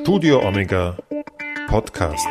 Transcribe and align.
Studio 0.00 0.46
Omega 0.46 0.96
Podcast. 1.68 2.26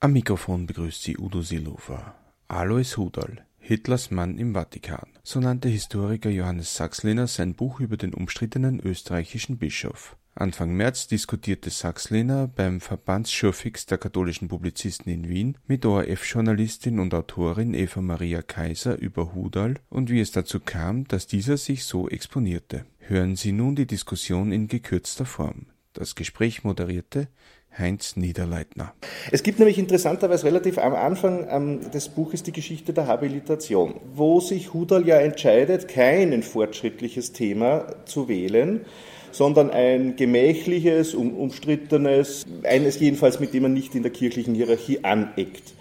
Am 0.00 0.12
Mikrofon 0.12 0.66
begrüßt 0.66 1.02
sie 1.02 1.16
Udo 1.16 1.42
Seelofer. 1.42 2.14
Alois 2.48 2.96
Hudal, 2.96 3.44
Hitlers 3.58 4.10
Mann 4.10 4.38
im 4.38 4.52
Vatikan. 4.54 5.08
So 5.22 5.40
nannte 5.40 5.68
Historiker 5.68 6.30
Johannes 6.30 6.74
Sachslehner 6.74 7.26
sein 7.26 7.54
Buch 7.54 7.80
über 7.80 7.96
den 7.96 8.14
umstrittenen 8.14 8.78
österreichischen 8.80 9.58
Bischof. 9.58 10.16
Anfang 10.34 10.76
März 10.76 11.08
diskutierte 11.08 11.70
Sachslehner 11.70 12.46
beim 12.46 12.80
Verbandsschurfix 12.80 13.86
der 13.86 13.98
katholischen 13.98 14.46
Publizisten 14.46 15.10
in 15.12 15.28
Wien 15.28 15.58
mit 15.66 15.84
ORF-Journalistin 15.84 17.00
und 17.00 17.12
Autorin 17.12 17.74
Eva 17.74 18.00
Maria 18.00 18.42
Kaiser 18.42 18.96
über 18.98 19.34
Hudal 19.34 19.80
und 19.88 20.10
wie 20.10 20.20
es 20.20 20.30
dazu 20.30 20.60
kam, 20.60 21.08
dass 21.08 21.26
dieser 21.26 21.56
sich 21.56 21.84
so 21.84 22.08
exponierte. 22.08 22.84
Hören 23.10 23.36
Sie 23.36 23.52
nun 23.52 23.74
die 23.74 23.86
Diskussion 23.86 24.52
in 24.52 24.68
gekürzter 24.68 25.24
Form. 25.24 25.64
Das 25.94 26.14
Gespräch 26.14 26.62
moderierte 26.62 27.28
Heinz 27.74 28.16
Niederleitner. 28.16 28.92
Es 29.32 29.42
gibt 29.42 29.58
nämlich 29.58 29.78
interessanterweise 29.78 30.44
relativ 30.44 30.76
am 30.76 30.94
Anfang 30.94 31.46
ähm, 31.48 31.90
des 31.90 32.10
Buches 32.10 32.42
die 32.42 32.52
Geschichte 32.52 32.92
der 32.92 33.06
Habilitation, 33.06 33.94
wo 34.14 34.40
sich 34.40 34.74
Hudal 34.74 35.08
ja 35.08 35.16
entscheidet, 35.16 35.88
kein 35.88 36.42
fortschrittliches 36.42 37.32
Thema 37.32 37.86
zu 38.04 38.28
wählen, 38.28 38.84
sondern 39.32 39.70
ein 39.70 40.16
gemächliches, 40.16 41.14
um, 41.14 41.34
umstrittenes, 41.34 42.44
eines 42.62 43.00
jedenfalls, 43.00 43.40
mit 43.40 43.54
dem 43.54 43.62
man 43.62 43.72
nicht 43.72 43.94
in 43.94 44.02
der 44.02 44.12
kirchlichen 44.12 44.54
Hierarchie 44.54 45.02
aneckt. 45.02 45.72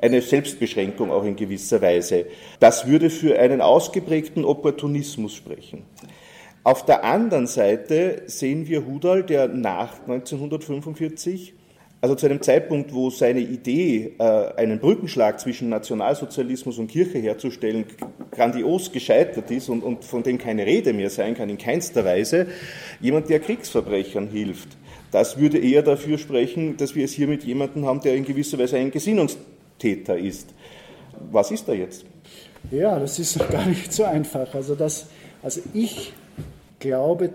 Eine 0.00 0.22
Selbstbeschränkung 0.22 1.10
auch 1.10 1.24
in 1.24 1.36
gewisser 1.36 1.82
Weise. 1.82 2.24
Das 2.58 2.86
würde 2.86 3.10
für 3.10 3.38
einen 3.38 3.60
ausgeprägten 3.60 4.46
Opportunismus 4.46 5.34
sprechen. 5.34 5.82
Auf 6.62 6.84
der 6.84 7.04
anderen 7.04 7.46
Seite 7.46 8.22
sehen 8.26 8.68
wir 8.68 8.86
Hudal, 8.86 9.22
der 9.22 9.48
nach 9.48 10.00
1945 10.00 11.54
also 12.02 12.14
zu 12.14 12.26
einem 12.26 12.40
Zeitpunkt, 12.40 12.94
wo 12.94 13.10
seine 13.10 13.40
Idee, 13.40 14.14
äh, 14.18 14.22
einen 14.56 14.78
Brückenschlag 14.78 15.38
zwischen 15.38 15.68
Nationalsozialismus 15.68 16.78
und 16.78 16.86
Kirche 16.88 17.18
herzustellen, 17.18 17.84
grandios 18.30 18.90
gescheitert 18.90 19.50
ist 19.50 19.68
und, 19.68 20.02
von 20.04 20.22
dem 20.22 20.38
keine 20.38 20.64
Rede 20.64 20.94
mehr 20.94 21.10
sein 21.10 21.34
kann, 21.34 21.50
in 21.50 21.58
keinster 21.58 22.04
Weise, 22.04 22.46
jemand, 23.00 23.28
der 23.28 23.40
Kriegsverbrechern 23.40 24.28
hilft. 24.28 24.68
Das 25.10 25.38
würde 25.38 25.58
eher 25.58 25.82
dafür 25.82 26.16
sprechen, 26.16 26.76
dass 26.78 26.94
wir 26.94 27.04
es 27.04 27.12
hier 27.12 27.28
mit 27.28 27.44
jemandem 27.44 27.84
haben, 27.84 28.00
der 28.00 28.14
in 28.14 28.24
gewisser 28.24 28.58
Weise 28.58 28.78
ein 28.78 28.90
Gesinnungstäter 28.90 30.16
ist. 30.16 30.54
Was 31.30 31.50
ist 31.50 31.68
da 31.68 31.74
jetzt? 31.74 32.06
Ja, 32.70 32.98
das 32.98 33.18
ist 33.18 33.38
gar 33.50 33.66
nicht 33.66 33.92
so 33.92 34.04
einfach. 34.04 34.54
Also, 34.54 34.74
das, 34.74 35.06
also 35.42 35.60
ich 35.74 36.14
glaube 36.80 37.30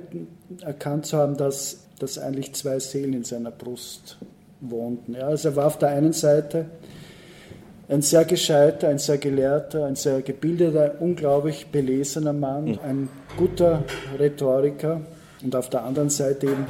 erkannt 0.62 1.06
zu 1.06 1.18
haben, 1.18 1.38
dass, 1.38 1.86
dass 2.00 2.18
eigentlich 2.18 2.54
zwei 2.54 2.80
Seelen 2.80 3.14
in 3.14 3.24
seiner 3.24 3.52
Brust 3.52 4.18
wohnten. 4.60 5.14
Ja, 5.14 5.28
also 5.28 5.50
er 5.50 5.56
war 5.56 5.68
auf 5.68 5.80
der 5.80 5.90
einen 5.90 6.12
Seite 6.12 6.66
ein 7.88 8.02
sehr 8.02 8.26
gescheiter, 8.26 8.90
ein 8.90 8.98
sehr 8.98 9.18
gelehrter, 9.18 9.86
ein 9.86 9.96
sehr 9.96 10.22
gebildeter, 10.22 10.96
unglaublich 11.00 11.68
belesener 11.68 12.34
Mann, 12.34 12.66
mhm. 12.66 12.80
ein 12.84 13.10
guter 13.38 13.84
Rhetoriker 14.18 15.02
und 15.44 15.56
auf 15.56 15.70
der 15.70 15.84
anderen 15.84 16.10
Seite 16.10 16.48
eben 16.48 16.66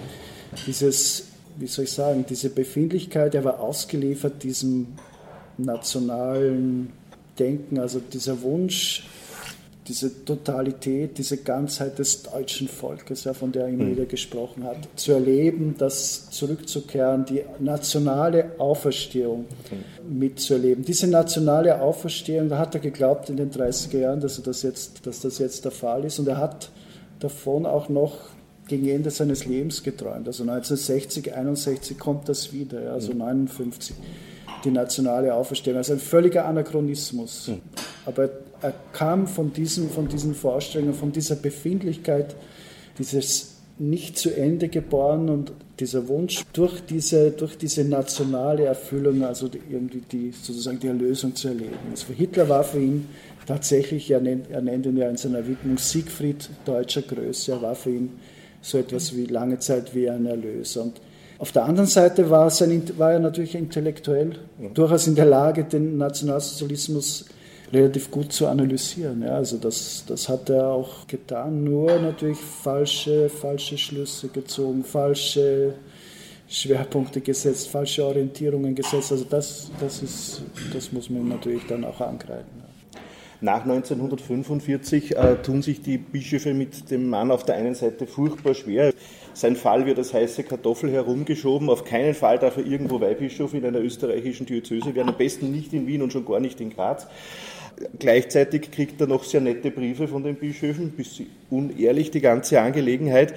dieses, 0.68 1.28
wie 1.58 1.68
soll 1.68 1.86
ich 1.86 1.94
sagen, 1.94 2.26
diese 2.28 2.50
Befindlichkeit, 2.50 3.34
er 3.34 3.46
war 3.46 3.62
ausgeliefert 3.62 4.44
diesem 4.44 4.88
nationalen 5.58 6.92
Denken, 7.40 7.80
also 7.80 8.00
dieser 8.00 8.42
Wunsch, 8.42 9.08
diese 9.88 10.26
Totalität, 10.26 11.18
diese 11.18 11.38
Ganzheit 11.38 12.00
des 12.00 12.24
deutschen 12.24 12.68
Volkes, 12.68 13.24
ja, 13.24 13.34
von 13.34 13.52
der 13.52 13.64
er 13.64 13.70
immer 13.70 13.88
wieder 13.88 14.06
gesprochen 14.06 14.64
hat, 14.64 14.78
zu 14.96 15.12
erleben, 15.12 15.76
das 15.78 16.30
zurückzukehren, 16.32 17.26
die 17.26 17.44
nationale 17.60 18.52
Auferstehung 18.58 19.46
mhm. 19.70 20.20
mitzuerleben. 20.20 20.84
Diese 20.84 21.08
nationale 21.08 21.82
Auferstehung, 21.82 22.50
da 22.50 22.58
hat 22.58 22.74
er 22.74 22.82
geglaubt 22.82 23.30
in 23.30 23.38
den 23.38 23.52
30er 23.52 24.00
Jahren, 24.00 24.22
dass, 24.22 24.42
das 24.42 24.64
jetzt, 24.64 25.06
dass 25.06 25.22
das 25.22 25.38
jetzt 25.38 25.66
der 25.66 25.72
Fall 25.72 26.04
ist 26.04 26.18
und 26.18 26.28
er 26.28 26.38
hat 26.38 26.72
davon 27.20 27.66
auch 27.66 27.88
noch 27.88 28.18
gegen 28.68 28.88
Ende 28.90 29.12
seines 29.12 29.46
Lebens 29.46 29.84
geträumt. 29.84 30.28
Also 30.28 30.42
1960, 30.42 31.36
61 31.36 32.00
kommt 32.00 32.28
das 32.28 32.52
wieder, 32.52 32.82
ja, 32.82 32.94
also 32.94 33.12
mhm. 33.12 33.20
59 33.20 33.96
die 34.64 34.72
nationale 34.72 35.34
Auferstehung. 35.34 35.78
Also 35.78 35.94
ein 35.94 36.00
völliger 36.00 36.46
Anachronismus. 36.46 37.50
Mhm. 37.50 37.62
Aber 38.06 38.30
er 38.66 38.74
kam 38.94 39.28
von 39.28 39.54
diesen, 39.54 39.90
von 39.90 40.08
diesen 40.08 40.34
Vorstellungen, 40.34 40.94
von 40.94 41.12
dieser 41.12 41.36
Befindlichkeit, 41.36 42.36
dieses 42.98 43.56
nicht 43.78 44.18
zu 44.18 44.36
Ende 44.36 44.70
geboren 44.70 45.30
und 45.30 45.52
dieser 45.80 46.08
Wunsch 46.08 46.44
durch 46.54 46.82
diese, 46.86 47.32
durch 47.32 47.58
diese 47.58 47.84
nationale 47.84 48.64
Erfüllung, 48.64 49.24
also 49.24 49.50
die, 49.50 49.60
irgendwie 49.70 50.02
die, 50.12 50.32
sozusagen 50.32 50.80
die 50.80 50.88
Erlösung 50.88 51.36
zu 51.36 51.50
erleben. 51.50 51.76
Also 51.92 52.14
Hitler 52.14 52.48
war 52.48 52.64
für 52.64 52.80
ihn 52.80 53.08
tatsächlich, 53.46 54.10
er 54.10 54.22
nennt, 54.22 54.50
er 54.50 54.62
nennt 54.62 54.86
ihn 54.86 54.98
ja 54.98 55.10
in 55.10 55.18
seiner 55.18 55.46
Widmung 55.46 55.78
Siegfried 55.78 56.50
deutscher 56.64 57.02
Größe, 57.02 57.52
er 57.52 57.62
war 57.62 57.76
für 57.76 57.92
ihn 57.92 58.14
so 58.62 58.78
etwas 58.78 59.16
wie 59.16 59.26
lange 59.26 59.60
Zeit 59.60 59.94
wie 59.94 60.10
ein 60.10 60.26
Erlöser. 60.26 60.84
Und 60.84 61.02
auf 61.38 61.52
der 61.52 61.66
anderen 61.66 61.90
Seite 61.90 62.30
war, 62.30 62.50
sein, 62.50 62.82
war 62.98 63.12
er 63.12 63.20
natürlich 63.20 63.54
intellektuell 63.54 64.40
ja. 64.60 64.70
durchaus 64.70 65.06
in 65.06 65.16
der 65.16 65.26
Lage, 65.26 65.66
den 65.66 65.98
Nationalsozialismus 65.98 67.26
relativ 67.74 68.12
gut 68.12 68.32
zu 68.32 68.48
analysieren. 68.48 69.22
Ja, 69.24 69.36
also 69.36 69.58
das, 69.58 70.04
das 70.08 70.30
hat 70.30 70.50
er 70.50 70.68
auch 70.70 71.08
getan, 71.08 71.64
nur 71.64 72.00
natürlich 72.00 72.40
falsche, 72.40 73.30
falsche 73.30 73.78
Schlüsse 73.78 74.28
gezogen, 74.30 74.84
falsche 74.84 75.74
Schwerpunkte 76.48 77.22
gesetzt, 77.22 77.70
falsche 77.70 78.06
Orientierungen 78.06 78.76
gesetzt. 78.76 79.12
Also 79.12 79.26
das, 79.26 79.72
das, 79.80 80.04
ist, 80.04 80.44
das 80.74 80.92
muss 80.92 81.10
man 81.10 81.28
natürlich 81.28 81.66
dann 81.68 81.84
auch 81.84 82.00
angreifen. 82.02 82.64
Nach 83.42 83.62
1945 83.64 85.18
äh, 85.18 85.36
tun 85.44 85.62
sich 85.62 85.82
die 85.82 85.98
Bischöfe 85.98 86.54
mit 86.54 86.90
dem 86.90 87.10
Mann 87.10 87.32
auf 87.32 87.44
der 87.44 87.56
einen 87.56 87.76
Seite 87.76 88.08
furchtbar 88.08 88.54
schwer. 88.54 88.94
Sein 89.34 89.58
Fall 89.58 89.86
wird 89.86 89.98
als 89.98 90.14
heiße 90.14 90.44
Kartoffel 90.44 90.90
herumgeschoben. 90.92 91.70
Auf 91.70 91.84
keinen 91.84 92.14
Fall 92.14 92.40
darf 92.40 92.56
er 92.56 92.66
irgendwo 92.66 93.02
Weihbischof 93.02 93.54
in 93.54 93.66
einer 93.66 93.80
österreichischen 93.80 94.46
Diözese 94.46 94.96
werden. 94.96 95.10
Am 95.10 95.18
besten 95.18 95.52
nicht 95.52 95.74
in 95.74 95.86
Wien 95.86 96.02
und 96.02 96.14
schon 96.14 96.26
gar 96.26 96.40
nicht 96.40 96.62
in 96.62 96.70
Graz. 96.70 97.08
Gleichzeitig 98.00 98.72
kriegt 98.72 99.02
er 99.02 99.08
noch 99.08 99.24
sehr 99.24 99.42
nette 99.42 99.72
Briefe 99.72 100.08
von 100.08 100.24
den 100.24 100.36
Bischöfen, 100.36 100.92
bisschen 100.92 101.28
unehrlich 101.50 102.12
die 102.12 102.22
ganze 102.22 102.62
Angelegenheit. 102.62 103.34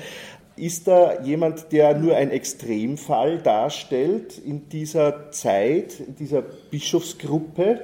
Ist 0.56 0.88
da 0.88 1.22
jemand, 1.22 1.72
der 1.72 1.96
nur 1.96 2.16
ein 2.16 2.30
Extremfall 2.30 3.38
darstellt 3.38 4.38
in 4.38 4.68
dieser 4.68 5.30
Zeit, 5.30 6.00
in 6.00 6.16
dieser 6.16 6.42
Bischofsgruppe? 6.42 7.80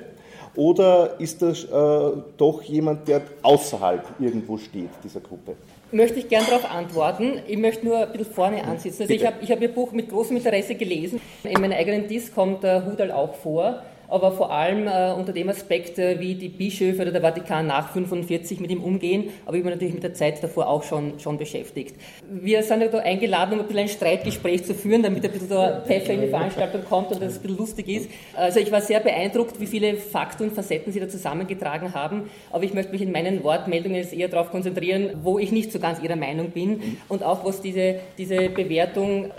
Oder 0.56 1.18
ist 1.18 1.42
das 1.42 1.64
äh, 1.64 2.16
doch 2.36 2.62
jemand, 2.62 3.08
der 3.08 3.22
außerhalb 3.42 4.04
irgendwo 4.20 4.56
steht, 4.56 4.90
dieser 5.02 5.20
Gruppe? 5.20 5.54
Möchte 5.90 6.18
ich 6.20 6.28
gern 6.28 6.44
darauf 6.46 6.70
antworten. 6.70 7.40
Ich 7.46 7.58
möchte 7.58 7.84
nur 7.84 7.98
ein 7.98 8.12
bisschen 8.12 8.32
vorne 8.32 8.64
ansitzen. 8.64 9.02
Also 9.02 9.14
ich 9.14 9.26
habe 9.26 9.36
ich 9.40 9.50
hab 9.50 9.60
Ihr 9.60 9.72
Buch 9.72 9.92
mit 9.92 10.08
großem 10.08 10.36
Interesse 10.36 10.74
gelesen. 10.74 11.20
In 11.42 11.60
meinem 11.60 11.72
eigenen 11.72 12.08
Disk 12.08 12.34
kommt 12.34 12.62
der 12.62 12.86
Hudal 12.86 13.10
auch 13.10 13.34
vor 13.34 13.82
aber 14.08 14.32
vor 14.32 14.52
allem 14.52 14.86
äh, 14.86 15.12
unter 15.12 15.32
dem 15.32 15.48
Aspekt, 15.48 15.98
äh, 15.98 16.20
wie 16.20 16.34
die 16.34 16.48
Bischöfe 16.48 17.02
oder 17.02 17.12
der 17.12 17.22
Vatikan 17.22 17.66
nach 17.66 17.92
45 17.92 18.60
mit 18.60 18.70
ihm 18.70 18.82
umgehen, 18.82 19.30
aber 19.46 19.56
ich 19.56 19.62
bin 19.62 19.72
natürlich 19.72 19.94
mit 19.94 20.02
der 20.02 20.14
Zeit 20.14 20.42
davor 20.42 20.68
auch 20.68 20.82
schon, 20.82 21.18
schon 21.18 21.38
beschäftigt. 21.38 21.96
Wir 22.28 22.62
sind 22.62 22.80
ja 22.80 22.88
da 22.88 22.98
eingeladen, 22.98 23.54
um 23.54 23.60
ein 23.60 23.66
bisschen 23.66 23.82
ein 23.82 23.88
Streitgespräch 23.88 24.64
zu 24.64 24.74
führen, 24.74 25.02
damit 25.02 25.24
ein 25.24 25.30
bisschen 25.30 25.48
da 25.48 25.80
Pfeffer 25.80 26.14
in 26.14 26.22
die 26.22 26.28
Veranstaltung 26.28 26.84
kommt 26.84 27.12
und 27.12 27.22
das 27.22 27.36
ein 27.36 27.42
bisschen 27.42 27.58
lustig 27.58 27.88
ist. 27.88 28.10
Also 28.34 28.60
ich 28.60 28.70
war 28.70 28.80
sehr 28.80 29.00
beeindruckt, 29.00 29.60
wie 29.60 29.66
viele 29.66 29.96
Fakten 29.96 30.44
und 30.44 30.52
Facetten 30.54 30.92
Sie 30.92 31.00
da 31.00 31.08
zusammengetragen 31.08 31.94
haben, 31.94 32.30
aber 32.50 32.64
ich 32.64 32.74
möchte 32.74 32.92
mich 32.92 33.02
in 33.02 33.12
meinen 33.12 33.42
Wortmeldungen 33.44 33.96
jetzt 33.96 34.12
eher 34.12 34.28
darauf 34.28 34.50
konzentrieren, 34.50 35.20
wo 35.22 35.38
ich 35.38 35.52
nicht 35.52 35.72
so 35.72 35.78
ganz 35.78 36.02
Ihrer 36.02 36.16
Meinung 36.16 36.50
bin 36.50 36.98
und 37.08 37.22
auch 37.22 37.44
was 37.44 37.60
diese, 37.60 37.96
diese 38.18 38.48
Bewertung, 38.48 39.30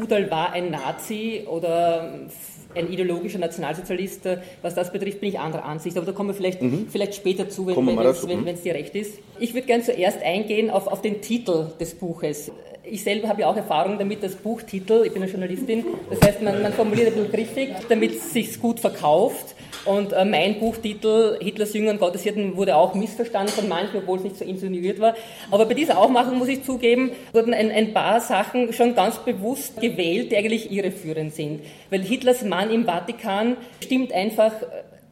Hudal 0.00 0.30
war 0.30 0.52
ein 0.52 0.70
Nazi 0.70 1.44
oder 1.46 2.12
ein 2.74 2.92
ideologischer 2.92 3.38
Nationalsozialist. 3.38 4.26
Äh, 4.26 4.38
was 4.62 4.74
das 4.74 4.92
betrifft, 4.92 5.20
bin 5.20 5.28
ich 5.28 5.38
anderer 5.38 5.64
Ansicht. 5.64 5.96
Aber 5.96 6.06
da 6.06 6.12
kommen 6.12 6.30
wir 6.30 6.34
vielleicht, 6.34 6.62
mhm. 6.62 6.88
vielleicht 6.90 7.14
später 7.14 7.48
zu, 7.48 7.66
wenn 7.66 7.98
es 7.98 8.28
wenn, 8.28 8.44
wenn, 8.44 8.62
dir 8.62 8.74
recht 8.74 8.94
ist. 8.94 9.18
Ich 9.38 9.54
würde 9.54 9.66
gerne 9.66 9.82
zuerst 9.82 10.22
eingehen 10.22 10.70
auf, 10.70 10.86
auf 10.86 11.02
den 11.02 11.20
Titel 11.20 11.72
des 11.80 11.94
Buches. 11.94 12.50
Ich 12.84 13.04
selber 13.04 13.28
habe 13.28 13.42
ja 13.42 13.46
auch 13.48 13.56
Erfahrung 13.56 13.98
damit, 13.98 14.22
dass 14.22 14.34
Buchtitel, 14.34 15.04
ich 15.06 15.12
bin 15.12 15.22
eine 15.22 15.30
Journalistin, 15.30 15.84
das 16.10 16.20
heißt, 16.20 16.42
man, 16.42 16.62
man 16.62 16.72
formuliert 16.72 17.08
ein 17.08 17.14
bisschen 17.14 17.30
griffig, 17.30 17.68
damit 17.88 18.16
es 18.16 18.32
sich 18.32 18.60
gut 18.60 18.80
verkauft. 18.80 19.51
Und 19.84 20.12
äh, 20.12 20.24
mein 20.24 20.58
Buchtitel 20.58 21.38
Hitlers 21.40 21.74
Jünger 21.74 21.90
und 21.90 22.00
Gotteshirten 22.00 22.56
wurde 22.56 22.76
auch 22.76 22.94
missverstanden 22.94 23.52
von 23.52 23.68
manchen, 23.68 23.98
obwohl 23.98 24.18
es 24.18 24.24
nicht 24.24 24.38
so 24.38 24.44
insinuiert 24.44 25.00
war. 25.00 25.14
Aber 25.50 25.66
bei 25.66 25.74
dieser 25.74 25.98
Aufmachung 25.98 26.38
muss 26.38 26.48
ich 26.48 26.62
zugeben, 26.62 27.10
wurden 27.32 27.52
ein, 27.52 27.70
ein 27.70 27.92
paar 27.92 28.20
Sachen 28.20 28.72
schon 28.72 28.94
ganz 28.94 29.18
bewusst 29.18 29.80
gewählt, 29.80 30.30
die 30.30 30.36
eigentlich 30.36 30.70
irreführend 30.70 31.34
sind. 31.34 31.62
Weil 31.90 32.02
Hitlers 32.02 32.44
Mann 32.44 32.70
im 32.70 32.84
Vatikan 32.84 33.56
stimmt 33.80 34.12
einfach 34.12 34.52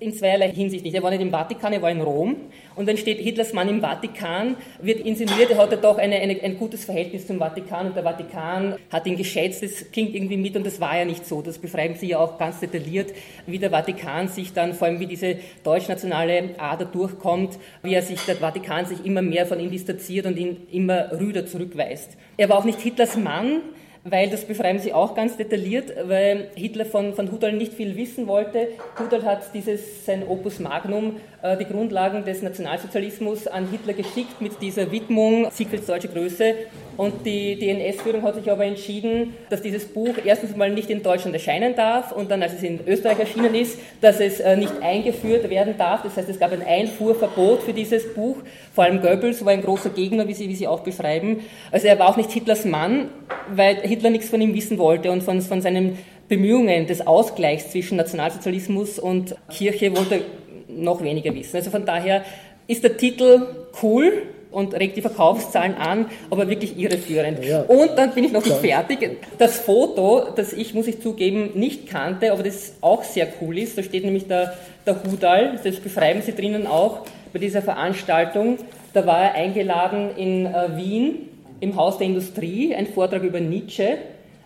in 0.00 0.14
zweierlei 0.14 0.50
Hinsicht 0.50 0.82
nicht. 0.82 0.94
Er 0.94 1.02
war 1.02 1.10
nicht 1.10 1.20
im 1.20 1.30
Vatikan, 1.30 1.74
er 1.74 1.82
war 1.82 1.90
in 1.90 2.00
Rom. 2.00 2.36
Und 2.74 2.88
dann 2.88 2.96
steht 2.96 3.18
Hitlers 3.18 3.52
Mann 3.52 3.68
im 3.68 3.82
Vatikan, 3.82 4.56
wird 4.80 5.00
insinuiert, 5.00 5.50
er 5.50 5.58
hatte 5.58 5.76
doch 5.76 5.98
eine, 5.98 6.16
eine, 6.16 6.40
ein 6.42 6.56
gutes 6.56 6.86
Verhältnis 6.86 7.26
zum 7.26 7.38
Vatikan 7.38 7.88
und 7.88 7.96
der 7.96 8.02
Vatikan 8.02 8.76
hat 8.90 9.06
ihn 9.06 9.16
geschätzt. 9.16 9.62
Das 9.62 9.90
klingt 9.92 10.14
irgendwie 10.14 10.38
mit 10.38 10.56
und 10.56 10.64
das 10.64 10.80
war 10.80 10.96
ja 10.96 11.04
nicht 11.04 11.26
so. 11.26 11.42
Das 11.42 11.58
beschreiben 11.58 11.96
Sie 11.96 12.08
ja 12.08 12.18
auch 12.18 12.38
ganz 12.38 12.60
detailliert, 12.60 13.12
wie 13.46 13.58
der 13.58 13.70
Vatikan 13.70 14.28
sich 14.28 14.54
dann, 14.54 14.72
vor 14.72 14.88
allem 14.88 15.00
wie 15.00 15.06
diese 15.06 15.36
deutschnationale 15.62 16.54
Ader 16.56 16.86
durchkommt, 16.86 17.58
wie 17.82 17.92
er 17.92 18.02
sich, 18.02 18.20
der 18.22 18.36
Vatikan 18.36 18.86
sich 18.86 19.04
immer 19.04 19.20
mehr 19.20 19.44
von 19.44 19.60
ihm 19.60 19.70
distanziert 19.70 20.24
und 20.24 20.38
ihn 20.38 20.66
immer 20.72 21.12
rüder 21.20 21.44
zurückweist. 21.44 22.16
Er 22.38 22.48
war 22.48 22.58
auch 22.58 22.64
nicht 22.64 22.80
Hitlers 22.80 23.18
Mann, 23.18 23.60
weil 24.04 24.30
das 24.30 24.44
beschreiben 24.44 24.78
sie 24.78 24.92
auch 24.92 25.14
ganz 25.14 25.36
detailliert, 25.36 25.92
weil 26.04 26.50
Hitler 26.54 26.86
von, 26.86 27.14
von 27.14 27.30
Hudal 27.30 27.52
nicht 27.52 27.74
viel 27.74 27.96
wissen 27.96 28.26
wollte. 28.26 28.68
Hudal 28.98 29.24
hat 29.24 29.54
dieses, 29.54 30.06
sein 30.06 30.26
Opus 30.26 30.58
Magnum, 30.58 31.16
äh, 31.42 31.56
die 31.56 31.66
Grundlagen 31.66 32.24
des 32.24 32.42
Nationalsozialismus 32.42 33.46
an 33.46 33.68
Hitler 33.70 33.92
geschickt 33.92 34.40
mit 34.40 34.60
dieser 34.62 34.90
Widmung, 34.90 35.50
Siegfrieds 35.50 35.86
deutsche 35.86 36.08
Größe. 36.08 36.54
Und 37.00 37.24
die, 37.24 37.56
die 37.56 37.70
NS-Führung 37.70 38.24
hat 38.24 38.34
sich 38.34 38.50
aber 38.50 38.66
entschieden, 38.66 39.32
dass 39.48 39.62
dieses 39.62 39.86
Buch 39.86 40.16
erstens 40.22 40.54
mal 40.54 40.68
nicht 40.68 40.90
in 40.90 41.02
Deutschland 41.02 41.34
erscheinen 41.34 41.74
darf 41.74 42.12
und 42.12 42.30
dann, 42.30 42.42
als 42.42 42.52
es 42.52 42.62
in 42.62 42.78
Österreich 42.86 43.20
erschienen 43.20 43.54
ist, 43.54 43.78
dass 44.02 44.20
es 44.20 44.38
äh, 44.38 44.54
nicht 44.54 44.82
eingeführt 44.82 45.48
werden 45.48 45.78
darf. 45.78 46.02
Das 46.02 46.18
heißt, 46.18 46.28
es 46.28 46.38
gab 46.38 46.52
ein 46.52 46.62
Einfuhrverbot 46.62 47.62
für 47.62 47.72
dieses 47.72 48.12
Buch. 48.12 48.36
Vor 48.74 48.84
allem 48.84 49.00
Goebbels 49.00 49.42
war 49.46 49.52
ein 49.54 49.62
großer 49.62 49.88
Gegner, 49.88 50.28
wie 50.28 50.34
Sie, 50.34 50.50
wie 50.50 50.54
Sie 50.54 50.68
auch 50.68 50.80
beschreiben. 50.80 51.40
Also 51.72 51.86
er 51.86 51.98
war 51.98 52.06
auch 52.06 52.18
nicht 52.18 52.32
Hitlers 52.32 52.66
Mann, 52.66 53.08
weil 53.50 53.76
Hitler 53.76 54.10
nichts 54.10 54.28
von 54.28 54.42
ihm 54.42 54.52
wissen 54.52 54.76
wollte 54.76 55.10
und 55.10 55.22
von, 55.22 55.40
von 55.40 55.62
seinen 55.62 55.96
Bemühungen 56.28 56.86
des 56.86 57.06
Ausgleichs 57.06 57.70
zwischen 57.70 57.96
Nationalsozialismus 57.96 58.98
und 58.98 59.34
Kirche 59.48 59.96
wollte 59.96 60.16
er 60.16 60.20
noch 60.68 61.02
weniger 61.02 61.34
wissen. 61.34 61.56
Also 61.56 61.70
von 61.70 61.86
daher 61.86 62.26
ist 62.66 62.84
der 62.84 62.98
Titel 62.98 63.46
cool 63.82 64.12
und 64.50 64.74
regt 64.74 64.96
die 64.96 65.02
Verkaufszahlen 65.02 65.76
an, 65.76 66.06
aber 66.30 66.48
wirklich 66.48 66.78
irreführend. 66.78 67.44
Ja, 67.44 67.62
Und 67.62 67.90
dann 67.96 68.12
bin 68.12 68.24
ich 68.24 68.32
noch 68.32 68.44
nicht 68.44 68.56
fertig. 68.56 69.18
Das 69.38 69.58
Foto, 69.60 70.26
das 70.34 70.52
ich, 70.52 70.74
muss 70.74 70.86
ich 70.86 71.00
zugeben, 71.00 71.50
nicht 71.54 71.88
kannte, 71.88 72.32
aber 72.32 72.42
das 72.42 72.74
auch 72.80 73.02
sehr 73.04 73.28
cool 73.40 73.58
ist, 73.58 73.78
da 73.78 73.82
steht 73.82 74.04
nämlich 74.04 74.26
der, 74.26 74.54
der 74.86 75.02
Hudal, 75.04 75.60
das 75.62 75.76
beschreiben 75.76 76.22
Sie 76.22 76.34
drinnen 76.34 76.66
auch 76.66 77.00
bei 77.32 77.38
dieser 77.38 77.62
Veranstaltung. 77.62 78.58
Da 78.92 79.06
war 79.06 79.22
er 79.22 79.34
eingeladen 79.34 80.10
in 80.16 80.46
äh, 80.46 80.76
Wien 80.76 81.28
im 81.60 81.76
Haus 81.76 81.98
der 81.98 82.06
Industrie, 82.06 82.74
ein 82.74 82.86
Vortrag 82.86 83.22
über 83.22 83.38
Nietzsche. 83.40 83.98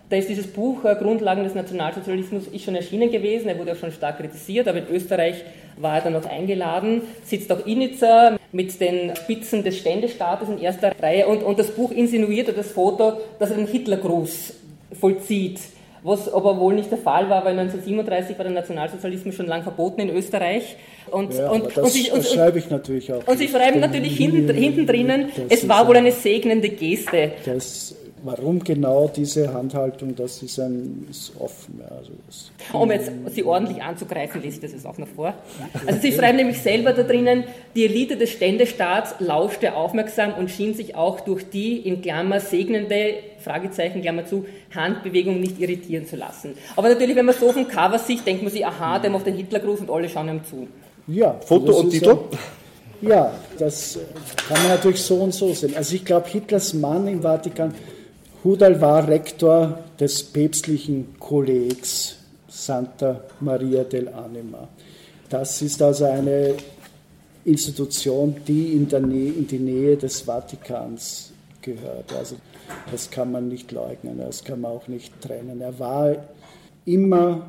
Da 0.09 0.17
ist 0.17 0.29
dieses 0.29 0.47
Buch 0.47 0.85
äh, 0.85 0.95
Grundlagen 0.95 1.43
des 1.43 1.55
Nationalsozialismus 1.55 2.47
ist 2.47 2.63
schon 2.63 2.75
erschienen 2.75 3.11
gewesen, 3.11 3.47
er 3.47 3.57
wurde 3.57 3.71
auch 3.71 3.77
schon 3.77 3.91
stark 3.91 4.17
kritisiert, 4.17 4.67
aber 4.67 4.79
in 4.79 4.87
Österreich 4.89 5.43
war 5.77 5.95
er 5.95 6.01
dann 6.01 6.13
noch 6.13 6.25
eingeladen, 6.25 7.01
sitzt 7.23 7.51
auch 7.51 7.65
Initzer 7.65 8.37
mit 8.51 8.79
den 8.79 9.15
Spitzen 9.15 9.63
des 9.63 9.79
Ständestaates 9.79 10.49
in 10.49 10.59
erster 10.59 10.91
Reihe 11.01 11.27
und, 11.27 11.43
und 11.43 11.57
das 11.57 11.71
Buch 11.71 11.91
insinuiert 11.91 12.47
oder 12.49 12.57
das 12.57 12.71
Foto, 12.71 13.13
dass 13.39 13.49
er 13.49 13.57
den 13.57 13.67
Hitlergruß 13.67 14.53
vollzieht 14.99 15.59
was 16.05 16.31
aber 16.31 16.59
wohl 16.59 16.75
nicht 16.75 16.91
der 16.91 16.99
Fall 16.99 17.27
war, 17.31 17.43
weil 17.43 17.57
1937 17.57 18.37
war 18.37 18.45
der 18.45 18.53
Nationalsozialismus 18.53 19.33
schon 19.33 19.47
lang 19.47 19.63
verboten 19.63 20.01
in 20.01 20.15
Österreich. 20.15 20.75
Und, 21.09 21.33
ja, 21.33 21.49
und, 21.49 21.65
das, 21.65 21.77
und, 21.77 21.89
sie, 21.89 22.11
und, 22.11 22.19
das 22.19 22.31
schreibe 22.31 22.59
ich 22.59 22.69
natürlich 22.69 23.11
auch. 23.11 23.27
Und 23.27 23.39
Sie 23.39 23.47
schreiben 23.47 23.79
natürlich 23.79 24.15
hinten, 24.15 24.53
hinten 24.53 24.85
drinnen, 24.85 25.29
es 25.49 25.67
war 25.67 25.87
wohl 25.87 25.97
eine 25.97 26.11
segnende 26.11 26.69
Geste. 26.69 27.31
Das 27.45 27.95
Warum 28.25 28.63
genau 28.63 29.07
diese 29.15 29.53
Handhaltung, 29.53 30.15
das 30.15 30.41
ist, 30.41 30.59
ein, 30.59 31.05
ist 31.11 31.31
offen. 31.39 31.79
Also 31.87 32.11
um 32.73 32.89
jetzt 32.89 33.11
Sie 33.29 33.43
ordentlich 33.43 33.83
anzugreifen, 33.83 34.41
lese 34.41 34.55
ich 34.55 34.61
das 34.61 34.71
jetzt 34.71 34.87
auch 34.87 34.97
noch 34.97 35.07
vor. 35.09 35.35
Also 35.85 35.99
Sie 36.01 36.11
schreiben 36.11 36.37
nämlich 36.37 36.57
selber 36.57 36.93
da 36.93 37.03
drinnen, 37.03 37.43
die 37.75 37.85
Elite 37.85 38.17
des 38.17 38.31
Ständestaats 38.31 39.13
lauschte 39.19 39.75
aufmerksam 39.75 40.33
und 40.33 40.49
schien 40.49 40.73
sich 40.73 40.95
auch 40.95 41.19
durch 41.19 41.47
die 41.51 41.77
in 41.77 42.01
Klammer 42.01 42.39
segnende, 42.39 43.13
Fragezeichen, 43.41 44.01
Klammer 44.01 44.25
zu, 44.25 44.47
Handbewegung 44.73 45.39
nicht 45.39 45.59
irritieren 45.59 46.07
zu 46.07 46.15
lassen. 46.15 46.55
Aber 46.75 46.89
natürlich, 46.89 47.15
wenn 47.15 47.27
man 47.27 47.35
so 47.35 47.51
vom 47.51 47.67
Cover 47.67 47.99
sieht, 47.99 48.25
denkt 48.25 48.41
man 48.41 48.51
sich, 48.51 48.65
aha, 48.65 48.97
der 48.97 49.11
macht 49.11 49.27
den 49.27 49.35
Hitlergruß 49.35 49.81
und 49.81 49.91
alle 49.91 50.09
schauen 50.09 50.29
ihm 50.29 50.43
zu. 50.43 50.67
Ja, 51.05 51.39
Foto 51.45 51.77
und 51.77 51.91
Titel? 51.91 52.17
Ja, 53.01 53.31
das 53.59 53.99
kann 54.47 54.57
man 54.63 54.69
natürlich 54.69 55.03
so 55.03 55.17
und 55.17 55.31
so 55.31 55.53
sehen. 55.53 55.75
Also 55.75 55.93
ich 55.93 56.03
glaube, 56.03 56.27
Hitlers 56.27 56.73
Mann 56.73 57.07
im 57.07 57.21
Vatikan 57.21 57.75
Hudal 58.45 58.79
war 58.79 59.07
Rektor 59.07 59.79
des 59.99 60.23
päpstlichen 60.23 61.17
Kollegs 61.17 62.19
Santa 62.47 63.21
Maria 63.39 63.83
del 63.83 64.07
Anima. 64.09 64.67
Das 65.27 65.63
ist 65.63 65.81
also 65.81 66.05
eine 66.05 66.53
Institution, 67.43 68.35
die 68.47 68.73
in, 68.73 68.83
Nähe, 69.09 69.31
in 69.31 69.47
die 69.47 69.57
Nähe 69.57 69.97
des 69.97 70.21
Vatikans 70.21 71.33
gehört. 71.59 72.13
Also 72.13 72.35
das 72.91 73.09
kann 73.09 73.31
man 73.31 73.47
nicht 73.47 73.71
leugnen, 73.71 74.19
das 74.19 74.43
kann 74.43 74.61
man 74.61 74.73
auch 74.73 74.87
nicht 74.87 75.19
trennen. 75.21 75.59
Er 75.59 75.79
war 75.79 76.15
immer 76.85 77.47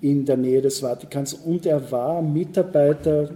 in 0.00 0.24
der 0.24 0.38
Nähe 0.38 0.62
des 0.62 0.80
Vatikans 0.80 1.34
und 1.34 1.66
er 1.66 1.92
war 1.92 2.22
Mitarbeiter 2.22 3.28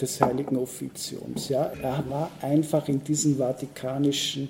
des 0.00 0.20
Heiligen 0.20 0.56
Offiziums. 0.56 1.48
Ja, 1.48 1.72
er 1.82 2.04
war 2.08 2.30
einfach 2.40 2.86
in 2.86 3.02
diesen 3.02 3.38
vatikanischen 3.38 4.48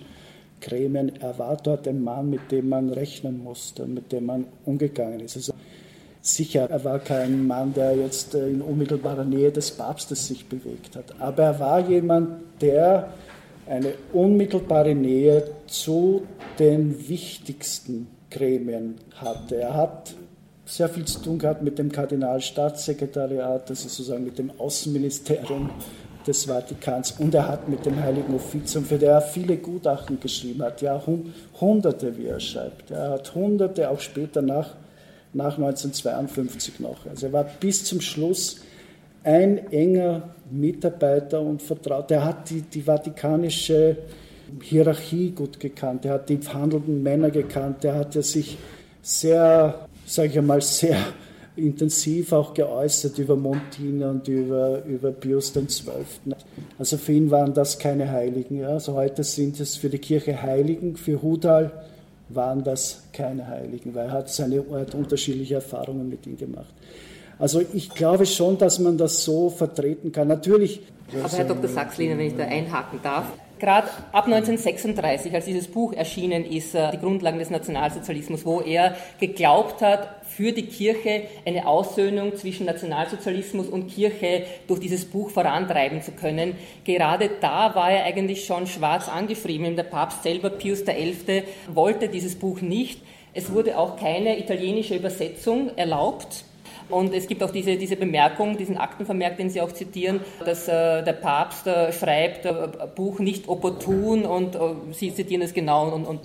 Gremien, 0.63 1.13
er 1.21 1.39
war 1.39 1.57
dort 1.57 1.87
ein 1.87 2.03
Mann, 2.03 2.31
mit 2.31 2.51
dem 2.51 2.71
man 2.71 2.91
rechnen 2.91 3.43
musste, 3.43 3.87
mit 3.87 4.13
dem 4.13 4.27
man 4.27 4.47
umgegangen 4.65 5.21
ist. 5.21 5.37
Also 5.37 5.53
sicher, 6.23 6.71
er 6.71 6.83
war 6.85 6.99
kein 7.01 7.47
Mann, 7.47 7.75
der 7.75 7.97
jetzt 7.97 8.35
in 8.35 8.63
unmittelbarer 8.63 9.25
Nähe 9.25 9.51
des 9.51 9.73
Papstes 9.73 10.29
sich 10.29 10.47
bewegt 10.47 10.97
hat, 10.97 11.21
aber 11.21 11.43
er 11.43 11.61
war 11.61 11.89
jemand, 11.89 12.41
der 12.61 13.13
eine 13.67 13.93
unmittelbare 14.13 14.95
Nähe 14.95 15.45
zu 15.67 16.23
den 16.59 17.09
wichtigsten 17.09 18.07
Gremien 18.31 18.97
hatte. 19.17 19.57
Er 19.57 19.75
hat 19.75 20.15
sehr 20.65 20.89
viel 20.89 21.05
zu 21.05 21.21
tun 21.21 21.39
gehabt 21.39 21.63
mit 21.63 21.79
dem 21.79 21.93
Kardinalstaatssekretariat, 21.93 23.69
ist 23.71 23.83
sozusagen 23.83 24.25
mit 24.25 24.39
dem 24.39 24.51
Außenministerium 24.59 25.71
des 26.27 26.45
Vatikans 26.45 27.13
und 27.19 27.35
er 27.35 27.49
hat 27.49 27.69
mit 27.69 27.85
dem 27.85 28.01
Heiligen 28.03 28.35
Offizium, 28.35 28.85
für 28.85 28.99
der 28.99 29.13
er 29.13 29.23
viele 29.23 29.57
Gutachten 29.57 30.21
geschrieben 30.21 30.63
hat, 30.63 30.83
ja 30.83 31.03
hunderte, 31.61 32.17
wie 32.17 32.27
er 32.27 32.41
schreibt. 32.41 32.91
Er 32.91 33.11
hat 33.11 33.35
hunderte, 33.35 33.91
auch 33.91 34.01
später 34.01 34.43
nach, 34.43 34.75
nach 35.33 35.57
1952 35.57 36.81
noch. 36.81 37.07
Also 37.07 37.27
er 37.27 37.33
war 37.33 37.45
bis 37.45 37.85
zum 37.85 38.01
Schluss 38.01 38.61
ein 39.25 39.71
enger 39.73 40.31
Mitarbeiter 40.51 41.41
und 41.41 41.63
Vertrauter. 41.63 42.17
Er 42.17 42.25
hat 42.25 42.51
die, 42.51 42.63
die 42.63 42.83
vatikanische 42.83 43.97
Hierarchie 44.61 45.31
gut 45.31 45.59
gekannt, 45.59 46.05
er 46.05 46.15
hat 46.15 46.29
die 46.29 46.37
verhandelnden 46.37 47.03
Männer 47.03 47.31
gekannt, 47.31 47.85
er 47.85 47.95
hat 47.95 48.15
ja 48.15 48.23
sich 48.23 48.59
sehr, 49.01 49.87
sage 50.05 50.29
ich 50.29 50.39
einmal, 50.39 50.61
sehr 50.61 50.97
intensiv 51.57 52.33
auch 52.33 52.55
geäußert 52.55 53.19
über 53.19 53.37
Montina 53.37 54.11
und 54.11 54.27
über, 54.29 54.85
über 54.85 55.11
Pius 55.11 55.53
XII. 55.53 56.35
Also 56.79 56.97
für 56.97 57.13
ihn 57.13 57.31
waren 57.31 57.53
das 57.53 57.79
keine 57.79 58.11
Heiligen. 58.11 58.61
Ja. 58.61 58.69
Also 58.69 58.95
heute 58.95 59.23
sind 59.23 59.61
es 59.61 59.77
für 59.77 59.91
die 59.91 59.99
Kirche 59.99 60.41
Heiligen, 60.41 60.97
für 60.97 61.21
Hudal 61.21 61.71
waren 62.31 62.65
das 62.65 63.03
keine 63.13 63.47
Heiligen, 63.47 63.95
weil 63.95 64.07
er 64.07 64.13
hat, 64.13 64.31
seine, 64.31 64.65
er 64.71 64.81
hat 64.81 64.95
unterschiedliche 64.95 65.57
Erfahrungen 65.57 66.09
mit 66.09 66.27
ihnen 66.27 66.39
gemacht. 66.39 66.73
Also 67.39 67.61
ich 67.73 67.91
glaube 67.91 68.25
schon, 68.25 68.57
dass 68.57 68.79
man 68.79 68.97
das 68.97 69.25
so 69.25 69.51
vertreten 69.51 70.13
kann. 70.13 70.29
Natürlich. 70.29 70.81
Aber 71.19 71.29
Herr 71.29 71.45
Dr. 71.45 71.69
Sachsliner, 71.69 72.17
wenn 72.17 72.29
ich 72.29 72.37
da 72.37 72.45
einhaken 72.45 73.01
darf, 73.03 73.27
gerade 73.63 73.89
ab 74.11 74.25
1936, 74.25 75.33
als 75.33 75.45
dieses 75.45 75.69
Buch 75.69 75.93
erschienen 75.93 76.45
ist, 76.45 76.75
äh, 76.75 76.91
die 76.91 76.99
Grundlagen 76.99 77.39
des 77.39 77.49
Nationalsozialismus, 77.49 78.45
wo 78.45 78.61
er 78.61 78.97
geglaubt 79.21 79.81
hat, 79.83 80.27
für 80.27 80.51
die 80.51 80.67
Kirche 80.67 81.23
eine 81.47 81.67
Aussöhnung 81.67 82.35
zwischen 82.37 82.67
Nationalsozialismus 82.67 83.69
und 83.69 83.87
Kirche 83.89 84.45
durch 84.67 84.81
dieses 84.81 85.05
Buch 85.05 85.31
vorantreiben 85.31 86.03
zu 86.03 86.11
können. 86.11 86.55
Gerade 86.85 87.31
da 87.41 87.75
war 87.77 87.93
er 87.93 88.05
eigentlich 88.05 88.47
schon 88.47 88.67
schwarz 88.67 89.09
angeschrieben. 89.09 89.77
Der 89.77 89.85
Papst 89.85 90.25
selber, 90.25 90.51
Pius 90.51 90.85
XI., 90.85 91.45
wollte 91.73 92.09
dieses 92.09 92.35
Buch 92.35 92.61
nicht. 92.63 93.01
Es 93.33 93.53
wurde 93.53 93.79
auch 93.79 93.97
keine 93.97 94.39
italienische 94.41 94.97
Übersetzung 94.97 95.71
erlaubt. 95.77 96.45
Und 96.89 97.15
es 97.15 97.27
gibt 97.27 97.43
auch 97.43 97.51
diese, 97.51 97.77
diese 97.77 97.97
Bemerkung, 97.97 98.57
diesen 98.57 98.77
Aktenvermerk, 98.77 99.37
den 99.37 99.51
Sie 99.51 99.61
auch 99.61 99.73
zitieren, 99.73 100.21
dass 100.45 100.69
äh, 100.69 101.03
der 101.03 101.15
Papst 101.15 101.67
äh, 101.67 101.93
schreibt, 101.93 102.45
äh, 102.45 102.53
Buch 102.95 103.19
nicht 103.19 103.49
opportun 103.49 104.25
und 104.25 104.55
äh, 104.55 104.59
Sie 104.93 105.15
zitieren 105.15 105.43
es 105.43 105.55
genau 105.55 105.89
und, 105.89 106.05
und 106.05 106.21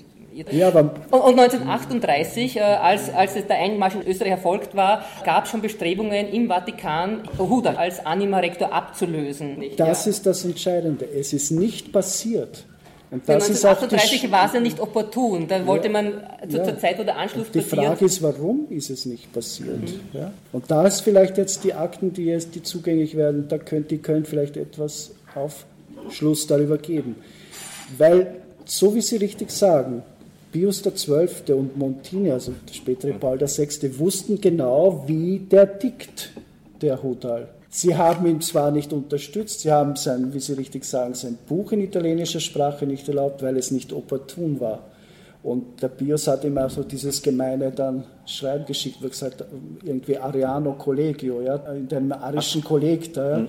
ja, 0.51 0.69
und, 0.69 0.91
und 1.11 1.39
1938, 1.39 2.57
äh, 2.57 2.59
als, 2.59 3.09
als 3.09 3.33
der 3.33 3.57
Einmarsch 3.57 3.95
in 3.95 4.07
Österreich 4.07 4.31
erfolgt 4.31 4.75
war, 4.75 5.03
gab 5.25 5.45
es 5.45 5.51
schon 5.51 5.61
Bestrebungen 5.61 6.29
im 6.29 6.47
Vatikan, 6.47 7.23
Huda 7.39 7.73
als 7.73 8.05
Anima 8.05 8.39
Rector 8.39 8.71
abzulösen. 8.71 9.57
Nicht? 9.57 9.79
Das 9.79 10.05
ja. 10.05 10.11
ist 10.11 10.25
das 10.25 10.45
Entscheidende. 10.45 11.05
Es 11.05 11.33
ist 11.33 11.51
nicht 11.51 11.91
passiert. 11.91 12.65
Und 13.09 13.27
das 13.27 13.49
1938 13.49 14.31
war 14.31 14.47
es 14.47 14.53
ja 14.53 14.59
nicht 14.59 14.79
opportun. 14.81 15.47
Da 15.47 15.65
wollte 15.65 15.87
ja, 15.87 15.93
man 15.93 16.13
zu, 16.49 16.57
ja. 16.57 16.63
zur 16.65 16.77
Zeit, 16.77 16.99
wo 16.99 17.03
der 17.03 17.17
Anschluss 17.17 17.49
die 17.51 17.59
passiert. 17.59 17.81
Die 17.81 17.85
Frage 17.85 18.05
ist, 18.05 18.21
warum 18.21 18.67
ist 18.69 18.89
es 18.89 19.05
nicht 19.05 19.31
passiert? 19.31 19.79
Mhm. 19.79 19.99
Ja? 20.11 20.31
Und 20.51 20.69
da 20.69 20.85
ist 20.85 21.01
vielleicht 21.01 21.37
jetzt 21.37 21.63
die 21.63 21.73
Akten, 21.73 22.11
die 22.11 22.25
jetzt 22.25 22.53
die 22.55 22.63
zugänglich 22.63 23.15
werden, 23.15 23.47
da 23.47 23.57
könnt, 23.57 23.91
die 23.91 23.99
können 23.99 24.25
vielleicht 24.25 24.57
etwas 24.57 25.11
Aufschluss 25.35 26.47
darüber 26.47 26.77
geben. 26.77 27.15
Weil, 27.97 28.35
so 28.65 28.93
wie 28.93 29.01
Sie 29.01 29.15
richtig 29.15 29.51
sagen, 29.51 30.03
Pius 30.51 30.83
XII. 30.83 31.53
und 31.53 31.77
Montini, 31.77 32.31
also 32.31 32.53
der 32.67 32.73
spätere 32.73 33.13
Paul 33.13 33.39
VI., 33.39 33.99
wussten 33.99 34.41
genau, 34.41 35.03
wie 35.07 35.39
der 35.39 35.79
tickt, 35.79 36.31
der 36.81 37.01
Hudal. 37.01 37.47
Sie 37.69 37.95
haben 37.95 38.25
ihn 38.25 38.41
zwar 38.41 38.71
nicht 38.71 38.93
unterstützt, 38.93 39.61
sie 39.61 39.71
haben 39.71 39.95
sein, 39.95 40.33
wie 40.33 40.39
Sie 40.39 40.53
richtig 40.53 40.85
sagen, 40.85 41.13
sein 41.13 41.37
Buch 41.47 41.71
in 41.73 41.81
italienischer 41.81 42.39
Sprache 42.39 42.85
nicht 42.85 43.07
erlaubt, 43.07 43.43
weil 43.43 43.57
es 43.57 43.71
nicht 43.71 43.91
opportun 43.91 44.59
war. 44.59 44.83
Und 45.43 45.81
der 45.81 45.89
Pius 45.89 46.27
hat 46.27 46.43
ihm 46.43 46.57
also 46.57 46.83
dieses 46.83 47.21
gemeine 47.21 47.71
dann 47.71 48.03
Schreiben 48.25 48.65
geschickt, 48.65 48.97
wie 49.01 49.07
gesagt, 49.07 49.45
irgendwie 49.83 50.17
Ariano 50.17 50.73
Collegio, 50.73 51.41
ja, 51.41 51.55
in 51.73 51.87
dem 51.87 52.11
arischen 52.11 52.63
Kolleg 52.63 53.13
da, 53.13 53.39
ja, 53.39 53.47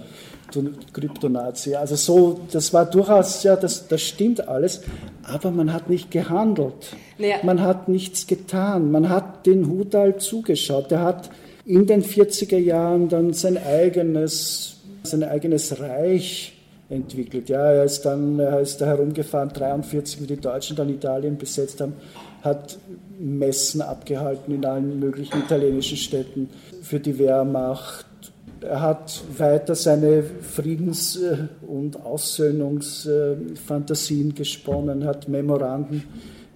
Kryptonazi. 0.92 1.74
Also 1.74 1.96
so, 1.96 2.40
das 2.52 2.72
war 2.72 2.86
durchaus, 2.86 3.42
ja, 3.42 3.56
das, 3.56 3.88
das 3.88 4.00
stimmt 4.02 4.46
alles, 4.46 4.82
aber 5.22 5.50
man 5.50 5.72
hat 5.72 5.90
nicht 5.90 6.10
gehandelt. 6.10 6.94
Naja. 7.18 7.36
Man 7.42 7.60
hat 7.60 7.88
nichts 7.88 8.26
getan. 8.26 8.90
Man 8.90 9.08
hat 9.08 9.46
den 9.46 9.68
Hudal 9.68 10.18
zugeschaut. 10.18 10.90
Der 10.90 11.02
hat 11.02 11.30
in 11.68 11.86
den 11.86 12.02
40er 12.02 12.58
Jahren 12.58 13.08
dann 13.10 13.34
sein 13.34 13.58
eigenes, 13.58 14.78
sein 15.02 15.22
eigenes 15.22 15.78
Reich 15.78 16.54
entwickelt. 16.88 17.50
Ja, 17.50 17.72
er 17.72 17.84
ist 17.84 18.06
dann 18.06 18.38
er 18.38 18.60
ist 18.60 18.80
da 18.80 18.86
herumgefahren, 18.86 19.50
43, 19.50 20.22
wie 20.22 20.26
die 20.26 20.40
Deutschen 20.40 20.76
dann 20.76 20.88
Italien 20.88 21.36
besetzt 21.36 21.82
haben, 21.82 21.92
hat 22.40 22.78
Messen 23.18 23.82
abgehalten 23.82 24.54
in 24.54 24.64
allen 24.64 24.98
möglichen 24.98 25.40
italienischen 25.40 25.98
Städten 25.98 26.48
für 26.80 27.00
die 27.00 27.18
Wehrmacht. 27.18 28.06
Er 28.62 28.80
hat 28.80 29.20
weiter 29.36 29.74
seine 29.74 30.22
Friedens- 30.22 31.20
und 31.66 32.02
Aussöhnungsfantasien 32.02 34.34
gesponnen, 34.34 35.04
hat 35.04 35.28
Memoranden 35.28 36.04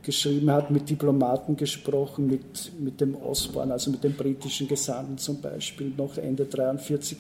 geschrieben 0.03 0.51
hat, 0.51 0.71
mit 0.71 0.89
Diplomaten 0.89 1.57
gesprochen, 1.57 2.27
mit, 2.27 2.73
mit 2.79 3.01
dem 3.01 3.15
Osborne, 3.15 3.73
also 3.73 3.91
mit 3.91 4.03
dem 4.05 4.15
britischen 4.15 4.69
Gesandten 4.69 5.19
zum 5.19 5.41
Beispiel, 5.41 5.93
noch 5.97 6.17
Ende 6.17 6.45
1943. 6.45 7.19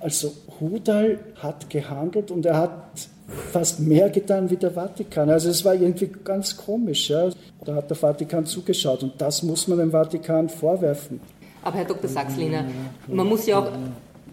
Also 0.00 0.32
Hudal 0.60 1.20
hat 1.36 1.70
gehandelt 1.70 2.30
und 2.30 2.44
er 2.44 2.58
hat 2.58 3.08
fast 3.52 3.80
mehr 3.80 4.10
getan 4.10 4.50
wie 4.50 4.56
der 4.56 4.72
Vatikan. 4.72 5.30
Also 5.30 5.48
es 5.50 5.64
war 5.64 5.74
irgendwie 5.74 6.10
ganz 6.24 6.56
komisch. 6.56 7.08
Ja. 7.10 7.30
Da 7.64 7.76
hat 7.76 7.88
der 7.88 7.96
Vatikan 7.96 8.44
zugeschaut 8.44 9.02
und 9.02 9.20
das 9.20 9.42
muss 9.42 9.68
man 9.68 9.78
dem 9.78 9.90
Vatikan 9.92 10.48
vorwerfen. 10.48 11.20
Aber 11.62 11.76
Herr 11.76 11.84
Dr. 11.84 12.10
Sachsliner, 12.10 12.64
man 13.06 13.26
muss 13.26 13.46
ja 13.46 13.60
auch 13.60 13.68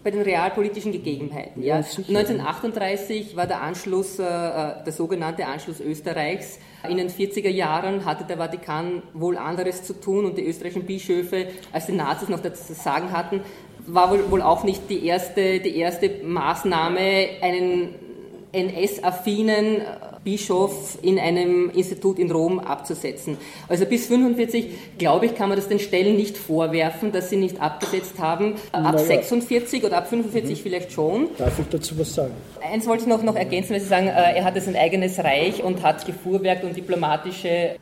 bei 0.02 0.10
den 0.10 0.22
realpolitischen 0.22 0.92
Gegebenheiten. 0.92 1.62
Ja. 1.62 1.76
1938 1.76 3.36
war 3.36 3.46
der 3.46 3.62
Anschluss, 3.62 4.18
äh, 4.18 4.24
äh, 4.24 4.84
der 4.84 4.92
sogenannte 4.92 5.46
Anschluss 5.46 5.80
Österreichs. 5.80 6.58
In 6.88 6.96
den 6.96 7.10
40er 7.10 7.50
Jahren 7.50 8.04
hatte 8.04 8.24
der 8.24 8.38
Vatikan 8.38 9.02
wohl 9.12 9.36
anderes 9.36 9.82
zu 9.84 9.92
tun 9.92 10.24
und 10.24 10.38
die 10.38 10.46
österreichischen 10.46 10.86
Bischöfe, 10.86 11.48
als 11.72 11.86
die 11.86 11.92
Nazis 11.92 12.28
noch 12.28 12.40
das 12.40 12.66
Sagen 12.82 13.12
hatten, 13.12 13.42
war 13.86 14.10
wohl, 14.10 14.30
wohl 14.30 14.42
auch 14.42 14.64
nicht 14.64 14.88
die 14.88 15.06
erste, 15.06 15.60
die 15.60 15.76
erste 15.76 16.10
Maßnahme, 16.24 17.28
einen 17.42 17.94
NS-affinen 18.52 19.82
Bischof 20.24 20.98
in 21.02 21.18
einem 21.18 21.70
Institut 21.70 22.18
in 22.18 22.30
Rom 22.30 22.58
abzusetzen. 22.58 23.38
Also 23.68 23.86
bis 23.86 24.06
45, 24.06 24.98
glaube 24.98 25.26
ich, 25.26 25.34
kann 25.34 25.48
man 25.48 25.56
das 25.56 25.68
den 25.68 25.78
Stellen 25.78 26.16
nicht 26.16 26.36
vorwerfen, 26.36 27.12
dass 27.12 27.30
sie 27.30 27.36
nicht 27.36 27.60
abgesetzt 27.60 28.18
haben. 28.18 28.54
Ab 28.72 28.94
naja. 28.94 28.98
46 28.98 29.84
oder 29.84 29.98
ab 29.98 30.08
45 30.08 30.58
mhm. 30.58 30.62
vielleicht 30.62 30.92
schon. 30.92 31.28
Darf 31.38 31.58
ich 31.58 31.66
dazu 31.70 31.98
was 31.98 32.14
sagen? 32.14 32.34
Eins 32.60 32.86
wollte 32.86 33.04
ich 33.04 33.08
noch, 33.08 33.22
noch 33.22 33.36
ergänzen, 33.36 33.72
weil 33.72 33.80
Sie 33.80 33.88
sagen, 33.88 34.08
äh, 34.08 34.36
er 34.36 34.44
hatte 34.44 34.60
sein 34.60 34.76
eigenes 34.76 35.18
Reich 35.18 35.62
und 35.62 35.82
hat 35.82 36.04
gefuhrwerkt 36.04 36.64
und 36.64 36.76
diplomatische 36.76 37.48
äh, 37.48 37.78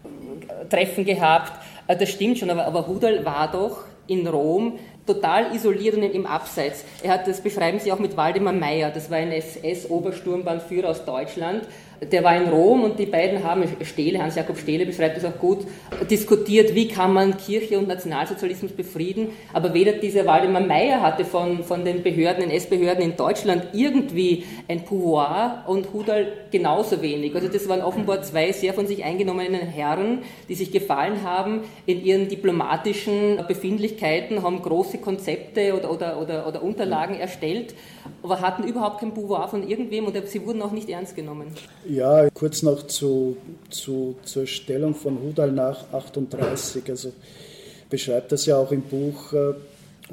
Treffen 0.71 1.04
gehabt. 1.04 1.52
Äh, 1.88 1.97
das 1.97 2.11
stimmt 2.11 2.38
schon, 2.38 2.50
aber, 2.50 2.66
aber 2.66 2.87
Hudal 2.87 3.25
war 3.25 3.50
doch 3.50 3.85
in 4.07 4.26
Rom 4.26 4.78
total 5.07 5.54
isoliert 5.54 5.97
und 5.97 6.02
im 6.02 6.26
Abseits. 6.26 6.85
Er 7.02 7.14
hat, 7.14 7.26
das 7.26 7.40
beschreiben 7.40 7.78
Sie 7.80 7.90
auch 7.92 7.99
mit 7.99 8.16
Waldemar 8.16 8.52
Meyer, 8.52 8.90
das 8.90 9.11
war 9.11 9.18
ein 9.18 9.33
SS-Obersturmbannführer 9.33 10.90
aus 10.90 11.04
Deutschland, 11.04 11.62
der 12.00 12.23
war 12.25 12.37
in 12.37 12.49
Rom 12.49 12.85
und 12.85 12.99
die 12.99 13.07
beiden 13.07 13.43
haben, 13.43 13.64
Stehle, 13.83 14.23
Hans-Jakob 14.23 14.59
Stehle 14.59 14.87
beschreibt 14.87 15.17
das 15.17 15.25
auch 15.25 15.38
gut, 15.38 15.67
diskutiert, 16.11 16.75
wie 16.75 16.88
kann 16.88 17.12
man 17.12 17.37
Kirche 17.37 17.78
und 17.78 17.88
Nationalsozialismus 17.88 18.73
befrieden. 18.73 19.28
Aber 19.52 19.75
weder 19.75 19.93
dieser 19.93 20.26
Waldemar 20.26 20.62
Meyer 20.62 21.02
hatte 21.02 21.25
von, 21.25 21.64
von 21.64 21.85
den 21.85 22.02
Behörden, 22.02 22.45
NS-Behörden 22.45 23.02
in 23.02 23.17
Deutschland 23.17 23.69
irgendwie 23.73 24.45
ein 24.69 24.85
Pouvoir 24.85 25.64
und 25.67 25.93
Hudal 25.93 26.33
genauso 26.50 27.02
wenig. 27.02 27.35
Also 27.35 27.49
das 27.49 27.69
waren 27.69 27.83
offenbar 27.83 28.23
zwei 28.23 28.52
sehr 28.52 28.75
von 28.75 28.87
sich 28.87 29.05
eingenommenen 29.05 29.61
Herren, 29.61 30.21
die 30.49 30.55
sich 30.55 30.71
gefallen 30.71 31.23
haben 31.23 31.62
in 31.87 32.05
ihren 32.05 32.28
diplomatischen 32.28 33.40
Befindlichkeiten, 33.49 34.43
haben 34.43 34.62
große 34.62 34.99
Konzepte 34.99 35.75
oder, 35.75 35.90
oder, 35.90 36.21
oder, 36.21 36.47
oder 36.47 36.62
Unterlagen 36.62 37.19
erstellt, 37.19 37.75
aber 38.23 38.40
hatten 38.40 38.64
überhaupt 38.64 39.00
kein 39.00 39.14
Pouvoir 39.14 39.49
von 39.49 39.69
irgendwem 39.69 40.07
und 40.07 40.17
sie 40.28 40.47
wurden 40.47 40.62
auch 40.62 40.73
nicht 40.73 40.88
ernst 40.88 41.17
genommen. 41.17 41.49
Ja, 41.88 42.28
kurz 42.35 42.62
noch 42.62 42.87
zu, 42.87 43.38
zu, 43.71 44.16
zur 44.23 44.47
Stellung 44.47 44.95
von 44.95 45.21
Hudal 45.23 45.52
nach 45.52 45.92
38. 45.92 46.83
Also 46.90 47.12
beschreibt 47.88 48.30
das 48.30 48.45
ja 48.45 48.59
auch 48.59 48.71
im 48.73 48.83
Buch. 48.83 49.33
Äh, 49.33 49.54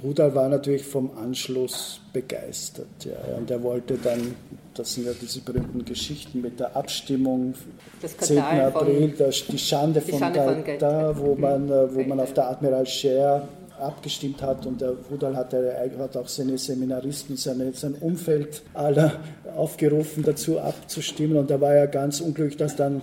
Hudal 0.02 0.34
war 0.36 0.48
natürlich 0.48 0.86
vom 0.86 1.12
Anschluss 1.18 2.00
begeistert. 2.14 2.88
Ja, 3.04 3.38
und 3.38 3.52
er 3.52 3.62
wollte 3.62 3.96
dann, 3.96 4.36
das 4.74 4.94
sind 4.94 5.06
ja 5.06 5.12
diese 5.20 5.42
berühmten 5.42 5.84
Geschichten 5.84 6.42
mit 6.42 6.60
der 6.60 6.76
Abstimmung, 6.76 7.56
das 8.02 8.18
10. 8.18 8.40
April, 8.40 9.14
von, 9.14 9.32
die 9.50 9.58
Schande 9.58 10.02
die 10.02 10.12
von 10.12 10.34
Gaeta, 10.34 11.18
wo 11.18 11.36
man, 11.36 11.70
äh, 11.70 11.94
wo 11.94 12.04
man 12.04 12.22
auf 12.22 12.34
der 12.34 12.50
Admiral 12.50 12.86
Scheer 12.86 13.48
abgestimmt 13.80 14.42
hat 14.42 14.66
und 14.66 14.82
der 14.82 14.94
Rudal 15.10 15.36
hat, 15.36 15.54
hat 15.54 16.18
auch 16.18 16.28
seine 16.28 16.58
Seminaristen, 16.58 17.38
seine, 17.38 17.74
sein 17.74 17.96
Umfeld 17.96 18.64
aller 18.74 19.20
aufgerufen, 19.56 20.24
dazu 20.24 20.60
abzustimmen 20.60 21.38
und 21.38 21.50
da 21.50 21.60
war 21.60 21.74
er 21.74 21.88
ganz 21.88 22.22
unglücklich, 22.22 22.58
dass 22.58 22.76
dann 22.76 23.02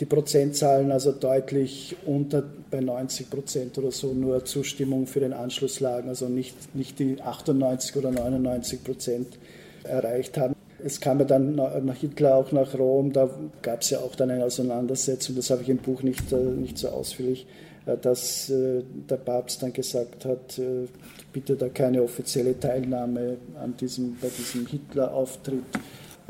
die 0.00 0.06
Prozentzahlen 0.06 0.92
also 0.92 1.12
deutlich 1.12 1.94
unter 2.06 2.42
bei 2.70 2.80
90 2.80 3.28
Prozent 3.28 3.78
oder 3.78 3.90
so 3.90 4.14
nur 4.14 4.44
Zustimmung 4.44 5.06
für 5.06 5.20
den 5.20 5.34
Anschluss 5.34 5.80
lagen, 5.80 6.08
also 6.08 6.28
nicht, 6.28 6.74
nicht 6.74 6.98
die 6.98 7.20
98 7.20 7.96
oder 7.96 8.10
99 8.10 8.82
Prozent 8.82 9.38
erreicht 9.84 10.38
haben. 10.38 10.54
Es 10.82 11.00
kam 11.00 11.18
ja 11.18 11.26
dann 11.26 11.54
nach 11.54 11.96
Hitler 11.96 12.36
auch 12.36 12.52
nach 12.52 12.78
Rom, 12.78 13.12
da 13.12 13.28
gab 13.60 13.82
es 13.82 13.90
ja 13.90 13.98
auch 13.98 14.14
dann 14.14 14.30
eine 14.30 14.44
Auseinandersetzung, 14.44 15.36
das 15.36 15.50
habe 15.50 15.62
ich 15.62 15.68
im 15.68 15.76
Buch 15.76 16.02
nicht, 16.02 16.32
äh, 16.32 16.36
nicht 16.36 16.78
so 16.78 16.88
ausführlich 16.88 17.46
dass 17.86 18.50
äh, 18.50 18.82
der 19.08 19.16
Papst 19.16 19.62
dann 19.62 19.72
gesagt 19.72 20.24
hat, 20.24 20.58
äh, 20.58 20.86
bitte 21.32 21.56
da 21.56 21.68
keine 21.68 22.02
offizielle 22.02 22.58
Teilnahme 22.58 23.36
an 23.62 23.76
diesem, 23.76 24.16
bei 24.20 24.28
diesem 24.28 24.66
Hitler-Auftritt. 24.66 25.64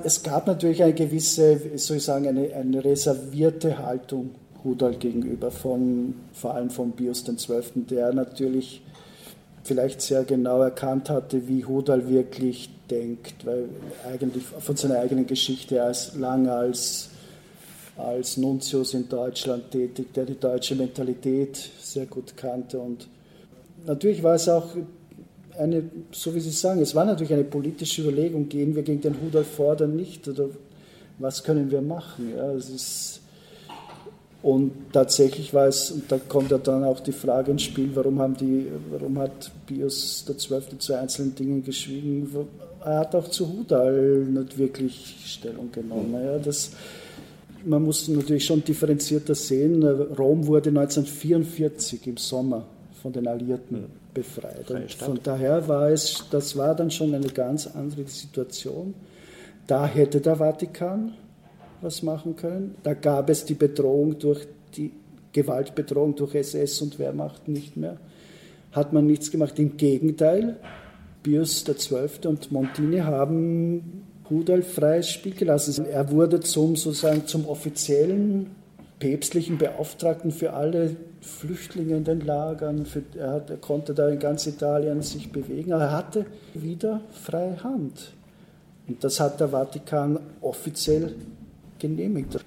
Es 0.02 0.22
gab 0.22 0.46
natürlich 0.46 0.82
eine 0.82 0.94
gewisse, 0.94 1.60
soll 1.76 1.98
ich 1.98 2.04
sagen, 2.04 2.28
eine, 2.28 2.54
eine 2.54 2.84
reservierte 2.84 3.78
Haltung 3.78 4.30
Rudolf 4.64 4.98
gegenüber, 4.98 5.50
von, 5.50 6.14
vor 6.32 6.54
allem 6.54 6.70
von 6.70 6.92
Pius 6.92 7.24
XII., 7.24 7.62
der 7.88 8.12
natürlich 8.12 8.82
vielleicht 9.62 10.00
sehr 10.00 10.24
genau 10.24 10.62
erkannt 10.62 11.10
hatte, 11.10 11.48
wie 11.48 11.64
Hudal 11.64 12.08
wirklich 12.08 12.70
denkt, 12.90 13.46
weil 13.46 13.68
eigentlich 14.10 14.44
von 14.44 14.76
seiner 14.76 14.98
eigenen 14.98 15.26
Geschichte 15.26 15.82
als 15.82 16.14
lange 16.16 16.52
als 16.52 17.09
als 17.96 18.36
Nuntius 18.36 18.94
in 18.94 19.08
Deutschland 19.08 19.70
tätig, 19.70 20.12
der 20.14 20.24
die 20.24 20.38
deutsche 20.38 20.74
Mentalität 20.74 21.70
sehr 21.80 22.06
gut 22.06 22.36
kannte. 22.36 22.78
Und 22.78 23.08
natürlich 23.86 24.22
war 24.22 24.34
es 24.34 24.48
auch 24.48 24.74
eine, 25.58 25.82
so 26.12 26.34
wie 26.34 26.40
Sie 26.40 26.50
sagen, 26.50 26.80
es 26.80 26.94
war 26.94 27.04
natürlich 27.04 27.32
eine 27.32 27.44
politische 27.44 28.02
Überlegung, 28.02 28.48
gehen 28.48 28.74
wir 28.74 28.82
gegen 28.82 29.00
den 29.00 29.14
Rudolf 29.14 29.48
vor 29.48 29.72
oder 29.72 29.86
nicht, 29.86 30.26
oder 30.28 30.48
was 31.18 31.42
können 31.44 31.70
wir 31.70 31.82
machen? 31.82 32.32
Ja, 32.34 32.52
es 32.52 32.70
ist, 32.70 33.20
und 34.42 34.72
tatsächlich 34.92 35.52
war 35.52 35.66
es, 35.66 35.90
und 35.90 36.10
da 36.10 36.18
kommt 36.18 36.50
ja 36.50 36.58
dann 36.58 36.82
auch 36.84 37.00
die 37.00 37.12
Frage 37.12 37.50
ins 37.50 37.62
Spiel, 37.62 37.90
warum, 37.94 38.20
haben 38.20 38.36
die, 38.36 38.66
warum 38.90 39.18
hat 39.18 39.50
Pius 39.66 40.24
XII. 40.26 40.78
zu 40.78 40.94
einzelnen 40.94 41.34
Dingen 41.34 41.62
geschwiegen? 41.62 42.28
Er 42.82 43.00
hat 43.00 43.14
auch 43.14 43.28
zu 43.28 43.46
Hudal 43.46 44.24
nicht 44.24 44.56
wirklich 44.56 45.16
Stellung 45.26 45.70
genommen. 45.70 46.14
Ja, 46.14 46.38
das, 46.38 46.70
man 47.64 47.82
muss 47.82 48.08
natürlich 48.08 48.44
schon 48.44 48.64
differenzierter 48.64 49.34
sehen. 49.34 49.82
Rom 49.84 50.46
wurde 50.46 50.70
1944 50.70 52.06
im 52.06 52.16
Sommer 52.16 52.66
von 53.02 53.12
den 53.12 53.26
Alliierten 53.26 53.86
befreit. 54.12 54.70
Und 54.70 54.92
von 54.92 55.20
daher 55.22 55.66
war 55.68 55.90
es, 55.90 56.26
das 56.30 56.56
war 56.56 56.74
dann 56.74 56.90
schon 56.90 57.14
eine 57.14 57.28
ganz 57.28 57.66
andere 57.66 58.06
Situation. 58.06 58.94
Da 59.66 59.86
hätte 59.86 60.20
der 60.20 60.36
Vatikan 60.36 61.14
was 61.80 62.02
machen 62.02 62.36
können. 62.36 62.74
Da 62.82 62.94
gab 62.94 63.30
es 63.30 63.44
die 63.44 63.54
Bedrohung 63.54 64.18
durch 64.18 64.46
die 64.76 64.92
Gewaltbedrohung 65.32 66.16
durch 66.16 66.34
SS 66.34 66.82
und 66.82 66.98
Wehrmacht 66.98 67.48
nicht 67.48 67.76
mehr. 67.76 67.98
Hat 68.72 68.92
man 68.92 69.06
nichts 69.06 69.30
gemacht. 69.30 69.58
Im 69.58 69.76
Gegenteil, 69.76 70.56
Pius 71.22 71.64
XII. 71.64 72.26
und 72.26 72.52
Montini 72.52 72.98
haben 72.98 74.04
Rudolf 74.30 74.74
freies 74.74 75.10
Spiel 75.10 75.34
gelassen. 75.34 75.86
Er 75.86 76.10
wurde 76.10 76.40
zum, 76.40 76.76
sozusagen 76.76 77.26
zum 77.26 77.46
offiziellen 77.46 78.50
päpstlichen 78.98 79.58
Beauftragten 79.58 80.30
für 80.30 80.52
alle 80.52 80.96
Flüchtlinge 81.20 81.96
in 81.96 82.04
den 82.04 82.20
Lagern. 82.20 82.86
Für, 82.86 83.02
er, 83.18 83.32
hat, 83.32 83.50
er, 83.50 83.56
konnte 83.56 83.94
da 83.94 84.08
in 84.08 84.18
ganz 84.18 84.46
Italien 84.46 85.02
sich 85.02 85.32
bewegen. 85.32 85.72
Er 85.72 85.90
hatte 85.90 86.26
wieder 86.54 87.00
freie 87.12 87.62
Hand. 87.64 88.12
Und 88.86 89.02
das 89.02 89.18
hat 89.20 89.40
der 89.40 89.48
Vatikan 89.48 90.20
offiziell 90.40 91.14
genehmigt. 91.78 92.38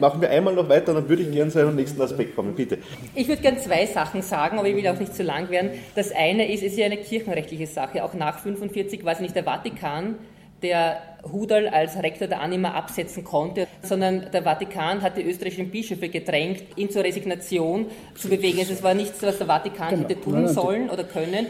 Machen 0.00 0.20
wir 0.20 0.30
einmal 0.30 0.54
noch 0.54 0.68
weiter, 0.68 0.94
dann 0.94 1.08
würde 1.08 1.22
ich 1.22 1.32
gerne 1.32 1.50
zu 1.50 1.58
einem 1.58 1.74
nächsten 1.74 2.00
Aspekt 2.00 2.36
kommen. 2.36 2.54
Bitte. 2.54 2.78
Ich 3.16 3.26
würde 3.26 3.42
gerne 3.42 3.58
zwei 3.58 3.84
Sachen 3.84 4.22
sagen, 4.22 4.58
aber 4.58 4.68
ich 4.68 4.76
will 4.76 4.86
auch 4.86 4.98
nicht 4.98 5.14
zu 5.14 5.24
lang 5.24 5.50
werden. 5.50 5.70
Das 5.96 6.12
eine 6.12 6.52
ist, 6.52 6.62
es 6.62 6.72
ist 6.72 6.78
ja 6.78 6.86
eine 6.86 6.98
kirchenrechtliche 6.98 7.66
Sache. 7.66 8.04
Auch 8.04 8.14
nach 8.14 8.36
1945 8.36 9.04
war 9.04 9.14
es 9.14 9.20
nicht 9.20 9.34
der 9.34 9.42
Vatikan, 9.42 10.14
der 10.62 10.98
Hudal 11.24 11.68
als 11.68 12.00
Rektor 12.02 12.28
der 12.28 12.40
Anima 12.40 12.72
absetzen 12.72 13.24
konnte, 13.24 13.66
sondern 13.82 14.30
der 14.32 14.42
Vatikan 14.42 15.02
hat 15.02 15.16
die 15.16 15.22
österreichischen 15.22 15.70
Bischöfe 15.70 16.08
gedrängt, 16.08 16.62
ihn 16.76 16.90
zur 16.90 17.04
Resignation 17.04 17.86
zu 18.14 18.28
bewegen. 18.28 18.58
Also 18.60 18.72
es 18.72 18.82
war 18.82 18.94
nichts, 18.94 19.22
was 19.22 19.38
der 19.38 19.46
Vatikan 19.46 19.90
genau. 19.90 20.08
hätte 20.08 20.20
tun 20.20 20.48
sollen 20.48 20.90
oder 20.90 21.04
können. 21.04 21.46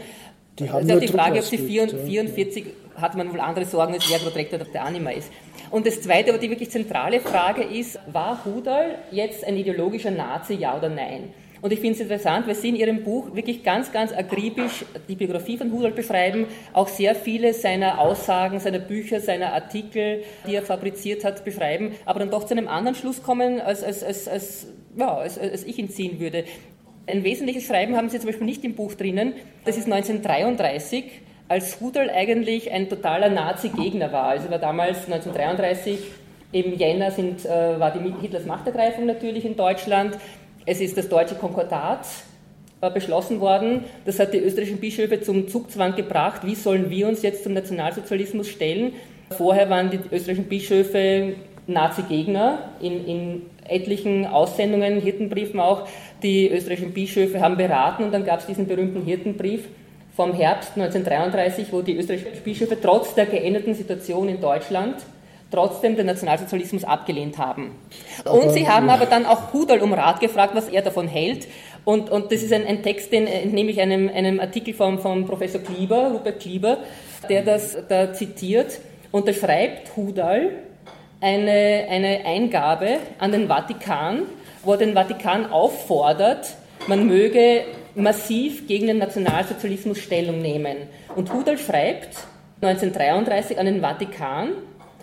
Die 0.57 0.69
haben 0.69 0.91
auch 0.91 0.99
die 0.99 1.07
Frage, 1.07 1.39
ob 1.39 1.45
sie 1.45 1.57
44 1.57 2.65
ja. 2.65 3.01
hatte 3.01 3.17
man 3.17 3.31
wohl 3.31 3.39
andere 3.39 3.65
Sorgen, 3.65 3.93
als 3.93 4.09
wer 4.09 4.35
Rektor 4.35 4.59
der 4.59 4.83
Anima 4.83 5.11
ist. 5.11 5.31
Und 5.71 5.85
das 5.85 6.01
Zweite, 6.01 6.31
aber 6.31 6.39
die 6.39 6.49
wirklich 6.49 6.71
zentrale 6.71 7.19
Frage 7.19 7.63
ist, 7.63 7.99
war 8.11 8.43
Hudal 8.43 8.95
jetzt 9.11 9.43
ein 9.45 9.55
ideologischer 9.55 10.11
Nazi, 10.11 10.55
ja 10.55 10.75
oder 10.75 10.89
nein? 10.89 11.31
Und 11.61 11.73
ich 11.73 11.79
finde 11.79 11.95
es 11.95 12.01
interessant, 12.01 12.47
weil 12.47 12.55
Sie 12.55 12.69
in 12.69 12.75
Ihrem 12.75 13.03
Buch 13.03 13.35
wirklich 13.35 13.63
ganz, 13.63 13.91
ganz 13.91 14.13
akribisch 14.13 14.85
die 15.07 15.15
Biografie 15.15 15.57
von 15.57 15.71
Hudol 15.71 15.91
beschreiben, 15.91 16.45
auch 16.73 16.87
sehr 16.87 17.15
viele 17.15 17.53
seiner 17.53 17.99
Aussagen, 17.99 18.59
seiner 18.59 18.79
Bücher, 18.79 19.19
seiner 19.19 19.53
Artikel, 19.53 20.23
die 20.47 20.55
er 20.55 20.61
fabriziert 20.61 21.23
hat, 21.23 21.43
beschreiben, 21.43 21.93
aber 22.05 22.19
dann 22.19 22.31
doch 22.31 22.45
zu 22.45 22.53
einem 22.53 22.67
anderen 22.67 22.95
Schluss 22.95 23.21
kommen, 23.21 23.59
als, 23.59 23.83
als, 23.83 24.03
als, 24.03 24.27
als, 24.27 24.67
ja, 24.97 25.17
als, 25.17 25.37
als 25.37 25.63
ich 25.65 25.77
ihn 25.77 25.89
ziehen 25.89 26.19
würde. 26.19 26.45
Ein 27.07 27.23
wesentliches 27.23 27.65
Schreiben 27.65 27.97
haben 27.97 28.09
Sie 28.09 28.19
zum 28.19 28.27
Beispiel 28.27 28.45
nicht 28.45 28.63
im 28.63 28.75
Buch 28.75 28.93
drinnen, 28.93 29.33
das 29.65 29.77
ist 29.77 29.85
1933, 29.85 31.05
als 31.47 31.81
Hudol 31.81 32.09
eigentlich 32.09 32.71
ein 32.71 32.87
totaler 32.87 33.29
Nazi-Gegner 33.29 34.11
war. 34.11 34.25
Also 34.25 34.51
war 34.51 34.59
damals 34.59 35.05
1933 35.05 35.99
im 36.51 36.73
Jänner 36.75 37.11
sind, 37.11 37.45
äh, 37.45 37.79
war 37.79 37.91
die 37.91 38.13
Hitlers 38.21 38.45
Machtergreifung 38.45 39.05
natürlich 39.05 39.45
in 39.45 39.55
Deutschland. 39.55 40.17
Es 40.69 40.81
ist 40.81 40.95
das 40.99 41.09
deutsche 41.09 41.33
Konkordat 41.33 42.05
äh, 42.79 42.91
beschlossen 42.91 43.39
worden. 43.39 43.85
Das 44.05 44.19
hat 44.19 44.35
die 44.35 44.37
österreichischen 44.37 44.79
Bischöfe 44.79 45.19
zum 45.19 45.47
Zugzwang 45.47 45.95
gebracht. 45.95 46.41
Wie 46.45 46.53
sollen 46.53 46.91
wir 46.91 47.07
uns 47.07 47.23
jetzt 47.23 47.43
zum 47.43 47.53
Nationalsozialismus 47.53 48.49
stellen? 48.49 48.93
Vorher 49.31 49.71
waren 49.71 49.89
die 49.89 49.97
österreichischen 50.11 50.47
Bischöfe 50.47 51.33
Nazi-Gegner 51.65 52.69
in, 52.81 53.03
in 53.07 53.41
etlichen 53.67 54.27
Aussendungen, 54.27 55.01
Hirtenbriefen 55.01 55.59
auch. 55.59 55.87
Die 56.21 56.47
österreichischen 56.51 56.93
Bischöfe 56.93 57.41
haben 57.41 57.57
beraten 57.57 58.03
und 58.03 58.11
dann 58.11 58.23
gab 58.23 58.41
es 58.41 58.45
diesen 58.45 58.67
berühmten 58.67 59.03
Hirtenbrief 59.03 59.69
vom 60.15 60.35
Herbst 60.35 60.73
1933, 60.75 61.73
wo 61.73 61.81
die 61.81 61.97
österreichischen 61.97 62.43
Bischöfe 62.43 62.77
trotz 62.79 63.15
der 63.15 63.25
geänderten 63.25 63.73
Situation 63.73 64.29
in 64.29 64.39
Deutschland 64.39 64.97
trotzdem 65.51 65.95
den 65.95 66.05
Nationalsozialismus 66.05 66.83
abgelehnt 66.83 67.37
haben. 67.37 67.71
Aber, 68.23 68.33
und 68.33 68.51
sie 68.51 68.67
haben 68.67 68.89
aber 68.89 69.05
dann 69.05 69.25
auch 69.25 69.53
Hudal 69.53 69.79
um 69.79 69.93
Rat 69.93 70.19
gefragt, 70.19 70.53
was 70.55 70.69
er 70.69 70.81
davon 70.81 71.07
hält. 71.07 71.47
Und, 71.85 72.09
und 72.09 72.31
das 72.31 72.43
ist 72.43 72.53
ein, 72.53 72.65
ein 72.67 72.83
Text, 72.83 73.11
den 73.11 73.25
entnehme 73.25 73.71
ich 73.71 73.81
einem, 73.81 74.09
einem 74.09 74.39
Artikel 74.39 74.73
vom, 74.73 74.99
vom 74.99 75.25
Professor 75.25 75.61
Klieber, 75.61 76.11
Rupert 76.11 76.39
Klieber, 76.39 76.77
der 77.29 77.43
das 77.43 77.77
da 77.87 78.13
zitiert. 78.13 78.79
Und 79.11 79.27
da 79.27 79.33
schreibt 79.33 79.95
Hudal 79.95 80.51
eine, 81.21 81.87
eine 81.89 82.25
Eingabe 82.25 82.97
an 83.17 83.31
den 83.31 83.47
Vatikan, 83.47 84.23
wo 84.63 84.73
er 84.73 84.77
den 84.77 84.93
Vatikan 84.93 85.51
auffordert, 85.51 86.55
man 86.87 87.07
möge 87.07 87.63
massiv 87.95 88.67
gegen 88.67 88.87
den 88.87 88.97
Nationalsozialismus 88.99 89.99
Stellung 89.99 90.41
nehmen. 90.41 90.77
Und 91.15 91.33
Hudal 91.33 91.57
schreibt 91.57 92.17
1933 92.61 93.57
an 93.57 93.65
den 93.65 93.81
Vatikan, 93.81 94.49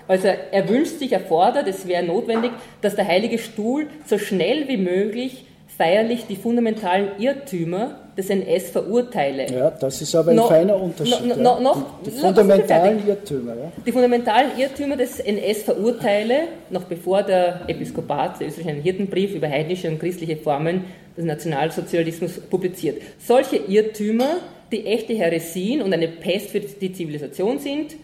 also 0.08 0.28
er 0.28 0.68
wünscht 0.68 0.98
sich, 0.98 1.12
er 1.12 1.20
fordert, 1.20 1.66
es 1.68 1.86
wäre 1.86 2.02
notwendig, 2.02 2.52
dass 2.80 2.94
der 2.94 3.06
Heilige 3.06 3.38
Stuhl 3.38 3.86
so 4.06 4.18
schnell 4.18 4.68
wie 4.68 4.76
möglich 4.76 5.44
feierlich 5.76 6.26
die 6.26 6.36
fundamentalen 6.36 7.08
Irrtümer 7.18 7.96
des 8.16 8.30
NS 8.30 8.70
verurteile. 8.70 9.46
Ja, 9.52 9.70
das 9.70 10.00
ist 10.00 10.14
aber 10.14 10.30
ein 10.30 10.36
no, 10.36 10.46
feiner 10.46 10.80
Unterschied. 10.80 11.26
No, 11.26 11.34
no, 11.36 11.60
noch, 11.60 12.00
die, 12.00 12.10
die 12.10 12.16
fundamentalen 12.16 13.06
Irrtümer. 13.06 13.54
Ja. 13.54 13.72
Die 13.84 13.92
fundamentalen 13.92 14.58
Irrtümer 14.58 14.96
des 14.96 15.20
NS 15.20 15.64
verurteile, 15.64 16.48
noch 16.70 16.84
bevor 16.84 17.22
der 17.22 17.60
Episkopat, 17.68 18.40
der 18.40 18.48
österreichischen 18.48 18.82
Hirtenbrief 18.82 19.34
über 19.34 19.48
heidnische 19.48 19.88
und 19.88 19.98
christliche 19.98 20.36
Formen 20.38 20.84
des 21.16 21.26
Nationalsozialismus 21.26 22.40
publiziert. 22.40 23.02
Solche 23.18 23.56
Irrtümer, 23.56 24.36
die 24.72 24.86
echte 24.86 25.14
Heresien 25.14 25.82
und 25.82 25.92
eine 25.92 26.08
Pest 26.08 26.50
für 26.50 26.60
die 26.60 26.92
Zivilisation 26.92 27.58
sind 27.58 27.96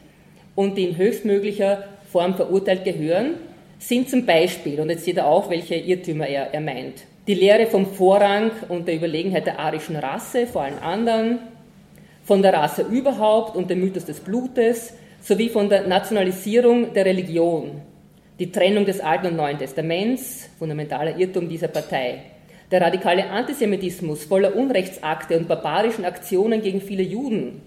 und 0.55 0.77
die 0.77 0.85
in 0.89 0.97
höchstmöglicher 0.97 1.85
Form 2.13 2.35
verurteilt 2.35 2.85
gehören, 2.85 3.37
sind 3.79 4.09
zum 4.09 4.27
Beispiel, 4.27 4.79
und 4.81 4.91
jetzt 4.91 5.05
seht 5.05 5.17
ihr 5.17 5.27
auch, 5.27 5.49
welche 5.51 5.75
Irrtümer 5.75 6.29
er, 6.29 6.53
er 6.53 6.61
meint, 6.61 7.05
die 7.27 7.35
Lehre 7.35 7.67
vom 7.67 7.87
Vorrang 7.87 8.51
und 8.69 8.87
der 8.87 8.97
Überlegenheit 8.97 9.47
der 9.47 9.59
arischen 9.59 9.97
Rasse 9.97 10.47
vor 10.47 10.63
allen 10.63 10.79
anderen, 10.79 11.39
von 12.23 12.43
der 12.43 12.53
Rasse 12.53 12.83
überhaupt 12.83 13.57
und 13.57 13.71
dem 13.71 13.81
Mythos 13.81 14.05
des 14.05 14.21
Blutes, 14.21 14.93
sowie 15.21 15.49
von 15.49 15.69
der 15.69 15.87
Nationalisierung 15.87 16.93
der 16.93 17.07
Religion, 17.07 17.81
die 18.39 18.53
Trennung 18.53 18.85
des 18.85 19.01
Alten 19.01 19.29
und 19.29 19.37
Neuen 19.37 19.59
Testaments, 19.59 20.51
fundamentaler 20.59 21.17
Irrtum 21.17 21.49
dieser 21.49 21.69
Partei, 21.69 22.23
der 22.71 22.83
radikale 22.83 23.31
Antisemitismus 23.31 24.25
voller 24.25 24.55
Unrechtsakte 24.55 25.37
und 25.39 25.49
barbarischen 25.49 26.05
Aktionen 26.05 26.61
gegen 26.61 26.81
viele 26.81 27.03
Juden, 27.03 27.63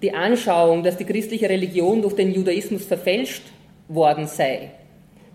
die 0.00 0.14
Anschauung, 0.14 0.82
dass 0.82 0.96
die 0.96 1.04
christliche 1.04 1.48
Religion 1.48 2.02
durch 2.02 2.14
den 2.14 2.32
Judaismus 2.32 2.84
verfälscht 2.84 3.42
worden 3.88 4.26
sei, 4.26 4.70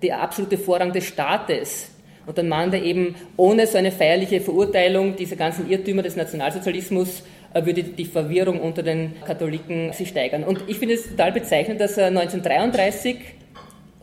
der 0.02 0.22
absolute 0.22 0.58
Vorrang 0.58 0.92
des 0.92 1.06
Staates. 1.06 1.92
Und 2.26 2.38
dann 2.38 2.48
meint 2.48 2.74
er 2.74 2.84
eben, 2.84 3.16
ohne 3.38 3.66
so 3.68 3.78
eine 3.78 3.92
feierliche 3.92 4.42
Verurteilung 4.42 5.16
dieser 5.16 5.36
ganzen 5.36 5.70
Irrtümer 5.70 6.04
des 6.04 6.16
Nationalsozialismus 6.16 7.24
äh, 7.54 7.66
würde 7.66 7.84
die 7.84 8.06
Verwirrung 8.06 8.60
unter 8.60 8.84
den 8.84 9.14
Katholiken 9.26 9.92
sich 9.94 10.10
steigern. 10.10 10.44
Und 10.44 10.64
ich 10.68 10.78
finde 10.78 10.96
es 10.96 11.10
total 11.10 11.32
bezeichnend, 11.32 11.82
dass 11.82 11.98
er 11.98 12.08
1933 12.08 13.18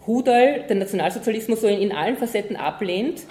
Hudal 0.07 0.65
den 0.69 0.79
Nationalsozialismus 0.79 1.61
so 1.61 1.69
in, 1.69 1.81
in 1.81 1.93
allen 1.93 2.17
Facetten 2.17 2.57
ablehnt 2.57 3.23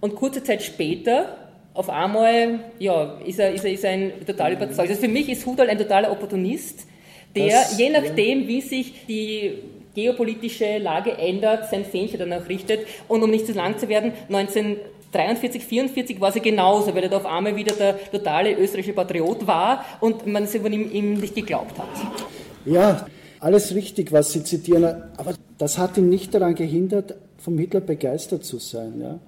und 0.00 0.16
kurze 0.16 0.42
Zeit 0.42 0.62
später 0.62 1.38
auf 1.72 1.90
einmal 1.90 2.60
ja, 2.78 3.18
ist, 3.24 3.38
er, 3.38 3.52
ist, 3.52 3.64
er, 3.64 3.72
ist 3.72 3.84
er 3.84 3.90
ein 3.90 4.12
total 4.26 4.52
überzeugt. 4.52 4.90
Also 4.90 5.00
für 5.00 5.08
mich 5.08 5.28
ist 5.28 5.44
Hudal 5.44 5.68
ein 5.68 5.78
totaler 5.78 6.10
Opportunist, 6.10 6.86
der 7.34 7.48
das, 7.48 7.78
je 7.78 7.90
nachdem, 7.90 8.42
ja. 8.42 8.48
wie 8.48 8.60
sich 8.60 9.06
die 9.06 9.58
geopolitische 9.94 10.78
Lage 10.78 11.12
ändert, 11.12 11.70
sein 11.70 11.84
Fähnchen 11.84 12.18
danach 12.18 12.48
richtet. 12.48 12.86
Und 13.08 13.22
um 13.22 13.30
nicht 13.30 13.46
zu 13.46 13.52
lang 13.52 13.78
zu 13.78 13.88
werden, 13.88 14.12
1943, 14.28 15.64
44 15.64 16.20
war 16.20 16.32
sie 16.32 16.40
genauso, 16.40 16.94
weil 16.94 17.04
er 17.04 17.08
da 17.08 17.16
auf 17.18 17.26
einmal 17.26 17.56
wieder 17.56 17.74
der 17.74 18.10
totale 18.10 18.52
österreichische 18.52 18.94
Patriot 18.94 19.46
war 19.46 19.84
und 20.00 20.26
man 20.26 20.44
es 20.44 20.56
von 20.56 20.72
ihm, 20.72 20.90
ihm 20.92 21.14
nicht 21.14 21.34
geglaubt 21.34 21.78
hat. 21.78 21.88
Ja, 22.64 23.06
alles 23.40 23.74
richtig, 23.74 24.10
was 24.10 24.32
Sie 24.32 24.42
zitieren, 24.42 24.84
aber 25.16 25.34
das 25.58 25.78
hat 25.78 25.98
ihn 25.98 26.08
nicht 26.08 26.34
daran 26.34 26.54
gehindert, 26.54 27.14
vom 27.38 27.58
Hitler 27.58 27.80
begeistert 27.80 28.44
zu 28.44 28.58
sein. 28.58 29.00
Ja. 29.00 29.18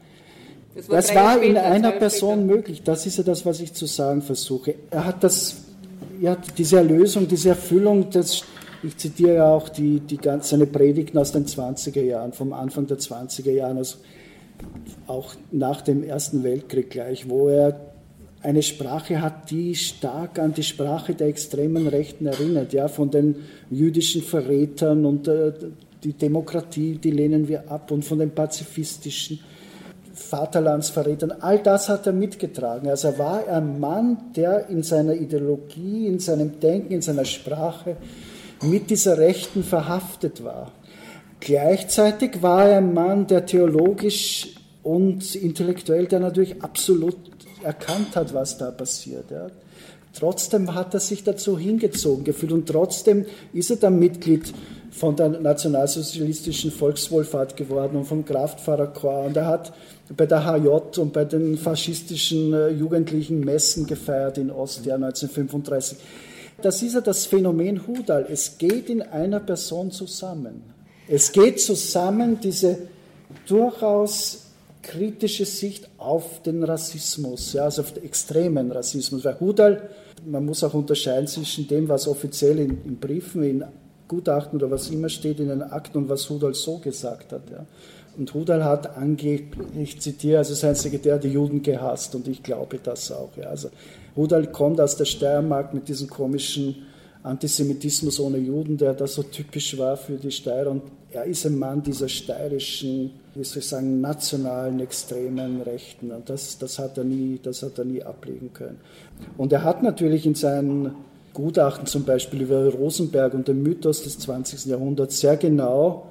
Das 0.75 0.89
war, 0.89 0.97
das 0.97 1.15
war 1.15 1.43
in 1.43 1.57
einer 1.57 1.93
Person 1.93 2.41
später. 2.41 2.55
möglich. 2.55 2.83
Das 2.83 3.07
ist 3.07 3.19
ja 3.19 3.25
das, 3.25 3.47
was 3.47 3.61
ich 3.61 3.73
zu 3.73 3.87
sagen 3.87 4.23
versuche. 4.23 4.75
Er 4.91 5.05
hat 5.05 5.23
das, 5.23 5.57
ja, 6.21 6.37
diese 6.57 6.79
Erlösung, 6.79 7.29
diese 7.29 7.51
Erfüllung, 7.51 8.11
das, 8.11 8.43
ich 8.87 8.97
zitiere 8.97 9.47
auch 9.47 9.69
die, 9.69 10.01
die 10.01 10.17
ganz, 10.17 10.51
seine 10.51 10.67
Predigten 10.67 11.19
aus 11.19 11.33
den 11.33 11.47
20er 11.47 12.03
Jahren, 12.03 12.33
vom 12.33 12.53
Anfang 12.53 12.87
der 12.87 12.99
20er 12.99 13.51
Jahre, 13.51 13.79
also 13.79 13.99
auch 15.07 15.35
nach 15.51 15.83
dem 15.83 16.03
Ersten 16.03 16.45
Weltkrieg 16.45 16.91
gleich, 16.91 17.29
wo 17.29 17.49
er 17.49 17.81
eine 18.43 18.63
Sprache 18.63 19.21
hat, 19.21 19.51
die 19.51 19.75
stark 19.75 20.39
an 20.39 20.55
die 20.55 20.63
Sprache 20.63 21.15
der 21.15 21.27
extremen 21.27 21.89
Rechten 21.89 22.27
erinnert, 22.27 22.73
ja, 22.73 22.87
von 22.87 23.11
den 23.11 23.37
jüdischen 23.71 24.23
Verrätern 24.23 25.05
und 25.05 25.27
äh, 25.27 25.53
die 26.05 26.13
Demokratie, 26.13 26.99
die 26.99 27.11
lehnen 27.11 27.49
wir 27.49 27.71
ab 27.71 27.91
und 27.91 28.05
von 28.05 28.21
den 28.21 28.31
pazifistischen 28.31 29.41
Vaterlandsverrätern, 30.15 31.33
all 31.41 31.59
das 31.59 31.89
hat 31.89 32.07
er 32.07 32.13
mitgetragen. 32.13 32.89
Also 32.89 33.09
er 33.09 33.19
war 33.19 33.49
ein 33.49 33.81
Mann, 33.81 34.19
der 34.37 34.69
in 34.69 34.83
seiner 34.83 35.15
Ideologie, 35.15 36.07
in 36.07 36.21
seinem 36.21 36.61
Denken, 36.61 36.95
in 36.95 37.03
seiner 37.03 37.25
Sprache 37.25 37.97
mit 38.63 38.91
dieser 38.91 39.19
Rechten 39.19 39.63
verhaftet 39.63 40.45
war. 40.45 40.73
Gleichzeitig 41.41 42.43
war 42.43 42.69
er 42.69 42.79
ein 42.79 42.95
Mann, 42.95 43.27
der 43.27 43.47
theologisch 43.47 44.49
und 44.83 45.35
intellektuell, 45.35 46.07
der 46.07 46.21
natürlich 46.21 46.63
absolut 46.63 47.17
erkannt 47.63 48.17
hat, 48.17 48.33
was 48.33 48.57
da 48.59 48.71
passiert. 48.71 49.31
Ja. 49.31 49.49
Trotzdem 50.19 50.75
hat 50.75 50.95
er 50.95 51.01
sich 51.01 51.25
dazu 51.25 51.59
hingezogen 51.59 52.25
gefühlt 52.25 52.53
und 52.53 52.67
trotzdem 52.67 53.27
ist 53.53 53.71
er 53.71 53.77
dann 53.77 53.99
Mitglied 53.99 54.53
von 54.91 55.15
der 55.15 55.29
nationalsozialistischen 55.29 56.71
Volkswohlfahrt 56.71 57.57
geworden 57.57 57.97
und 57.97 58.07
vom 58.07 58.25
Kraftfahrerchor 58.25 59.27
und 59.27 59.37
er 59.37 59.47
hat 59.47 59.75
bei 60.17 60.25
der 60.25 60.47
HJ 60.47 60.99
und 60.99 61.13
bei 61.13 61.25
den 61.25 61.59
faschistischen 61.59 62.55
äh, 62.55 62.71
jugendlichen 62.71 63.41
Messen 63.41 63.87
gefeiert 63.87 64.39
in 64.39 64.51
Ostia 64.51 64.95
1935. 64.95 65.99
Das 66.63 66.83
ist 66.83 66.95
ja 66.95 67.01
das 67.01 67.27
Phänomen 67.27 67.87
Hudal. 67.87 68.27
Es 68.31 68.59
geht 68.59 68.89
in 68.89 69.03
einer 69.03 69.41
Person 69.41 69.91
zusammen. 69.91 70.63
Es 71.09 71.31
geht 71.31 71.61
zusammen 71.61 72.41
diese 72.41 72.79
durchaus 73.47 74.47
kritische 74.83 75.45
Sicht 75.45 75.89
auf 75.99 76.43
den 76.43 76.63
Rassismus, 76.63 77.53
ja, 77.53 77.65
also 77.65 77.83
auf 77.83 77.93
den 77.93 78.05
extremen 78.05 78.71
Rassismus. 78.71 79.25
Weil 79.25 79.39
Hudal, 79.41 79.91
man 80.25 80.45
muss 80.45 80.63
auch 80.65 80.75
unterscheiden 80.75 81.27
zwischen 81.27 81.67
dem, 81.67 81.89
was 81.89 82.07
offiziell 82.07 82.59
in, 82.59 82.85
in 82.85 82.97
Briefen, 82.97 83.43
in 83.43 83.65
Gutachten 84.09 84.59
oder 84.59 84.71
was 84.71 84.89
immer 84.89 85.09
steht 85.09 85.41
in 85.41 85.49
den 85.49 85.63
Akten 85.63 85.99
und 85.99 86.09
was 86.09 86.29
Hudal 86.31 86.55
so 86.55 86.79
gesagt 86.79 87.33
hat. 87.33 87.43
Ja. 87.51 87.67
Und 88.19 88.33
Hudal 88.33 88.65
hat 88.65 88.97
angeblich, 88.97 89.67
ich 89.79 90.01
zitiere, 90.01 90.39
also 90.39 90.55
sein 90.55 90.75
Sekretär, 90.75 91.19
die 91.19 91.29
Juden 91.29 91.63
gehasst 91.63 92.15
und 92.15 92.29
ich 92.29 92.43
glaube 92.43 92.79
das 92.83 93.13
auch. 93.13 93.31
Ja. 93.37 93.49
Also 93.49 93.69
Hudal 94.17 94.47
kommt 94.51 94.81
aus 94.81 94.97
der 94.97 95.05
Steiermark 95.05 95.75
mit 95.75 95.89
diesem 95.89 96.09
komischen 96.09 96.87
Antisemitismus 97.23 98.21
ohne 98.21 98.39
Juden, 98.39 98.79
der 98.79 98.95
da 98.95 99.07
so 99.07 99.23
typisch 99.23 99.77
war 99.77 99.97
für 99.97 100.17
die 100.17 100.31
Steirer. 100.31 100.71
Und 100.71 100.83
er 101.11 101.25
ist 101.25 101.45
ein 101.45 101.59
Mann 101.59 101.83
dieser 101.83 102.09
steirischen, 102.09 103.11
wie 103.35 103.45
soll 103.45 103.59
ich 103.59 103.67
sagen, 103.67 104.01
nationalen, 104.01 104.81
extremen 104.81 105.61
Rechten. 105.63 106.11
Und 106.13 106.31
das, 106.31 106.57
das, 106.59 106.79
hat 106.79 106.97
er 106.97 107.05
nie, 107.05 107.39
das 107.43 107.63
hat 107.63 107.79
er 107.79 107.85
nie 107.85 108.03
ablegen 108.03 108.53
können. 108.53 108.79
Und 109.37 109.53
er 109.53 109.65
hat 109.65 109.83
natürlich 109.83 110.25
in 110.25 110.35
seinen 110.35 110.95
Gutachten 111.35 111.87
zum 111.87 112.05
Beispiel 112.05 112.43
über 112.43 112.65
Rosenberg 112.73 113.35
und 113.35 113.49
den 113.49 113.63
Mythos 113.63 114.05
des 114.05 114.19
20. 114.21 114.67
Jahrhunderts 114.67 115.21
sehr 115.21 115.37
genau 115.37 116.11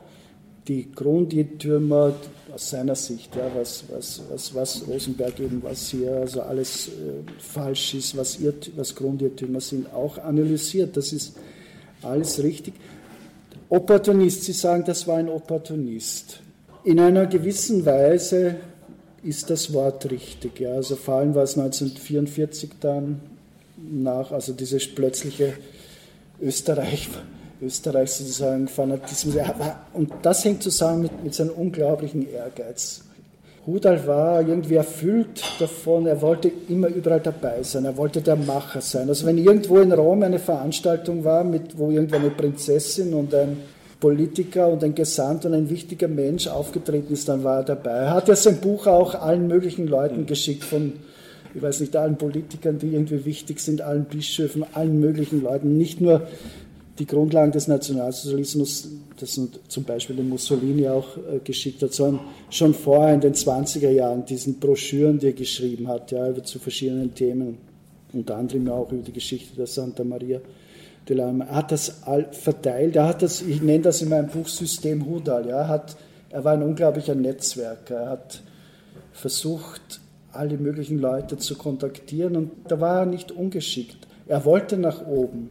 die 0.68 0.92
Grundirrtümer 0.92 2.16
aus 2.54 2.70
seiner 2.70 2.96
Sicht, 2.96 3.36
ja, 3.36 3.52
was, 3.56 3.84
was, 3.90 4.22
was, 4.30 4.56
was 4.56 4.88
Rosenberg 4.88 5.40
eben, 5.40 5.62
was 5.62 5.90
hier 5.90 6.14
also 6.14 6.42
alles 6.42 6.88
äh, 6.88 6.92
falsch 7.38 7.94
ist, 7.94 8.18
was, 8.18 8.40
Irrt, 8.40 8.72
was 8.76 8.96
Grundirrtümer 8.96 9.62
sind, 9.62 9.94
auch 9.94 10.18
analysiert. 10.18 10.98
Das 10.98 11.14
ist 11.14 11.36
alles 12.02 12.42
richtig. 12.42 12.74
Opportunist, 13.70 14.44
Sie 14.44 14.54
sagen, 14.54 14.84
das 14.86 15.08
war 15.08 15.18
ein 15.18 15.30
Opportunist. 15.30 16.40
In 16.84 17.00
einer 17.00 17.26
gewissen 17.26 17.86
Weise 17.86 18.58
ist 19.24 19.50
das 19.50 19.74
Wort 19.74 20.10
richtig. 20.12 20.60
Ja. 20.60 20.74
Also 20.74 20.96
vor 20.96 21.16
allem 21.16 21.36
war 21.36 21.44
es 21.44 21.58
1944 21.58 22.72
dann 22.80 23.22
nach, 23.78 24.32
also 24.32 24.54
dieses 24.54 24.88
plötzliche 24.94 25.54
Österreich 26.42 27.10
Österreich 27.62 28.12
sozusagen 28.12 28.68
Fanatismus. 28.68 29.36
Und 29.94 30.12
das 30.22 30.44
hängt 30.44 30.64
zusammen 30.64 31.04
mit, 31.04 31.24
mit 31.24 31.34
seinem 31.34 31.52
unglaublichen 31.52 32.30
Ehrgeiz. 32.32 33.02
Hudal 33.66 34.06
war 34.06 34.48
irgendwie 34.48 34.76
erfüllt 34.76 35.42
davon, 35.58 36.06
er 36.06 36.22
wollte 36.22 36.52
immer 36.70 36.88
überall 36.88 37.20
dabei 37.20 37.64
sein, 37.64 37.86
er 37.86 37.98
wollte 37.98 38.22
der 38.22 38.36
Macher 38.36 38.80
sein. 38.80 39.10
Also 39.10 39.26
wenn 39.26 39.40
irgendwo 39.40 39.80
in 39.80 39.92
Rom 39.92 40.22
eine 40.22 40.38
Veranstaltung 40.38 41.24
war, 41.24 41.44
mit, 41.44 41.76
wo 41.78 41.90
irgendeine 41.90 42.30
Prinzessin 42.30 43.14
und 43.16 43.34
ein 43.34 43.58
Politiker 44.00 44.68
und 44.68 44.84
ein 44.84 44.94
Gesandt 44.94 45.46
und 45.46 45.56
ein 45.56 45.68
wichtiger 45.68 46.08
Mensch 46.08 46.46
aufgetreten 46.48 47.12
ist, 47.12 47.28
dann 47.28 47.44
war 47.44 47.58
er 47.58 47.64
dabei. 47.64 47.92
Er 47.92 48.12
hat 48.12 48.28
ja 48.28 48.36
sein 48.36 48.58
Buch 48.58 48.86
auch 48.86 49.16
allen 49.16 49.48
möglichen 49.48 49.88
Leuten 49.88 50.28
geschickt, 50.28 50.64
von, 50.64 50.94
ich 51.56 51.62
weiß 51.62 51.80
nicht, 51.80 51.96
allen 51.96 52.18
Politikern, 52.18 52.78
die 52.78 52.94
irgendwie 52.94 53.26
wichtig 53.26 53.62
sind, 53.62 53.82
allen 53.82 54.06
Bischöfen, 54.06 54.64
allen 54.74 55.00
möglichen 55.00 55.42
Leuten, 55.42 55.76
nicht 55.76 56.02
nur 56.02 56.28
die 56.98 57.06
Grundlagen 57.06 57.52
des 57.52 57.68
Nationalsozialismus, 57.68 58.88
das 59.20 59.40
zum 59.68 59.84
Beispiel 59.84 60.16
den 60.16 60.30
Mussolini 60.30 60.88
auch 60.88 61.18
äh, 61.18 61.40
geschickt 61.44 61.82
hat, 61.82 61.94
sondern 61.94 62.26
schon 62.50 62.74
vorher 62.74 63.14
in 63.14 63.22
den 63.22 63.34
20er 63.34 63.90
Jahren 63.90 64.26
diesen 64.26 64.60
Broschüren, 64.60 65.20
die 65.20 65.28
er 65.28 65.34
geschrieben 65.34 65.88
hat, 65.88 66.12
ja, 66.12 66.30
über 66.30 66.44
zu 66.44 66.60
verschiedenen 66.60 67.14
Themen, 67.14 67.58
unter 68.14 68.38
anderem 68.38 68.70
auch 68.70 68.92
über 68.92 69.04
die 69.04 69.12
Geschichte 69.12 69.56
der 69.56 69.68
Santa 69.68 70.04
Maria 70.04 70.40
de 71.08 71.16
la 71.16 71.30
Er 71.30 71.56
hat 71.56 71.72
das 71.72 72.04
all 72.04 72.32
verteilt, 72.32 72.96
er 72.96 73.08
hat 73.08 73.22
das, 73.22 73.42
ich 73.42 73.62
nenne 73.62 73.84
das 73.84 74.02
in 74.02 74.10
meinem 74.10 74.28
Buch 74.28 74.48
System 74.48 75.06
Hudal, 75.06 75.48
ja, 75.48 75.68
hat, 75.68 75.96
er 76.30 76.44
war 76.44 76.54
ein 76.54 76.64
unglaublicher 76.64 77.16
Netzwerker, 77.16 77.96
er 77.96 78.10
hat 78.10 78.42
versucht, 79.12 80.02
alle 80.32 80.58
möglichen 80.58 81.00
Leute 81.00 81.38
zu 81.38 81.56
kontaktieren 81.56 82.36
und 82.36 82.52
da 82.68 82.80
war 82.82 83.02
er 83.02 83.06
nicht 83.06 83.32
ungeschickt. 83.32 84.06
Er 84.28 84.44
wollte 84.44 84.78
nach 84.78 85.06
oben. 85.06 85.50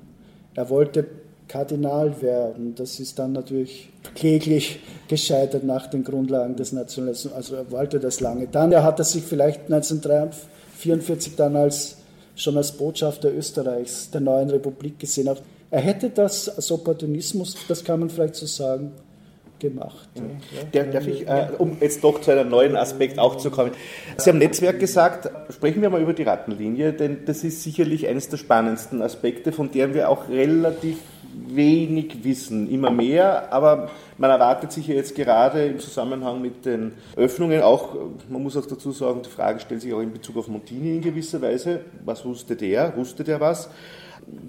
Er 0.54 0.68
wollte 0.68 1.07
Kardinal 1.54 2.20
werden. 2.20 2.74
Das 2.74 2.98
ist 2.98 3.16
dann 3.20 3.30
natürlich 3.30 3.88
kläglich 4.16 4.80
gescheitert 5.06 5.62
nach 5.62 5.86
den 5.86 6.02
Grundlagen 6.02 6.56
des 6.56 6.72
Nationalismus. 6.72 7.32
Also 7.32 7.54
er 7.54 7.70
wollte 7.70 8.00
das 8.00 8.18
lange. 8.18 8.48
Dann 8.48 8.72
er 8.72 8.82
hat 8.82 8.98
er 8.98 9.04
sich 9.04 9.22
vielleicht 9.22 9.72
1944 9.72 11.36
dann 11.36 11.54
als, 11.54 11.98
schon 12.34 12.56
als 12.56 12.72
Botschafter 12.72 13.32
Österreichs, 13.32 14.10
der 14.10 14.20
neuen 14.20 14.50
Republik 14.50 14.98
gesehen. 14.98 15.30
Er 15.70 15.80
hätte 15.80 16.10
das 16.10 16.48
als 16.48 16.72
Opportunismus, 16.72 17.56
das 17.68 17.84
kann 17.84 18.00
man 18.00 18.10
vielleicht 18.10 18.34
so 18.34 18.46
sagen, 18.46 18.90
gemacht. 19.60 20.08
Ja. 20.72 20.82
Darf 20.82 21.06
ich, 21.06 21.28
äh, 21.28 21.50
um 21.58 21.76
jetzt 21.80 22.02
doch 22.02 22.20
zu 22.20 22.32
einem 22.32 22.48
neuen 22.48 22.74
Aspekt 22.74 23.20
auch 23.20 23.36
zu 23.36 23.52
kommen. 23.52 23.70
Sie 24.16 24.28
haben 24.28 24.38
Netzwerk 24.38 24.80
gesagt, 24.80 25.30
sprechen 25.50 25.82
wir 25.82 25.90
mal 25.90 26.02
über 26.02 26.14
die 26.14 26.24
Rattenlinie, 26.24 26.92
denn 26.92 27.24
das 27.26 27.44
ist 27.44 27.62
sicherlich 27.62 28.08
eines 28.08 28.28
der 28.28 28.38
spannendsten 28.38 29.00
Aspekte, 29.02 29.52
von 29.52 29.70
deren 29.70 29.94
wir 29.94 30.08
auch 30.08 30.28
relativ 30.28 30.98
wenig 31.48 32.24
wissen, 32.24 32.70
immer 32.70 32.90
mehr, 32.90 33.52
aber 33.52 33.90
man 34.18 34.30
erwartet 34.30 34.72
sich 34.72 34.86
ja 34.86 34.94
jetzt 34.94 35.14
gerade 35.14 35.66
im 35.66 35.78
Zusammenhang 35.78 36.40
mit 36.40 36.64
den 36.64 36.92
Öffnungen 37.16 37.62
auch, 37.62 37.94
man 38.28 38.42
muss 38.42 38.56
auch 38.56 38.66
dazu 38.66 38.92
sagen, 38.92 39.22
die 39.22 39.30
Frage 39.30 39.60
stellt 39.60 39.80
sich 39.80 39.92
auch 39.92 40.00
in 40.00 40.12
Bezug 40.12 40.36
auf 40.36 40.48
Montini 40.48 40.96
in 40.96 41.02
gewisser 41.02 41.42
Weise, 41.42 41.80
was 42.04 42.24
wusste 42.24 42.56
der, 42.56 42.96
wusste 42.96 43.24
der 43.24 43.40
was? 43.40 43.68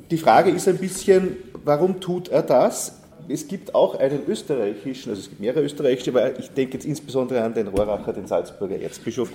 Die 0.09 0.17
Frage 0.17 0.51
ist 0.51 0.67
ein 0.67 0.77
bisschen, 0.77 1.37
warum 1.63 1.99
tut 1.99 2.29
er 2.29 2.43
das? 2.43 3.01
Es 3.27 3.47
gibt 3.47 3.73
auch 3.73 3.95
einen 3.95 4.21
österreichischen, 4.27 5.09
also 5.09 5.21
es 5.21 5.29
gibt 5.29 5.41
mehrere 5.41 5.63
österreichische, 5.63 6.11
aber 6.11 6.37
ich 6.39 6.51
denke 6.51 6.73
jetzt 6.73 6.85
insbesondere 6.85 7.41
an 7.41 7.53
den 7.53 7.67
Rohracher, 7.67 8.13
den 8.13 8.27
Salzburger 8.27 8.79
Erzbischof, 8.79 9.29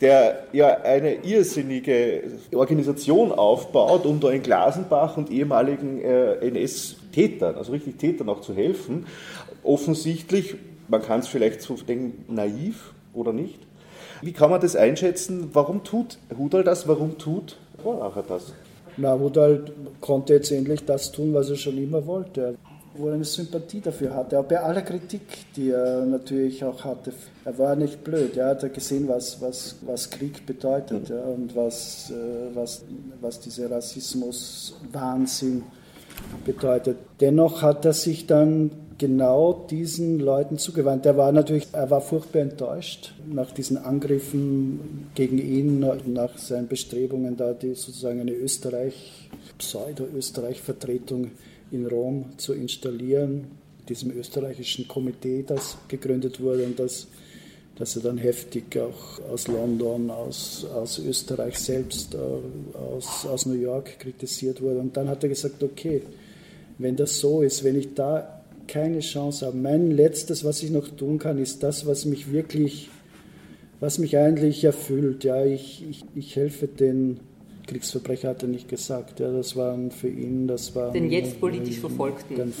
der 0.00 0.44
ja 0.52 0.78
eine 0.82 1.24
irrsinnige 1.24 2.24
Organisation 2.52 3.32
aufbaut, 3.32 4.06
um 4.06 4.20
da 4.20 4.30
in 4.30 4.42
Glasenbach 4.42 5.16
und 5.16 5.30
ehemaligen 5.30 6.00
äh, 6.00 6.34
NS-Tätern, 6.46 7.56
also 7.56 7.72
richtig 7.72 7.98
Tätern 7.98 8.28
auch 8.28 8.40
zu 8.40 8.54
helfen. 8.54 9.06
Offensichtlich, 9.62 10.56
man 10.88 11.02
kann 11.02 11.20
es 11.20 11.28
vielleicht 11.28 11.62
so 11.62 11.74
denken, 11.74 12.24
naiv 12.32 12.92
oder 13.14 13.32
nicht. 13.32 13.58
Wie 14.20 14.32
kann 14.32 14.50
man 14.50 14.60
das 14.60 14.74
einschätzen? 14.74 15.50
Warum 15.52 15.84
tut 15.84 16.18
Hudal 16.36 16.64
das? 16.64 16.88
Warum 16.88 17.18
tut 17.18 17.56
Rohracher 17.84 18.24
das? 18.26 18.52
Na, 18.96 19.16
Hudal 19.16 19.66
konnte 20.00 20.34
jetzt 20.34 20.50
endlich 20.50 20.84
das 20.84 21.12
tun, 21.12 21.32
was 21.34 21.50
er 21.50 21.56
schon 21.56 21.78
immer 21.78 22.04
wollte 22.04 22.56
wo 22.98 23.08
er 23.08 23.14
eine 23.14 23.24
Sympathie 23.24 23.80
dafür 23.80 24.14
hatte. 24.14 24.38
Auch 24.38 24.44
bei 24.44 24.60
aller 24.60 24.82
Kritik, 24.82 25.22
die 25.56 25.70
er 25.70 26.04
natürlich 26.04 26.62
auch 26.64 26.84
hatte. 26.84 27.12
Er 27.44 27.58
war 27.58 27.76
nicht 27.76 28.04
blöd. 28.04 28.36
Er 28.36 28.48
hat 28.48 28.74
gesehen, 28.74 29.08
was, 29.08 29.40
was, 29.40 29.76
was 29.82 30.10
Krieg 30.10 30.44
bedeutet 30.44 31.08
ja, 31.08 31.20
und 31.22 31.54
was, 31.56 32.10
äh, 32.10 32.54
was, 32.54 32.84
was 33.20 33.40
dieser 33.40 33.70
Rassismus-Wahnsinn 33.70 35.62
bedeutet. 36.44 36.98
Dennoch 37.20 37.62
hat 37.62 37.84
er 37.84 37.92
sich 37.92 38.26
dann 38.26 38.70
genau 38.98 39.66
diesen 39.70 40.18
Leuten 40.18 40.58
zugewandt. 40.58 41.06
Er 41.06 41.16
war 41.16 41.30
natürlich, 41.32 41.68
er 41.72 41.90
war 41.90 42.00
furchtbar 42.00 42.40
enttäuscht 42.40 43.14
nach 43.26 43.52
diesen 43.52 43.78
Angriffen 43.78 45.06
gegen 45.14 45.38
ihn, 45.38 45.78
nach 45.78 46.36
seinen 46.36 46.66
Bestrebungen, 46.66 47.36
da 47.36 47.52
die 47.52 47.74
sozusagen 47.74 48.20
eine 48.20 48.32
Österreich, 48.32 49.30
Pseudo-Österreich-Vertretung 49.58 51.30
in 51.70 51.86
Rom 51.86 52.26
zu 52.38 52.54
installieren, 52.54 53.46
diesem 53.88 54.10
österreichischen 54.10 54.86
Komitee, 54.86 55.44
das 55.46 55.78
gegründet 55.88 56.40
wurde 56.40 56.64
und 56.64 56.78
das, 56.78 57.08
das 57.76 57.96
er 57.96 58.02
dann 58.02 58.18
heftig 58.18 58.76
auch 58.76 59.20
aus 59.30 59.48
London, 59.48 60.10
aus, 60.10 60.64
aus 60.64 60.98
Österreich 60.98 61.58
selbst, 61.58 62.14
äh, 62.14 62.18
aus, 62.78 63.26
aus 63.26 63.46
New 63.46 63.54
York 63.54 63.98
kritisiert 63.98 64.60
wurde. 64.60 64.80
Und 64.80 64.96
dann 64.96 65.08
hat 65.08 65.22
er 65.22 65.28
gesagt, 65.28 65.62
okay, 65.62 66.02
wenn 66.78 66.96
das 66.96 67.18
so 67.18 67.42
ist, 67.42 67.64
wenn 67.64 67.78
ich 67.78 67.94
da 67.94 68.42
keine 68.66 69.00
Chance 69.00 69.46
habe, 69.46 69.56
mein 69.56 69.90
letztes, 69.90 70.44
was 70.44 70.62
ich 70.62 70.70
noch 70.70 70.88
tun 70.88 71.18
kann, 71.18 71.38
ist 71.38 71.62
das, 71.62 71.86
was 71.86 72.04
mich 72.04 72.30
wirklich, 72.30 72.90
was 73.80 73.98
mich 73.98 74.16
eigentlich 74.16 74.62
erfüllt. 74.64 75.24
Ja, 75.24 75.44
ich, 75.44 75.84
ich, 75.88 76.04
ich 76.14 76.36
helfe 76.36 76.68
den 76.68 77.20
Kriegsverbrecher 77.68 78.30
hat 78.30 78.42
er 78.42 78.48
nicht 78.48 78.68
gesagt. 78.68 79.20
Ja, 79.20 79.30
das 79.30 79.54
waren 79.54 79.92
für 79.92 80.08
ihn, 80.08 80.48
das 80.48 80.74
waren 80.74 80.92
den 80.92 81.10
jetzt 81.10 81.40
politisch 81.40 81.78
Verfolgten. 81.78 82.34
Den 82.34 82.52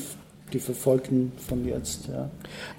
die 0.52 0.60
Verfolgten 0.60 1.32
von 1.46 1.66
jetzt. 1.66 2.08
Ja. 2.08 2.30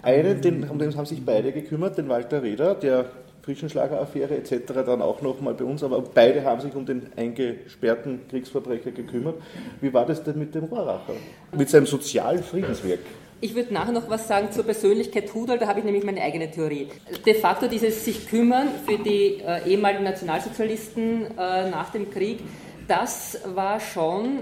Einen, 0.01 0.41
den, 0.41 0.69
um 0.69 0.79
den 0.79 0.95
haben 0.95 1.05
sich 1.05 1.23
beide 1.23 1.51
gekümmert, 1.51 1.97
den 1.97 2.09
Walter 2.09 2.41
Reder, 2.41 2.75
der 2.75 3.05
Frischenschlager-Affäre 3.43 4.35
etc. 4.37 4.73
dann 4.85 5.01
auch 5.01 5.21
nochmal 5.21 5.53
bei 5.53 5.63
uns, 5.65 5.83
aber 5.83 6.01
beide 6.01 6.43
haben 6.43 6.61
sich 6.61 6.75
um 6.75 6.85
den 6.85 7.07
eingesperrten 7.15 8.21
Kriegsverbrecher 8.29 8.91
gekümmert. 8.91 9.35
Wie 9.81 9.93
war 9.93 10.05
das 10.05 10.23
denn 10.23 10.37
mit 10.37 10.53
dem 10.55 10.65
Rohracher? 10.65 11.13
Mit 11.55 11.69
seinem 11.69 11.85
sozialen 11.85 12.43
Friedenswerk? 12.43 12.99
Ich 13.41 13.55
würde 13.55 13.73
nachher 13.73 13.93
noch 13.93 14.09
was 14.09 14.27
sagen 14.27 14.51
zur 14.51 14.65
Persönlichkeit 14.65 15.33
Hudal, 15.33 15.57
da 15.57 15.67
habe 15.67 15.79
ich 15.79 15.85
nämlich 15.85 16.03
meine 16.03 16.21
eigene 16.21 16.51
Theorie. 16.51 16.89
De 17.25 17.33
facto 17.33 17.67
dieses 17.67 18.03
sich 18.03 18.27
kümmern 18.27 18.67
für 18.85 18.97
die 18.97 19.41
äh, 19.41 19.65
ehemaligen 19.65 20.03
Nationalsozialisten 20.03 21.37
äh, 21.37 21.69
nach 21.69 21.91
dem 21.91 22.11
Krieg, 22.11 22.39
das 22.87 23.39
war 23.45 23.79
schon 23.79 24.39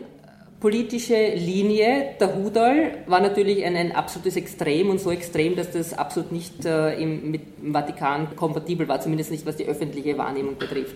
politische 0.60 1.36
Linie. 1.36 2.16
Der 2.20 2.36
Hudal 2.36 3.04
war 3.06 3.22
natürlich 3.22 3.64
ein, 3.64 3.76
ein, 3.76 3.92
absolutes 3.92 4.36
Extrem 4.36 4.90
und 4.90 5.00
so 5.00 5.12
extrem, 5.12 5.56
dass 5.56 5.70
das 5.70 5.94
absolut 5.94 6.32
nicht 6.32 6.66
äh, 6.66 7.00
im, 7.00 7.30
mit 7.30 7.42
dem 7.62 7.74
Vatikan 7.74 8.36
kompatibel 8.36 8.88
war, 8.88 9.00
zumindest 9.00 9.30
nicht 9.30 9.46
was 9.46 9.58
die 9.58 9.68
öffentliche 9.68 10.18
Wahrnehmung 10.18 10.58
betrifft. 10.58 10.96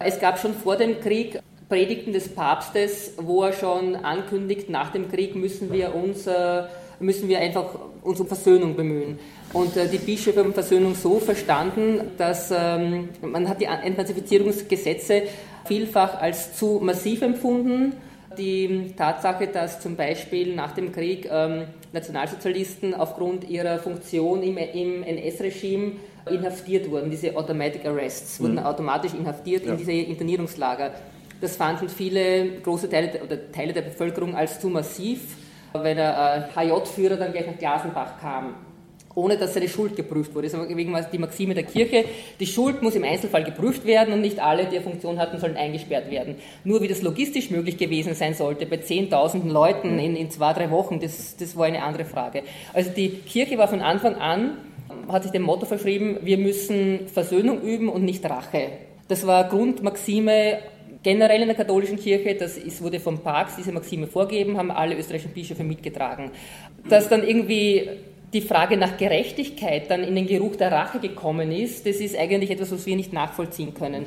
Es 0.00 0.18
gab 0.18 0.40
schon 0.40 0.52
vor 0.52 0.76
dem 0.76 1.00
Krieg 1.00 1.38
Predigten 1.68 2.12
des 2.12 2.28
Papstes, 2.28 3.14
wo 3.18 3.44
er 3.44 3.52
schon 3.52 3.96
ankündigt, 3.96 4.68
nach 4.68 4.90
dem 4.90 5.10
Krieg 5.10 5.36
müssen 5.36 5.72
wir 5.72 5.94
uns 5.94 6.26
äh, 6.26 6.64
müssen 7.00 7.28
wir 7.28 7.38
einfach 7.38 7.66
uns 8.02 8.20
um 8.20 8.26
Versöhnung 8.26 8.76
bemühen. 8.76 9.18
Und 9.52 9.76
äh, 9.76 9.88
die 9.88 9.98
Bischöfe 9.98 10.40
haben 10.40 10.54
Versöhnung 10.54 10.94
so 10.94 11.18
verstanden, 11.18 12.12
dass 12.18 12.50
ähm, 12.50 13.10
man 13.22 13.48
hat 13.48 13.60
die 13.60 13.66
Entnazifizierungsgesetze 13.66 15.22
vielfach 15.66 16.20
als 16.20 16.56
zu 16.56 16.80
massiv 16.82 17.22
empfunden. 17.22 17.92
Die 18.38 18.92
Tatsache, 18.96 19.46
dass 19.46 19.80
zum 19.80 19.96
Beispiel 19.96 20.54
nach 20.54 20.72
dem 20.72 20.92
Krieg 20.92 21.28
ähm, 21.30 21.64
Nationalsozialisten 21.92 22.92
aufgrund 22.94 23.48
ihrer 23.48 23.78
Funktion 23.78 24.42
im, 24.42 24.58
im 24.58 25.02
NS-Regime 25.02 25.92
inhaftiert 26.30 26.90
wurden, 26.90 27.10
diese 27.10 27.34
Automatic 27.36 27.86
Arrests, 27.86 28.40
wurden 28.40 28.54
mhm. 28.54 28.66
automatisch 28.66 29.14
inhaftiert 29.14 29.64
ja. 29.64 29.72
in 29.72 29.78
diese 29.78 29.92
Internierungslager. 29.92 30.92
Das 31.40 31.56
fanden 31.56 31.88
viele 31.88 32.60
große 32.62 32.88
Teile 32.90 33.20
oder 33.24 33.52
Teile 33.52 33.72
der 33.72 33.82
Bevölkerung 33.82 34.34
als 34.34 34.60
zu 34.60 34.68
massiv 34.68 35.20
wenn 35.72 35.98
äh, 35.98 36.42
HJ-Führer 36.54 37.16
dann 37.16 37.32
gleich 37.32 37.46
nach 37.46 37.58
Glasenbach 37.58 38.20
kam, 38.20 38.54
ohne 39.16 39.38
dass 39.38 39.54
seine 39.54 39.68
Schuld 39.68 39.96
geprüft 39.96 40.34
wurde. 40.34 40.48
Das 40.48 40.54
ist 40.54 40.76
wegen 40.76 40.94
die 41.12 41.18
Maxime 41.18 41.54
der 41.54 41.64
Kirche. 41.64 42.04
Die 42.38 42.46
Schuld 42.46 42.82
muss 42.82 42.94
im 42.94 43.02
Einzelfall 43.02 43.44
geprüft 43.44 43.86
werden 43.86 44.12
und 44.12 44.20
nicht 44.20 44.38
alle, 44.38 44.66
die 44.66 44.76
eine 44.76 44.82
Funktion 44.82 45.18
hatten, 45.18 45.38
sollen 45.38 45.56
eingesperrt 45.56 46.10
werden. 46.10 46.36
Nur 46.64 46.82
wie 46.82 46.88
das 46.88 47.02
logistisch 47.02 47.50
möglich 47.50 47.78
gewesen 47.78 48.14
sein 48.14 48.34
sollte, 48.34 48.66
bei 48.66 48.76
zehntausenden 48.76 49.50
Leuten 49.50 49.98
in, 49.98 50.16
in 50.16 50.30
zwei, 50.30 50.52
drei 50.52 50.70
Wochen, 50.70 51.00
das, 51.00 51.36
das 51.36 51.56
war 51.56 51.64
eine 51.64 51.82
andere 51.82 52.04
Frage. 52.04 52.42
Also 52.74 52.90
die 52.90 53.08
Kirche 53.08 53.56
war 53.56 53.68
von 53.68 53.80
Anfang 53.80 54.16
an, 54.16 54.58
hat 55.08 55.22
sich 55.22 55.32
dem 55.32 55.42
Motto 55.42 55.64
verschrieben, 55.64 56.18
wir 56.22 56.36
müssen 56.38 57.08
Versöhnung 57.08 57.62
üben 57.62 57.88
und 57.88 58.04
nicht 58.04 58.24
Rache. 58.28 58.68
Das 59.08 59.26
war 59.26 59.48
Grundmaxime 59.48 60.58
generell 61.06 61.40
in 61.40 61.46
der 61.46 61.56
katholischen 61.56 61.98
Kirche, 61.98 62.34
das 62.34 62.58
ist, 62.58 62.82
wurde 62.82 62.98
vom 62.98 63.20
Papst 63.20 63.58
diese 63.58 63.70
Maxime 63.70 64.08
vorgegeben, 64.08 64.58
haben 64.58 64.72
alle 64.72 64.96
österreichischen 64.96 65.32
Bischöfe 65.32 65.62
mitgetragen. 65.62 66.32
Dass 66.88 67.08
dann 67.08 67.22
irgendwie 67.22 67.88
die 68.32 68.40
Frage 68.40 68.76
nach 68.76 68.96
Gerechtigkeit 68.96 69.88
dann 69.88 70.02
in 70.02 70.16
den 70.16 70.26
Geruch 70.26 70.56
der 70.56 70.72
Rache 70.72 70.98
gekommen 70.98 71.52
ist, 71.52 71.86
das 71.86 71.98
ist 71.98 72.18
eigentlich 72.18 72.50
etwas, 72.50 72.72
was 72.72 72.86
wir 72.86 72.96
nicht 72.96 73.12
nachvollziehen 73.12 73.72
können. 73.72 74.06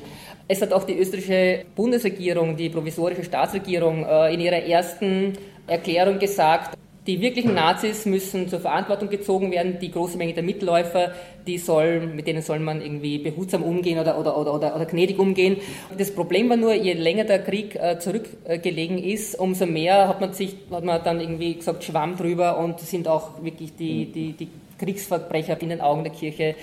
Es 0.49 0.61
hat 0.61 0.73
auch 0.73 0.83
die 0.83 0.99
österreichische 0.99 1.63
Bundesregierung, 1.73 2.57
die 2.57 2.67
provisorische 2.67 3.23
Staatsregierung, 3.23 4.05
äh, 4.05 4.33
in 4.33 4.41
ihrer 4.41 4.61
ersten 4.61 5.37
Erklärung 5.67 6.19
gesagt, 6.19 6.77
die 7.07 7.21
wirklichen 7.21 7.53
Nazis 7.53 8.05
müssen 8.05 8.49
zur 8.49 8.59
Verantwortung 8.59 9.09
gezogen 9.09 9.51
werden. 9.51 9.79
Die 9.79 9.91
große 9.91 10.17
Menge 10.17 10.33
der 10.33 10.43
Mitläufer, 10.43 11.13
die 11.47 11.57
soll, 11.57 12.01
mit 12.01 12.27
denen 12.27 12.41
soll 12.41 12.59
man 12.59 12.81
irgendwie 12.81 13.17
behutsam 13.17 13.63
umgehen 13.63 13.99
oder, 13.99 14.19
oder, 14.19 14.37
oder, 14.37 14.53
oder, 14.53 14.75
oder 14.75 14.85
gnädig 14.85 15.17
umgehen. 15.17 15.57
Das 15.97 16.13
Problem 16.13 16.49
war 16.49 16.57
nur, 16.57 16.73
je 16.73 16.93
länger 16.93 17.23
der 17.23 17.39
Krieg 17.39 17.75
äh, 17.75 17.99
zurückgelegen 17.99 18.97
ist, 18.97 19.39
umso 19.39 19.65
mehr 19.65 20.07
hat 20.07 20.21
man 20.21 20.33
sich, 20.33 20.55
hat 20.71 20.83
man 20.83 21.03
dann 21.03 21.19
irgendwie 21.19 21.55
gesagt, 21.55 21.83
Schwamm 21.83 22.17
drüber 22.17 22.57
und 22.59 22.79
sind 22.79 23.07
auch 23.07 23.43
wirklich 23.43 23.75
die, 23.75 24.05
die, 24.05 24.33
die 24.33 24.47
Kriegsverbrecher 24.77 25.61
in 25.61 25.69
den 25.69 25.81
Augen 25.81 26.03
der 26.03 26.13
Kirche 26.13 26.55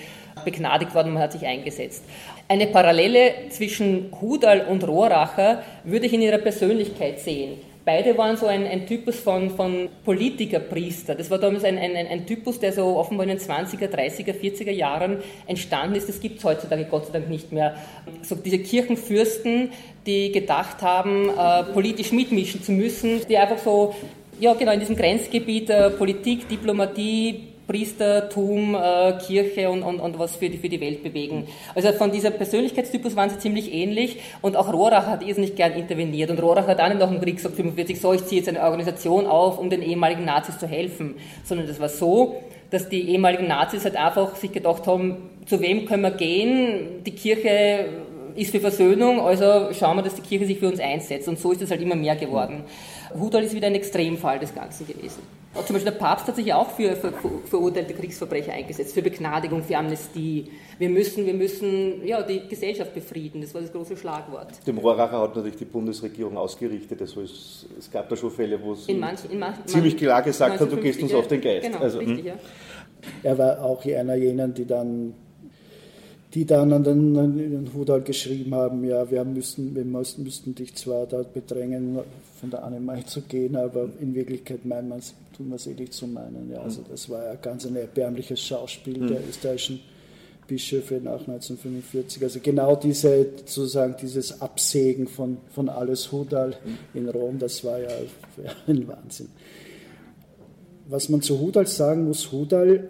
begnadigt 0.45 0.93
worden 0.93 1.13
man 1.13 1.23
hat 1.23 1.31
sich 1.31 1.45
eingesetzt. 1.45 2.03
Eine 2.47 2.67
Parallele 2.67 3.33
zwischen 3.49 4.11
Hudal 4.21 4.67
und 4.69 4.87
Rohracher 4.87 5.63
würde 5.83 6.05
ich 6.05 6.13
in 6.13 6.21
ihrer 6.21 6.37
Persönlichkeit 6.37 7.19
sehen. 7.19 7.57
Beide 7.87 8.17
waren 8.17 8.35
so 8.35 8.47
ein, 8.47 8.67
ein 8.67 8.85
Typus 8.85 9.17
von, 9.21 9.49
von 9.49 9.87
Politikerpriester. 10.03 11.15
Das 11.15 11.31
war 11.31 11.37
damals 11.37 11.63
ein, 11.63 11.77
ein, 11.77 11.95
ein, 11.95 12.25
Typus, 12.25 12.59
der 12.59 12.73
so 12.73 12.97
offenbar 12.97 13.25
in 13.25 13.37
den 13.37 13.39
20er, 13.39 13.87
30er, 13.87 14.33
40er 14.33 14.71
Jahren 14.71 15.19
entstanden 15.45 15.95
ist. 15.95 16.09
Das 16.09 16.19
gibt 16.19 16.39
es 16.39 16.43
heutzutage 16.43 16.83
Gott 16.83 17.05
sei 17.05 17.13
Dank 17.13 17.29
nicht 17.29 17.53
mehr. 17.53 17.77
So 18.23 18.35
diese 18.35 18.59
Kirchenfürsten, 18.59 19.69
die 20.05 20.33
gedacht 20.33 20.81
haben, 20.81 21.29
äh, 21.29 21.63
politisch 21.71 22.11
mitmischen 22.11 22.61
zu 22.61 22.73
müssen, 22.73 23.21
die 23.29 23.37
einfach 23.37 23.59
so 23.59 23.95
ja, 24.37 24.53
genau, 24.53 24.73
in 24.73 24.81
diesem 24.81 24.97
Grenzgebiet 24.97 25.69
äh, 25.69 25.89
Politik, 25.91 26.49
Diplomatie, 26.49 27.53
Priestertum, 27.67 28.75
äh, 28.75 29.13
Kirche 29.25 29.69
und, 29.69 29.83
und, 29.83 29.99
und 29.99 30.17
was 30.17 30.37
für 30.37 30.49
die, 30.49 30.57
für 30.57 30.69
die 30.69 30.79
Welt 30.79 31.03
bewegen. 31.03 31.47
Also 31.75 31.91
von 31.91 32.11
dieser 32.11 32.31
Persönlichkeitstypus 32.31 33.15
waren 33.15 33.29
sie 33.29 33.39
ziemlich 33.39 33.73
ähnlich 33.73 34.19
und 34.41 34.55
auch 34.55 34.71
Rohrach 34.71 35.05
hat 35.05 35.21
irrsinnig 35.27 35.55
gern 35.55 35.73
interveniert 35.73 36.31
und 36.31 36.41
Rohrach 36.41 36.67
hat 36.67 36.79
auch 36.79 36.87
nicht 36.87 36.99
nach 36.99 37.21
Krieg 37.21 37.35
gesagt, 37.35 37.55
45, 37.55 37.99
so, 37.99 38.13
ich 38.13 38.25
ziehe 38.25 38.39
jetzt 38.39 38.49
eine 38.49 38.61
Organisation 38.61 39.27
auf, 39.27 39.59
um 39.59 39.69
den 39.69 39.81
ehemaligen 39.81 40.25
Nazis 40.25 40.57
zu 40.57 40.67
helfen, 40.67 41.15
sondern 41.43 41.67
das 41.67 41.79
war 41.79 41.89
so, 41.89 42.37
dass 42.69 42.89
die 42.89 43.09
ehemaligen 43.09 43.47
Nazis 43.47 43.83
halt 43.83 43.97
einfach 43.97 44.35
sich 44.35 44.51
gedacht 44.51 44.87
haben, 44.87 45.17
zu 45.45 45.59
wem 45.61 45.85
können 45.85 46.03
wir 46.03 46.11
gehen? 46.11 47.03
Die 47.05 47.11
Kirche 47.11 47.85
ist 48.35 48.51
für 48.51 48.59
Versöhnung, 48.59 49.19
also 49.19 49.73
schauen 49.73 49.97
wir, 49.97 50.03
dass 50.03 50.15
die 50.15 50.21
Kirche 50.21 50.45
sich 50.45 50.59
für 50.59 50.67
uns 50.67 50.79
einsetzt. 50.79 51.27
Und 51.27 51.39
so 51.39 51.51
ist 51.51 51.61
es 51.61 51.71
halt 51.71 51.81
immer 51.81 51.95
mehr 51.95 52.15
geworden. 52.15 52.63
Hudal 53.19 53.43
ist 53.43 53.53
wieder 53.53 53.67
ein 53.67 53.75
Extremfall 53.75 54.39
des 54.39 54.53
Ganzen 54.53 54.87
gewesen. 54.87 55.21
Zum 55.65 55.73
Beispiel 55.73 55.91
der 55.91 55.97
Papst 55.97 56.27
hat 56.27 56.35
sich 56.35 56.45
ja 56.45 56.57
auch 56.57 56.69
für, 56.69 56.95
für 56.95 57.11
verurteilte 57.45 57.93
Kriegsverbrecher 57.93 58.53
eingesetzt, 58.53 58.93
für 58.93 59.01
Begnadigung, 59.01 59.63
für 59.63 59.77
Amnestie. 59.77 60.51
Wir 60.77 60.89
müssen, 60.89 61.25
wir 61.25 61.33
müssen 61.33 62.05
ja, 62.05 62.21
die 62.21 62.47
Gesellschaft 62.47 62.93
befrieden, 62.93 63.41
das 63.41 63.53
war 63.53 63.61
das 63.61 63.71
große 63.71 63.97
Schlagwort. 63.97 64.49
Dem 64.67 64.77
Rohracher 64.77 65.19
hat 65.19 65.35
natürlich 65.35 65.57
die 65.57 65.65
Bundesregierung 65.65 66.37
ausgerichtet. 66.37 67.01
Also 67.01 67.21
es, 67.21 67.65
es 67.77 67.89
gab 67.89 68.07
da 68.09 68.15
schon 68.15 68.29
Fälle, 68.29 68.61
wo 68.61 68.73
es 68.73 68.87
in 68.87 68.99
manch, 68.99 69.21
in 69.29 69.39
manch, 69.39 69.65
ziemlich 69.65 69.97
klar 69.97 70.21
gesagt 70.21 70.59
hat, 70.59 70.71
du 70.71 70.77
gehst 70.77 71.01
uns 71.01 71.13
auf 71.13 71.27
den 71.27 71.41
Geist. 71.41 71.65
Genau, 71.65 71.79
also, 71.79 71.99
richtig, 71.99 72.19
hm. 72.19 72.25
ja. 72.25 72.33
Er 73.23 73.37
war 73.37 73.63
auch 73.63 73.83
einer 73.85 74.15
jener, 74.15 74.47
die 74.47 74.65
dann 74.65 75.13
die 76.37 76.45
dann 76.45 76.71
an 76.71 76.83
den, 76.83 77.17
an 77.17 77.35
den 77.35 77.73
Hudal 77.73 78.01
geschrieben 78.01 78.53
haben, 78.53 78.83
ja, 78.83 79.09
wir, 79.09 79.25
müssen, 79.25 79.75
wir 79.75 79.83
müssten, 79.83 80.21
müssten 80.21 80.53
dich 80.53 80.75
zwar 80.75 81.07
dort 81.07 81.33
bedrängen, 81.33 81.97
von 82.39 82.51
der 82.51 82.63
Annemai 82.63 83.01
zu 83.01 83.21
gehen, 83.23 83.55
aber 83.55 83.89
in 83.99 84.13
Wirklichkeit 84.13 84.63
meinen 84.63 84.89
wir 84.89 84.99
tun 85.35 85.49
wir 85.49 85.55
es 85.55 85.65
eh 85.65 85.73
nicht 85.73 85.93
zu 85.93 86.05
meinen. 86.05 86.51
Ja, 86.51 86.59
also 86.59 86.83
das 86.87 87.09
war 87.09 87.25
ja 87.25 87.33
ganz 87.33 87.65
ein 87.65 87.75
erbärmliches 87.75 88.39
Schauspiel 88.39 88.99
mhm. 88.99 89.07
der 89.07 89.27
österreichischen 89.27 89.79
Bischöfe 90.45 91.01
nach 91.03 91.21
1945. 91.21 92.21
Also 92.21 92.39
genau 92.39 92.75
diese, 92.75 93.29
sozusagen 93.37 93.95
dieses 93.99 94.39
Absägen 94.39 95.07
von, 95.07 95.37
von 95.49 95.69
alles 95.69 96.11
Hudal 96.11 96.49
mhm. 96.49 96.77
in 96.93 97.09
Rom, 97.09 97.39
das 97.39 97.63
war 97.63 97.79
ja, 97.79 97.89
ja 98.43 98.51
ein 98.67 98.87
Wahnsinn. 98.87 99.29
Was 100.87 101.09
man 101.09 101.23
zu 101.23 101.39
Hudal 101.39 101.65
sagen 101.65 102.05
muss, 102.05 102.31
Hudal 102.31 102.89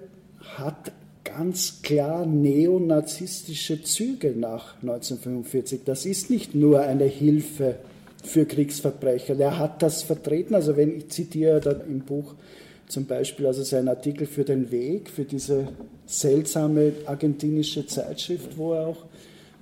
hat 0.57 0.91
ganz 1.37 1.83
klar 1.83 2.25
neonazistische 2.25 3.83
Züge 3.83 4.33
nach 4.35 4.73
1945. 4.81 5.81
Das 5.85 6.07
ist 6.07 6.31
nicht 6.31 6.55
nur 6.55 6.81
eine 6.81 7.03
Hilfe 7.03 7.75
für 8.23 8.45
Kriegsverbrecher. 8.45 9.39
Er 9.39 9.59
hat 9.59 9.83
das 9.83 10.01
vertreten, 10.01 10.55
also 10.55 10.75
wenn 10.77 10.97
ich 10.97 11.09
zitiere 11.09 11.59
dann 11.59 11.81
im 11.87 11.99
Buch 11.99 12.33
zum 12.87 13.05
Beispiel 13.05 13.45
also 13.45 13.61
seinen 13.61 13.87
Artikel 13.87 14.25
für 14.25 14.45
den 14.45 14.71
Weg, 14.71 15.11
für 15.11 15.25
diese 15.25 15.67
seltsame 16.07 16.93
argentinische 17.05 17.85
Zeitschrift, 17.85 18.57
wo 18.57 18.73
er 18.73 18.87
auch 18.87 19.05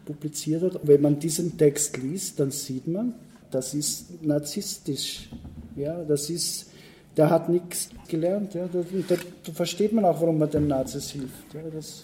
publiziert 0.05 0.61
hat. 0.63 0.79
wenn 0.83 1.01
man 1.01 1.19
diesen 1.19 1.57
Text 1.57 1.97
liest, 1.97 2.39
dann 2.39 2.51
sieht 2.51 2.87
man, 2.87 3.15
das 3.51 3.73
ist 3.73 4.23
narzisstisch. 4.23 5.27
Ja, 5.75 6.05
das 6.05 6.29
ist 6.29 6.67
der 7.17 7.29
hat 7.29 7.49
nichts 7.49 7.89
gelernt. 8.07 8.53
Ja. 8.53 8.67
Da, 8.71 8.79
da, 8.81 9.15
da, 9.45 9.51
versteht 9.53 9.93
man 9.93 10.05
auch, 10.05 10.19
warum 10.21 10.37
man 10.37 10.49
den 10.49 10.67
Nazis 10.67 11.11
hilft. 11.11 11.53
Ja. 11.53 11.61
Das, 11.73 12.03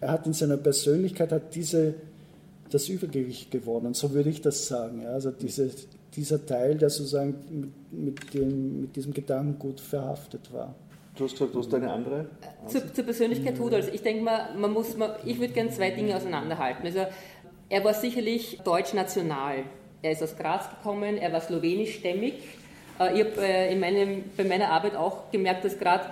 er 0.00 0.12
hat 0.12 0.26
in 0.26 0.32
seiner 0.32 0.56
Persönlichkeit 0.56 1.32
hat 1.32 1.54
diese, 1.54 1.94
das 2.70 2.88
Übergewicht 2.88 3.50
gewonnen, 3.50 3.94
so 3.94 4.12
würde 4.12 4.30
ich 4.30 4.40
das 4.40 4.66
sagen. 4.66 5.02
Ja. 5.02 5.10
Also 5.10 5.30
diese, 5.30 5.70
dieser 6.14 6.44
Teil, 6.44 6.76
der 6.76 6.90
sozusagen 6.90 7.34
mit, 7.50 7.92
mit, 7.92 8.34
dem, 8.34 8.82
mit 8.82 8.96
diesem 8.96 9.12
Gedankengut 9.12 9.80
verhaftet 9.80 10.52
war. 10.52 10.74
Du 11.16 11.24
hast 11.24 11.32
gesagt, 11.32 11.54
du 11.54 11.60
hast 11.60 11.72
eine 11.72 11.92
andere? 11.92 12.26
Zur, 12.66 12.92
zur 12.92 13.04
Persönlichkeit 13.04 13.58
Rudolfs. 13.60 13.88
Ich 13.92 14.02
denke 14.02 14.24
mal, 14.24 14.56
man 14.56 14.72
muss, 14.72 14.96
man, 14.96 15.12
ich 15.24 15.38
würde 15.38 15.52
gerne 15.52 15.70
zwei 15.70 15.90
Dinge 15.90 16.16
auseinanderhalten. 16.16 16.84
Also, 16.84 17.06
er 17.68 17.84
war 17.84 17.94
sicherlich 17.94 18.60
deutsch-national. 18.64 19.62
Er 20.02 20.10
ist 20.10 20.22
aus 20.22 20.36
Graz 20.36 20.68
gekommen, 20.68 21.16
er 21.16 21.32
war 21.32 21.40
slowenischstämmig 21.40 22.34
Äh, 22.34 22.63
ich 23.14 23.20
habe 23.20 23.32
äh, 23.40 23.72
in 23.72 24.24
bei 24.36 24.44
meiner 24.44 24.70
Arbeit 24.70 24.94
auch 24.96 25.30
gemerkt, 25.30 25.64
dass 25.64 25.78
gerade 25.78 26.04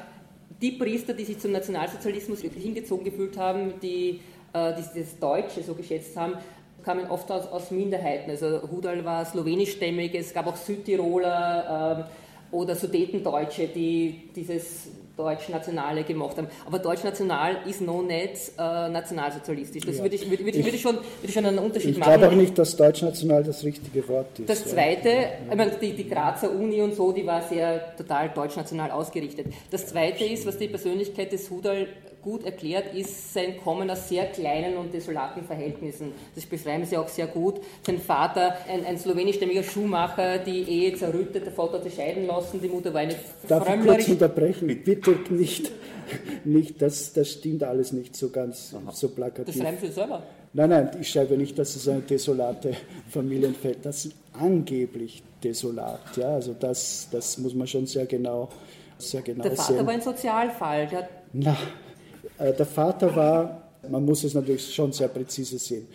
die 0.61 0.73
Priester, 0.73 1.12
die 1.12 1.25
sich 1.25 1.38
zum 1.38 1.53
Nationalsozialismus 1.53 2.40
hingezogen 2.40 3.05
gefühlt 3.05 3.37
haben, 3.37 3.75
die, 3.81 4.21
äh, 4.53 4.73
die 4.75 5.01
das 5.01 5.18
Deutsche 5.18 5.62
so 5.62 5.75
geschätzt 5.75 6.16
haben, 6.16 6.35
kamen 6.85 7.09
oft 7.09 7.31
aus, 7.31 7.47
aus 7.47 7.71
Minderheiten. 7.71 8.31
Also 8.31 8.62
Hudal 8.71 9.05
war 9.05 9.25
slowenischstämmig, 9.25 10.14
es 10.14 10.33
gab 10.33 10.47
auch 10.47 10.57
Südtiroler 10.57 12.09
äh, 12.09 12.55
oder 12.55 12.75
Sudetendeutsche, 12.75 13.68
die 13.68 14.31
dieses 14.35 14.88
Deutschnationale 15.16 16.05
gemacht 16.05 16.37
haben. 16.38 16.48
Aber 16.66 16.79
Deutschnational 16.79 17.59
ist 17.66 17.81
noch 17.81 18.03
nicht 18.03 18.53
äh, 18.59 18.88
nationalsozialistisch. 18.88 19.85
Das 19.85 19.98
ja. 19.98 20.03
würde, 20.03 20.16
ich, 20.16 20.31
würde, 20.31 20.44
würde, 20.44 20.64
würde, 20.64 20.79
schon, 20.79 20.98
würde 21.20 21.33
schon 21.33 21.46
einen 21.46 21.59
Unterschied 21.59 21.90
ich 21.90 21.98
machen. 21.98 22.12
Ich 22.12 22.18
glaube 22.18 22.35
auch 22.35 22.37
nicht, 22.37 22.59
dass 22.59 22.77
Deutschnational 22.77 23.44
das 23.44 23.64
richtige 23.64 24.07
Wort 24.09 24.38
ist. 24.38 24.48
Das 24.48 24.64
Zweite, 24.64 25.09
ja. 25.09 25.29
ich 25.51 25.57
meine, 25.57 25.72
die, 25.72 25.92
die 25.92 26.09
Grazer 26.09 26.51
Uni 26.51 26.81
und 26.81 26.94
so, 26.94 27.12
die 27.12 27.27
war 27.27 27.42
sehr 27.42 27.96
total 27.96 28.31
deutschnational 28.31 28.90
ausgerichtet. 28.90 29.46
Das 29.70 29.87
Zweite 29.87 30.25
ist, 30.25 30.46
was 30.46 30.59
die 30.59 30.68
Persönlichkeit 30.68 31.33
des 31.33 31.51
Hudal 31.51 31.88
gut 32.22 32.44
erklärt, 32.44 32.94
ist 32.94 33.35
sein 33.35 33.56
Kommen 33.62 33.90
aus 33.90 34.08
sehr 34.08 34.26
kleinen 34.26 34.76
und 34.76 34.94
desolaten 34.94 35.44
Verhältnissen. 35.44 36.12
Das 36.35 36.46
beschreiben 36.46 36.85
sie 36.85 36.96
auch 36.96 37.08
sehr 37.08 37.26
gut. 37.26 37.61
Sein 37.85 37.98
Vater, 37.98 38.56
ein, 38.68 38.85
ein 38.87 38.98
slowenischstämmiger 38.98 39.62
Schuhmacher, 39.62 40.38
die 40.38 40.62
Ehe 40.62 40.94
zerrüttet, 40.94 41.44
der 41.46 41.52
Vater 41.52 41.74
hat 41.74 41.85
sich 41.85 41.94
scheiden 41.94 42.26
lassen, 42.26 42.61
die 42.61 42.68
Mutter 42.68 42.94
war 42.94 43.00
eine 43.00 43.14
Darf 43.48 43.68
ich 43.68 43.87
kurz 43.87 44.08
unterbrechen? 44.08 44.82
Bitte 44.85 45.16
nicht, 45.30 45.70
nicht 46.44 46.80
das, 46.80 47.12
das 47.12 47.30
stimmt 47.30 47.62
alles 47.64 47.92
nicht 47.92 48.16
so 48.16 48.30
ganz 48.30 48.74
Aha. 48.74 48.92
so 48.92 49.08
plakativ. 49.08 49.54
Das 49.54 49.62
schreiben 49.62 49.78
Sie 49.80 49.92
selber? 49.92 50.22
Nein, 50.54 50.68
nein, 50.68 50.90
ich 51.00 51.08
schreibe 51.08 51.37
nicht, 51.37 51.58
dass 51.58 51.74
es 51.76 51.88
eine 51.88 52.00
desolate 52.00 52.76
Familienfeld 53.08 53.78
Das 53.85 54.04
ist 54.04 54.14
angeblich 54.38 55.22
desolat. 55.42 56.16
Ja, 56.16 56.35
also 56.35 56.54
das, 56.58 57.08
das 57.11 57.38
muss 57.38 57.54
man 57.54 57.66
schon 57.66 57.87
sehr 57.87 58.04
genau, 58.06 58.48
sehr 58.98 59.22
genau 59.22 59.42
Der 59.44 59.52
Vater 59.52 59.74
sehen. 59.74 59.87
war 59.87 59.94
ein 59.94 60.00
Sozialfall. 60.02 60.87
Der 60.88 61.08
Na, 61.32 61.56
der 62.38 62.66
Vater 62.66 63.14
war, 63.14 63.68
man 63.88 64.04
muss 64.04 64.24
es 64.24 64.35
natürlich 64.35 64.74
schon 64.74 64.92
sehr 64.92 65.08
präzise 65.08 65.58
sehen, 65.58 65.87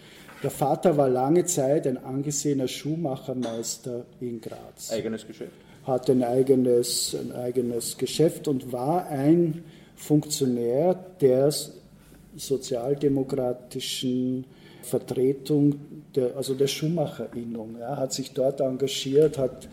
der 0.44 0.52
Vater 0.52 0.96
war 0.96 1.10
lange 1.10 1.46
Zeit 1.46 1.88
ein 1.88 1.98
angesehener 1.98 2.68
Schuhmachermeister 2.68 4.06
in 4.20 4.40
Graz. 4.40 4.92
Eigenes 4.92 5.26
Geschäft? 5.26 5.54
Hatte 5.84 6.12
ein 6.12 6.24
eigenes, 6.24 7.16
ein 7.16 7.32
eigenes 7.32 7.98
Geschäft 7.98 8.48
und 8.48 8.72
war 8.72 9.08
ein 9.08 9.64
Funktionär 9.96 10.94
der 11.20 11.52
sozialdemokratischen 12.36 14.46
Vertretung, 14.84 15.80
der, 16.16 16.38
also 16.38 16.54
der 16.54 16.68
Schuhmacherinnung. 16.68 17.78
Er 17.80 17.98
hat 17.98 18.14
sich 18.14 18.32
dort 18.32 18.62
engagiert, 18.62 19.40
hat 19.40 19.68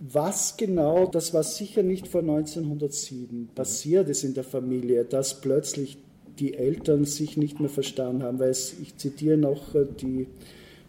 was 0.00 0.56
genau, 0.56 1.06
das 1.06 1.34
war 1.34 1.42
sicher 1.42 1.82
nicht 1.82 2.08
vor 2.08 2.22
1907 2.22 3.50
passiert 3.54 4.08
ist 4.08 4.24
in 4.24 4.34
der 4.34 4.44
Familie, 4.44 5.04
dass 5.04 5.40
plötzlich 5.40 5.98
die 6.38 6.54
Eltern 6.54 7.04
sich 7.04 7.36
nicht 7.36 7.60
mehr 7.60 7.68
verstanden 7.68 8.22
haben, 8.22 8.38
weil 8.38 8.48
es, 8.50 8.74
ich 8.80 8.96
zitiere 8.96 9.36
noch 9.36 9.74
äh, 9.74 9.84
die 10.00 10.26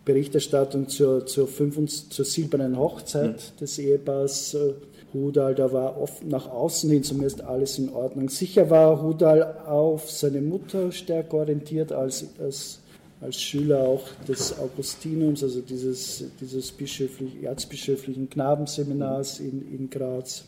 Berichterstattung 0.06 0.88
zur, 0.88 1.26
zur, 1.26 1.48
fünf, 1.48 2.10
zur 2.10 2.26
silbernen 2.26 2.78
Hochzeit 2.78 3.36
mhm. 3.36 3.60
des 3.60 3.78
Ehepaars 3.80 4.54
äh, 4.54 4.74
Hudal, 5.14 5.56
da 5.56 5.74
war 5.74 6.00
oft 6.02 6.26
nach 6.26 6.50
außen 6.50 6.90
hin 6.90 7.04
zumindest 7.04 7.42
alles 7.42 7.78
in 7.78 7.90
Ordnung. 7.90 8.30
Sicher 8.30 8.70
war 8.70 9.02
Hudal 9.02 9.58
auf 9.68 10.10
seine 10.10 10.42
Mutter 10.42 10.92
stärker 10.94 11.38
orientiert 11.40 11.92
als, 11.92 12.26
als 12.40 12.81
als 13.22 13.40
Schüler 13.40 13.84
auch 13.84 14.08
des 14.28 14.58
Augustinums, 14.60 15.44
also 15.44 15.62
dieses, 15.62 16.24
dieses 16.40 16.72
bischöflich, 16.72 17.44
erzbischöflichen 17.44 18.30
Knabenseminars 18.30 19.40
in, 19.40 19.62
in 19.72 19.90
Graz. 19.90 20.44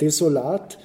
Desolat, 0.00 0.78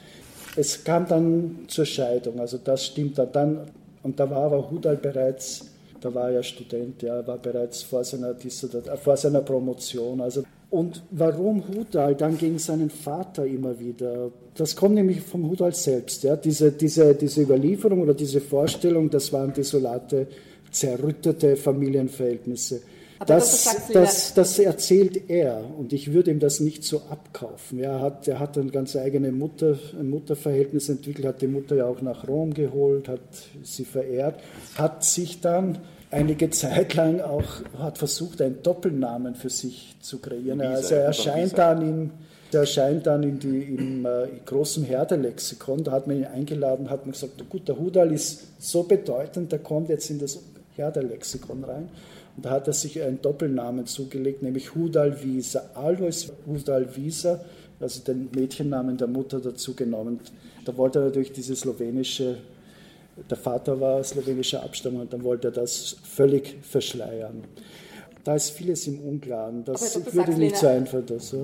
es 0.56 0.84
kam 0.84 1.08
dann 1.08 1.60
zur 1.68 1.86
Scheidung, 1.86 2.40
also 2.40 2.58
das 2.58 2.88
stimmt 2.88 3.18
dann. 3.18 3.72
Und 4.04 4.20
da 4.20 4.30
war 4.30 4.46
aber 4.46 4.72
Hudal 4.72 4.98
bereits, 4.98 5.68
da 6.00 6.14
war 6.14 6.32
er 6.32 6.42
Student, 6.42 7.04
ja, 7.04 7.26
war 7.28 7.38
bereits 7.38 7.84
vor 7.84 8.04
seiner, 8.04 8.36
vor 8.98 9.16
seiner 9.16 9.42
Promotion. 9.42 10.22
Also 10.22 10.44
und 10.72 11.04
warum 11.12 11.68
Hudal 11.68 12.16
dann 12.16 12.38
gegen 12.38 12.58
seinen 12.58 12.90
Vater 12.90 13.46
immer 13.46 13.78
wieder? 13.78 14.32
Das 14.56 14.74
kommt 14.74 14.96
nämlich 14.96 15.22
vom 15.22 15.50
Hudal 15.50 15.76
selbst. 15.76 16.24
Ja? 16.24 16.38
Diese, 16.38 16.72
diese, 16.72 17.14
diese 17.14 17.42
Überlieferung 17.42 18.02
oder 18.02 18.14
diese 18.14 18.40
Vorstellung, 18.40 19.10
das 19.10 19.32
waren 19.34 19.52
desolate 19.52 20.28
zerrüttete 20.72 21.56
Familienverhältnisse. 21.58 22.82
Das, 23.26 23.66
das, 23.66 23.88
das, 23.94 24.34
das, 24.34 24.60
erzählt 24.60 25.30
er 25.30 25.64
und 25.78 25.94
ich 25.94 26.12
würde 26.12 26.32
ihm 26.32 26.40
das 26.40 26.60
nicht 26.60 26.84
so 26.84 27.04
abkaufen. 27.10 27.78
Er 27.80 28.02
hat, 28.02 28.28
er 28.28 28.40
hat 28.40 28.58
ein 28.58 28.72
ganz 28.72 28.96
eigenes 28.96 29.32
Mutter, 29.32 29.78
ein 30.00 30.10
Mutterverhältnis 30.10 30.90
entwickelt, 30.90 31.28
hat 31.28 31.42
die 31.42 31.48
Mutter 31.48 31.76
ja 31.76 31.86
auch 31.86 32.02
nach 32.02 32.28
Rom 32.28 32.52
geholt, 32.52 33.08
hat 33.08 33.20
sie 33.62 33.86
verehrt, 33.86 34.40
hat 34.76 35.04
sich 35.04 35.40
dann 35.40 35.78
einige 36.10 36.50
Zeit 36.50 36.96
lang 36.96 37.22
auch 37.22 37.44
hat 37.78 38.00
versucht, 38.00 38.42
einen 38.42 38.64
Doppelnamen 38.64 39.36
für 39.36 39.50
sich 39.50 39.96
zu 40.02 40.20
kreieren. 40.20 40.60
Visa, 40.60 40.72
also 40.72 40.96
er 40.96 41.04
erscheint 41.04 41.58
dann 41.58 41.82
in, 41.82 42.12
er 42.52 42.62
erscheint 42.62 43.06
dann 43.06 43.22
in 43.22 43.40
die, 43.40 43.62
im 43.64 44.06
äh, 44.06 44.28
großen 44.46 44.84
Herderlexikon, 44.84 45.84
da 45.84 45.92
hat 45.92 46.08
man 46.08 46.18
ihn 46.18 46.26
eingeladen, 46.26 46.90
hat 46.90 47.06
man 47.06 47.14
gesagt, 47.14 47.48
gut, 47.50 47.68
der 47.68 47.78
Hudal 47.78 48.12
ist 48.12 48.48
so 48.60 48.84
bedeutend, 48.84 49.52
der 49.52 49.60
kommt 49.60 49.90
jetzt 49.90 50.10
in 50.10 50.18
das 50.18 50.40
Herder-Lexikon 50.76 51.64
rein. 51.64 51.90
Und 52.36 52.46
da 52.46 52.52
hat 52.52 52.68
er 52.68 52.74
sich 52.74 53.02
einen 53.02 53.22
Doppelnamen 53.22 53.86
zugelegt, 53.86 54.42
nämlich 54.42 54.74
Hudal 54.74 55.24
Wieser. 55.24 55.70
Alois 55.76 56.32
Hudal 56.48 56.96
Wieser, 56.96 57.44
also 57.80 58.02
den 58.04 58.30
Mädchennamen 58.34 58.98
der 58.98 59.08
Mutter 59.08 59.40
dazu 59.40 59.74
genommen. 59.74 60.20
Da 60.66 60.76
wollte 60.78 61.00
er 61.00 61.06
natürlich 61.06 61.34
diese 61.34 61.56
slowenische, 61.56 62.38
der 63.30 63.38
Vater 63.38 63.80
war 63.80 64.04
slowenischer 64.04 64.64
Abstammung 64.64 65.02
und 65.02 65.14
dann 65.14 65.24
wollte 65.24 65.50
er 65.50 65.52
das 65.52 65.98
völlig 66.04 66.58
verschleiern. 66.62 67.44
Da 68.24 68.36
ist 68.36 68.52
vieles 68.52 68.86
im 68.88 69.00
Unklaren. 69.00 69.64
Das 69.66 70.14
würde 70.14 70.34
nicht 70.34 70.56
so 70.56 70.68
einfach. 70.68 71.00
Das, 71.06 71.36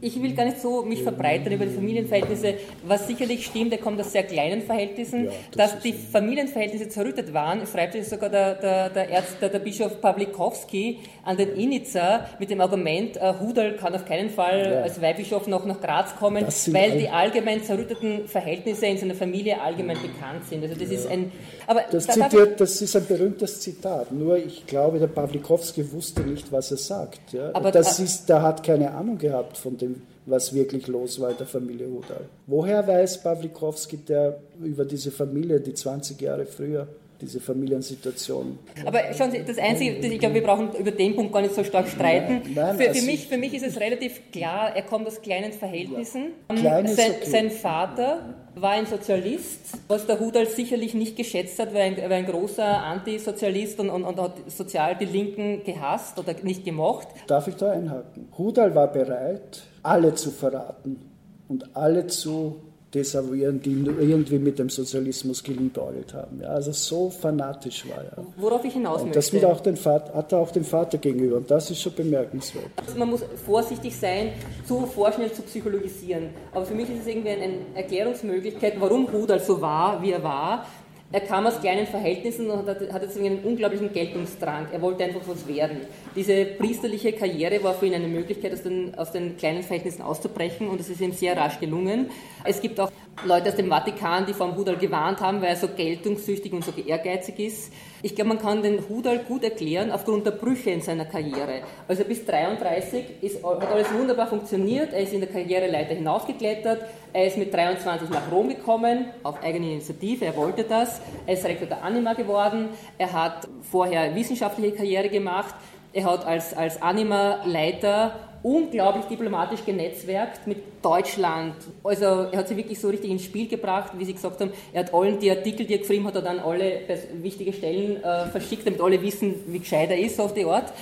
Ich 0.00 0.22
will 0.22 0.34
gar 0.34 0.44
nicht 0.44 0.60
so 0.60 0.82
mich 0.82 1.02
verbreitern 1.02 1.52
über 1.52 1.64
die 1.64 1.74
Familienverhältnisse. 1.74 2.54
Was 2.86 3.06
sicherlich 3.06 3.46
stimmt, 3.46 3.72
der 3.72 3.78
kommt 3.78 4.00
aus 4.00 4.12
sehr 4.12 4.24
kleinen 4.24 4.62
Verhältnissen. 4.62 5.24
Ja, 5.24 5.30
das 5.56 5.70
dass 5.70 5.82
die 5.82 5.92
Familienverhältnisse 5.92 6.88
zerrüttet 6.88 7.32
waren, 7.32 7.66
schreibt 7.66 7.92
sich 7.92 8.08
sogar 8.08 8.28
der, 8.28 8.54
der, 8.54 8.90
der, 8.90 9.10
Ärzt, 9.10 9.36
der, 9.40 9.58
Bischof 9.58 10.00
Pawlikowski 10.00 10.98
an 11.24 11.36
den 11.36 11.50
Initzer 11.54 12.26
mit 12.38 12.50
dem 12.50 12.60
Argument, 12.60 13.16
äh, 13.16 13.34
Hudal 13.40 13.76
kann 13.76 13.94
auf 13.94 14.04
keinen 14.04 14.30
Fall 14.30 14.72
ja. 14.72 14.82
als 14.82 15.00
Weihbischof 15.00 15.46
noch 15.46 15.64
nach 15.66 15.80
Graz 15.80 16.16
kommen, 16.16 16.44
weil 16.44 16.98
die 16.98 17.08
allgemein 17.08 17.62
zerrütteten 17.62 18.26
Verhältnisse 18.26 18.86
in 18.86 18.98
seiner 18.98 19.14
Familie 19.14 19.60
allgemein 19.60 19.98
bekannt 20.00 20.46
sind. 20.48 20.62
Also 20.62 20.74
das 20.74 20.90
ja. 20.90 20.98
ist 20.98 21.06
ein... 21.06 21.32
Aber 21.66 21.82
das, 21.90 22.06
da, 22.06 22.12
zitiert, 22.14 22.60
das 22.60 22.80
ist 22.80 22.96
ein 22.96 23.06
berühmtes 23.06 23.60
Zitat. 23.60 24.10
Nur 24.10 24.36
ich 24.36 24.66
glaube, 24.66 24.98
der 24.98 25.06
Pawlikowski 25.06 25.92
wusste 25.92 26.09
wusste 26.10 26.28
nicht, 26.28 26.52
was 26.52 26.70
er 26.70 26.76
sagt. 26.76 27.32
Ja? 27.32 27.50
Aber 27.54 27.70
das 27.70 27.98
ist, 27.98 28.28
der 28.28 28.42
hat 28.42 28.62
keine 28.62 28.92
Ahnung 28.92 29.18
gehabt 29.18 29.56
von 29.56 29.76
dem, 29.76 30.02
was 30.26 30.54
wirklich 30.54 30.86
los 30.86 31.20
war 31.20 31.30
in 31.30 31.36
der 31.36 31.46
Familie 31.46 31.86
Hudal. 31.86 32.24
Woher 32.46 32.86
weiß 32.86 33.22
Pawlikowski 33.22 33.98
der 33.98 34.40
über 34.62 34.84
diese 34.84 35.10
Familie, 35.10 35.60
die 35.60 35.74
20 35.74 36.20
Jahre 36.20 36.46
früher 36.46 36.86
diese 37.20 37.40
Familiensituation. 37.40 38.58
Aber 38.84 39.00
schauen 39.16 39.30
Sie, 39.30 39.42
das 39.44 39.58
Einzige, 39.58 39.96
ich 40.06 40.18
glaube, 40.18 40.36
wir 40.36 40.42
brauchen 40.42 40.72
über 40.74 40.90
den 40.90 41.14
Punkt 41.14 41.32
gar 41.32 41.42
nicht 41.42 41.54
so 41.54 41.64
stark 41.64 41.88
streiten. 41.88 42.42
Nein, 42.44 42.54
nein, 42.54 42.76
für, 42.76 42.88
also 42.88 43.00
für, 43.00 43.06
mich, 43.06 43.26
für 43.26 43.36
mich 43.36 43.54
ist 43.54 43.64
es 43.64 43.78
relativ 43.78 44.30
klar, 44.32 44.74
er 44.74 44.82
kommt 44.82 45.06
aus 45.06 45.20
kleinen 45.20 45.52
Verhältnissen. 45.52 46.32
Ja. 46.48 46.56
Klein 46.56 46.88
sein, 46.88 47.10
okay. 47.20 47.30
sein, 47.30 47.50
Vater 47.50 48.34
war 48.54 48.70
ein 48.72 48.86
Sozialist, 48.86 49.60
was 49.88 50.06
der 50.06 50.18
Hudal 50.18 50.46
sicherlich 50.46 50.94
nicht 50.94 51.16
geschätzt 51.16 51.58
hat, 51.58 51.72
weil 51.74 51.98
er 51.98 52.10
ein 52.10 52.26
großer 52.26 52.64
Antisozialist 52.64 53.78
und, 53.80 53.90
und, 53.90 54.04
und 54.04 54.18
hat 54.18 54.50
sozial 54.50 54.96
die 54.96 55.04
Linken 55.04 55.62
gehasst 55.64 56.18
oder 56.18 56.34
nicht 56.42 56.64
gemocht. 56.64 57.08
Darf 57.26 57.48
ich 57.48 57.56
da 57.56 57.70
einhaken? 57.70 58.28
Hudal 58.36 58.74
war 58.74 58.88
bereit, 58.92 59.62
alle 59.82 60.14
zu 60.14 60.30
verraten 60.30 61.00
und 61.48 61.76
alle 61.76 62.06
zu 62.06 62.56
desavouieren, 62.94 63.60
die 63.60 63.72
irgendwie 63.72 64.38
mit 64.38 64.58
dem 64.58 64.68
Sozialismus 64.68 65.42
geliebäugelt 65.42 66.12
haben. 66.12 66.40
Ja, 66.40 66.48
also 66.48 66.72
so 66.72 67.08
fanatisch 67.10 67.88
war 67.88 68.04
er. 68.04 68.24
Worauf 68.36 68.64
ich 68.64 68.72
hinaus 68.72 69.02
und 69.02 69.14
das 69.14 69.32
auch 69.44 69.60
den 69.60 69.76
Vater, 69.76 70.12
hat 70.14 70.32
er 70.32 70.38
auch 70.38 70.50
dem 70.50 70.64
Vater 70.64 70.98
gegenüber 70.98 71.36
und 71.36 71.50
das 71.50 71.70
ist 71.70 71.80
schon 71.80 71.94
bemerkenswert. 71.94 72.66
Also 72.76 72.98
man 72.98 73.10
muss 73.10 73.22
vorsichtig 73.46 73.96
sein, 73.96 74.32
zu 74.66 74.86
vorschnell 74.86 75.32
zu 75.32 75.42
psychologisieren. 75.42 76.30
Aber 76.52 76.64
für 76.64 76.74
mich 76.74 76.90
ist 76.90 77.02
es 77.02 77.06
irgendwie 77.06 77.30
eine 77.30 77.58
Erklärungsmöglichkeit, 77.74 78.74
warum 78.80 79.06
Rudolf 79.06 79.44
so 79.44 79.60
war, 79.60 80.02
wie 80.02 80.10
er 80.10 80.22
war, 80.22 80.66
er 81.12 81.20
kam 81.20 81.46
aus 81.46 81.60
kleinen 81.60 81.86
Verhältnissen 81.86 82.48
und 82.50 82.68
hatte 82.68 82.88
deswegen 83.02 83.26
einen 83.26 83.44
unglaublichen 83.44 83.92
Geltungsdrang. 83.92 84.68
Er 84.72 84.80
wollte 84.80 85.02
einfach 85.02 85.22
was 85.26 85.46
werden. 85.48 85.78
Diese 86.14 86.44
priesterliche 86.44 87.12
Karriere 87.12 87.62
war 87.64 87.74
für 87.74 87.86
ihn 87.86 87.94
eine 87.94 88.06
Möglichkeit, 88.06 88.52
aus 88.52 88.62
den, 88.62 88.94
aus 88.94 89.10
den 89.10 89.36
kleinen 89.36 89.64
Verhältnissen 89.64 90.02
auszubrechen 90.02 90.68
und 90.68 90.80
es 90.80 90.88
ist 90.88 91.00
ihm 91.00 91.12
sehr 91.12 91.36
rasch 91.36 91.58
gelungen. 91.58 92.10
Es 92.44 92.60
gibt 92.60 92.78
auch 92.78 92.92
Leute 93.24 93.50
aus 93.50 93.56
dem 93.56 93.68
Vatikan, 93.68 94.24
die 94.24 94.32
vom 94.32 94.56
Hudal 94.56 94.76
gewarnt 94.76 95.20
haben, 95.20 95.42
weil 95.42 95.50
er 95.50 95.56
so 95.56 95.68
geltungssüchtig 95.68 96.52
und 96.52 96.64
so 96.64 96.72
ehrgeizig 96.72 97.38
ist. 97.38 97.72
Ich 98.02 98.14
glaube, 98.14 98.30
man 98.30 98.38
kann 98.38 98.62
den 98.62 98.88
Hudal 98.88 99.18
gut 99.18 99.44
erklären 99.44 99.90
aufgrund 99.90 100.24
der 100.24 100.30
Brüche 100.30 100.70
in 100.70 100.80
seiner 100.80 101.04
Karriere. 101.04 101.60
Also 101.86 102.04
bis 102.04 102.24
33 102.24 103.04
ist, 103.20 103.44
hat 103.44 103.70
alles 103.70 103.92
wunderbar 103.92 104.26
funktioniert. 104.26 104.94
Er 104.94 105.00
ist 105.00 105.12
in 105.12 105.20
der 105.20 105.28
Karriereleiter 105.28 105.94
hinaufgeklettert. 105.94 106.82
Er 107.12 107.26
ist 107.26 107.36
mit 107.36 107.52
23 107.52 108.08
nach 108.08 108.32
Rom 108.32 108.48
gekommen, 108.48 109.06
auf 109.22 109.42
eigene 109.42 109.72
Initiative. 109.72 110.24
Er 110.24 110.36
wollte 110.36 110.64
das. 110.64 111.02
Er 111.26 111.34
ist 111.34 111.44
Rektor 111.44 111.68
der 111.68 111.84
Anima 111.84 112.14
geworden. 112.14 112.70
Er 112.96 113.12
hat 113.12 113.48
vorher 113.70 114.14
wissenschaftliche 114.14 114.76
Karriere 114.76 115.10
gemacht. 115.10 115.54
Er 115.92 116.04
hat 116.04 116.24
als, 116.24 116.54
als 116.54 116.80
Anima-Leiter 116.80 118.29
unglaublich 118.42 119.04
diplomatisch 119.04 119.64
genetzwerkt 119.64 120.46
mit 120.46 120.58
Deutschland. 120.82 121.54
Also 121.84 122.04
er 122.04 122.38
hat 122.38 122.48
sie 122.48 122.56
wirklich 122.56 122.80
so 122.80 122.88
richtig 122.88 123.10
ins 123.10 123.24
Spiel 123.24 123.46
gebracht, 123.48 123.92
wie 123.98 124.04
Sie 124.04 124.14
gesagt 124.14 124.40
haben. 124.40 124.52
Er 124.72 124.84
hat 124.84 124.94
allen 124.94 125.18
die 125.18 125.30
Artikel, 125.30 125.66
die 125.66 125.74
er 125.74 125.78
geschrieben 125.80 126.06
hat, 126.06 126.14
er 126.14 126.22
dann 126.22 126.38
alle 126.38 126.80
wichtige 127.20 127.52
Stellen 127.52 128.02
äh, 128.02 128.26
verschickt, 128.26 128.66
damit 128.66 128.80
alle 128.80 129.02
wissen, 129.02 129.34
wie 129.46 129.58
gescheit 129.58 129.90
er 129.90 129.98
ist 129.98 130.18
auf 130.18 130.32
die 130.32 130.44
Art. 130.44 130.72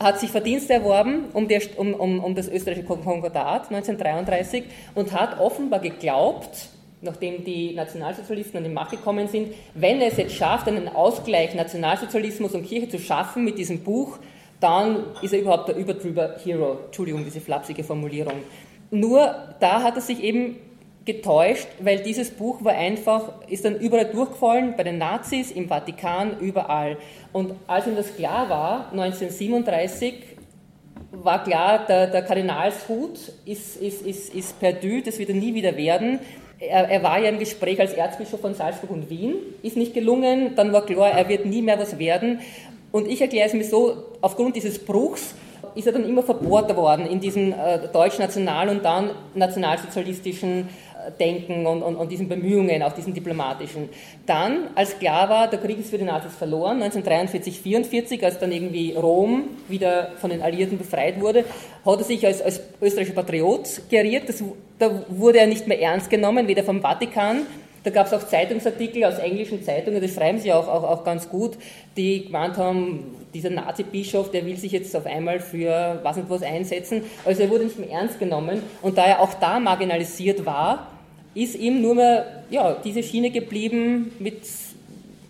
Hat 0.00 0.18
sich 0.18 0.30
Verdienste 0.30 0.72
erworben 0.72 1.26
um, 1.32 1.46
der, 1.46 1.62
um, 1.76 1.94
um, 1.94 2.22
um 2.22 2.34
das 2.34 2.48
österreichische 2.48 2.86
Konkordat 2.86 3.70
1933 3.70 4.64
und 4.96 5.12
hat 5.12 5.38
offenbar 5.38 5.78
geglaubt, 5.78 6.68
nachdem 7.00 7.44
die 7.44 7.74
Nationalsozialisten 7.74 8.58
an 8.58 8.64
die 8.64 8.70
Macht 8.70 8.90
gekommen 8.90 9.28
sind, 9.28 9.54
wenn 9.74 10.00
er 10.00 10.08
es 10.08 10.16
jetzt 10.16 10.34
schafft, 10.34 10.66
einen 10.66 10.88
Ausgleich 10.88 11.54
Nationalsozialismus 11.54 12.54
und 12.54 12.66
Kirche 12.66 12.88
zu 12.88 12.98
schaffen 12.98 13.44
mit 13.44 13.58
diesem 13.58 13.80
Buch, 13.80 14.18
dann 14.60 15.04
ist 15.22 15.32
er 15.32 15.40
überhaupt 15.40 15.68
der 15.68 15.76
überdrüber 15.76 16.36
Hero. 16.42 16.78
Entschuldigung, 16.86 17.24
diese 17.24 17.40
flapsige 17.40 17.84
Formulierung. 17.84 18.34
Nur 18.90 19.34
da 19.60 19.82
hat 19.82 19.96
er 19.96 20.00
sich 20.00 20.22
eben 20.22 20.56
getäuscht, 21.04 21.66
weil 21.80 21.98
dieses 21.98 22.30
Buch 22.30 22.64
war 22.64 22.72
einfach, 22.72 23.32
ist 23.48 23.64
dann 23.64 23.78
überall 23.78 24.06
durchgefallen, 24.06 24.74
bei 24.76 24.84
den 24.84 24.98
Nazis, 24.98 25.50
im 25.50 25.68
Vatikan, 25.68 26.38
überall. 26.40 26.96
Und 27.32 27.52
als 27.66 27.86
ihm 27.86 27.96
das 27.96 28.14
klar 28.16 28.48
war, 28.48 28.90
1937, 28.92 30.14
war 31.10 31.44
klar, 31.44 31.86
der, 31.86 32.06
der 32.08 32.22
Kardinalshut 32.22 33.32
ist, 33.44 33.76
ist, 33.76 34.02
ist, 34.02 34.34
ist 34.34 34.58
perdu, 34.58 35.00
das 35.04 35.18
wird 35.18 35.28
er 35.28 35.34
nie 35.34 35.54
wieder 35.54 35.76
werden. 35.76 36.18
Er, 36.58 36.88
er, 36.88 37.02
war 37.02 37.18
ja 37.18 37.28
im 37.28 37.38
Gespräch 37.38 37.78
als 37.80 37.92
Erzbischof 37.92 38.40
von 38.40 38.54
Salzburg 38.54 38.90
und 38.90 39.10
Wien, 39.10 39.34
ist 39.62 39.76
nicht 39.76 39.92
gelungen, 39.92 40.54
dann 40.56 40.72
war 40.72 40.86
klar, 40.86 41.10
er 41.10 41.28
wird 41.28 41.46
nie 41.46 41.62
mehr 41.62 41.78
was 41.78 41.98
werden. 41.98 42.40
Und 42.94 43.08
ich 43.08 43.20
erkläre 43.20 43.48
es 43.48 43.54
mir 43.54 43.64
so, 43.64 43.96
aufgrund 44.20 44.54
dieses 44.54 44.78
Bruchs 44.78 45.34
ist 45.74 45.84
er 45.88 45.92
dann 45.92 46.08
immer 46.08 46.22
verbohrt 46.22 46.76
worden 46.76 47.06
in 47.06 47.18
diesem 47.18 47.52
äh, 47.52 47.88
deutsch-national 47.92 48.68
und 48.68 48.84
dann 48.84 49.10
nationalsozialistischen 49.34 50.68
äh, 50.68 51.10
Denken 51.18 51.66
und, 51.66 51.82
und, 51.82 51.96
und, 51.96 52.12
diesen 52.12 52.28
Bemühungen, 52.28 52.84
auch 52.84 52.92
diesen 52.92 53.12
diplomatischen. 53.12 53.88
Dann, 54.26 54.68
als 54.76 54.96
klar 54.96 55.28
war, 55.28 55.48
der 55.50 55.58
Krieg 55.58 55.80
ist 55.80 55.90
für 55.90 55.98
die 55.98 56.04
Nazis 56.04 56.36
verloren, 56.36 56.84
1943, 56.84 57.56
1944, 57.66 58.24
als 58.24 58.38
dann 58.38 58.52
irgendwie 58.52 58.92
Rom 58.94 59.48
wieder 59.66 60.12
von 60.20 60.30
den 60.30 60.40
Alliierten 60.40 60.78
befreit 60.78 61.20
wurde, 61.20 61.44
hat 61.84 61.98
er 61.98 62.04
sich 62.04 62.24
als, 62.24 62.42
als 62.42 62.60
österreichischer 62.80 63.20
Patriot 63.20 63.80
geriert. 63.90 64.28
Das, 64.28 64.40
da 64.78 65.02
wurde 65.08 65.38
er 65.38 65.48
nicht 65.48 65.66
mehr 65.66 65.80
ernst 65.80 66.10
genommen, 66.10 66.46
weder 66.46 66.62
vom 66.62 66.80
Vatikan 66.80 67.38
da 67.84 67.90
gab 67.90 68.06
es 68.06 68.14
auch 68.14 68.26
Zeitungsartikel 68.26 69.04
aus 69.04 69.18
englischen 69.18 69.62
Zeitungen, 69.62 70.00
das 70.00 70.14
schreiben 70.14 70.38
sie 70.38 70.52
auch, 70.52 70.66
auch, 70.68 70.84
auch 70.84 71.04
ganz 71.04 71.28
gut, 71.28 71.58
die 71.96 72.24
gemeint 72.24 72.56
haben, 72.56 73.14
dieser 73.34 73.50
Nazi-Bischof, 73.50 74.30
der 74.30 74.46
will 74.46 74.56
sich 74.56 74.72
jetzt 74.72 74.96
auf 74.96 75.06
einmal 75.06 75.38
für 75.38 76.00
was 76.02 76.16
und 76.16 76.30
was 76.30 76.42
einsetzen. 76.42 77.02
Also 77.24 77.42
er 77.42 77.50
wurde 77.50 77.64
nicht 77.64 77.78
mehr 77.78 77.90
ernst 77.90 78.18
genommen 78.18 78.62
und 78.80 78.96
da 78.96 79.04
er 79.04 79.20
auch 79.20 79.34
da 79.34 79.60
marginalisiert 79.60 80.46
war, 80.46 80.88
ist 81.34 81.56
ihm 81.56 81.82
nur 81.82 81.94
mehr 81.94 82.44
ja, 82.48 82.76
diese 82.82 83.02
Schiene 83.02 83.30
geblieben 83.30 84.12
mit 84.18 84.42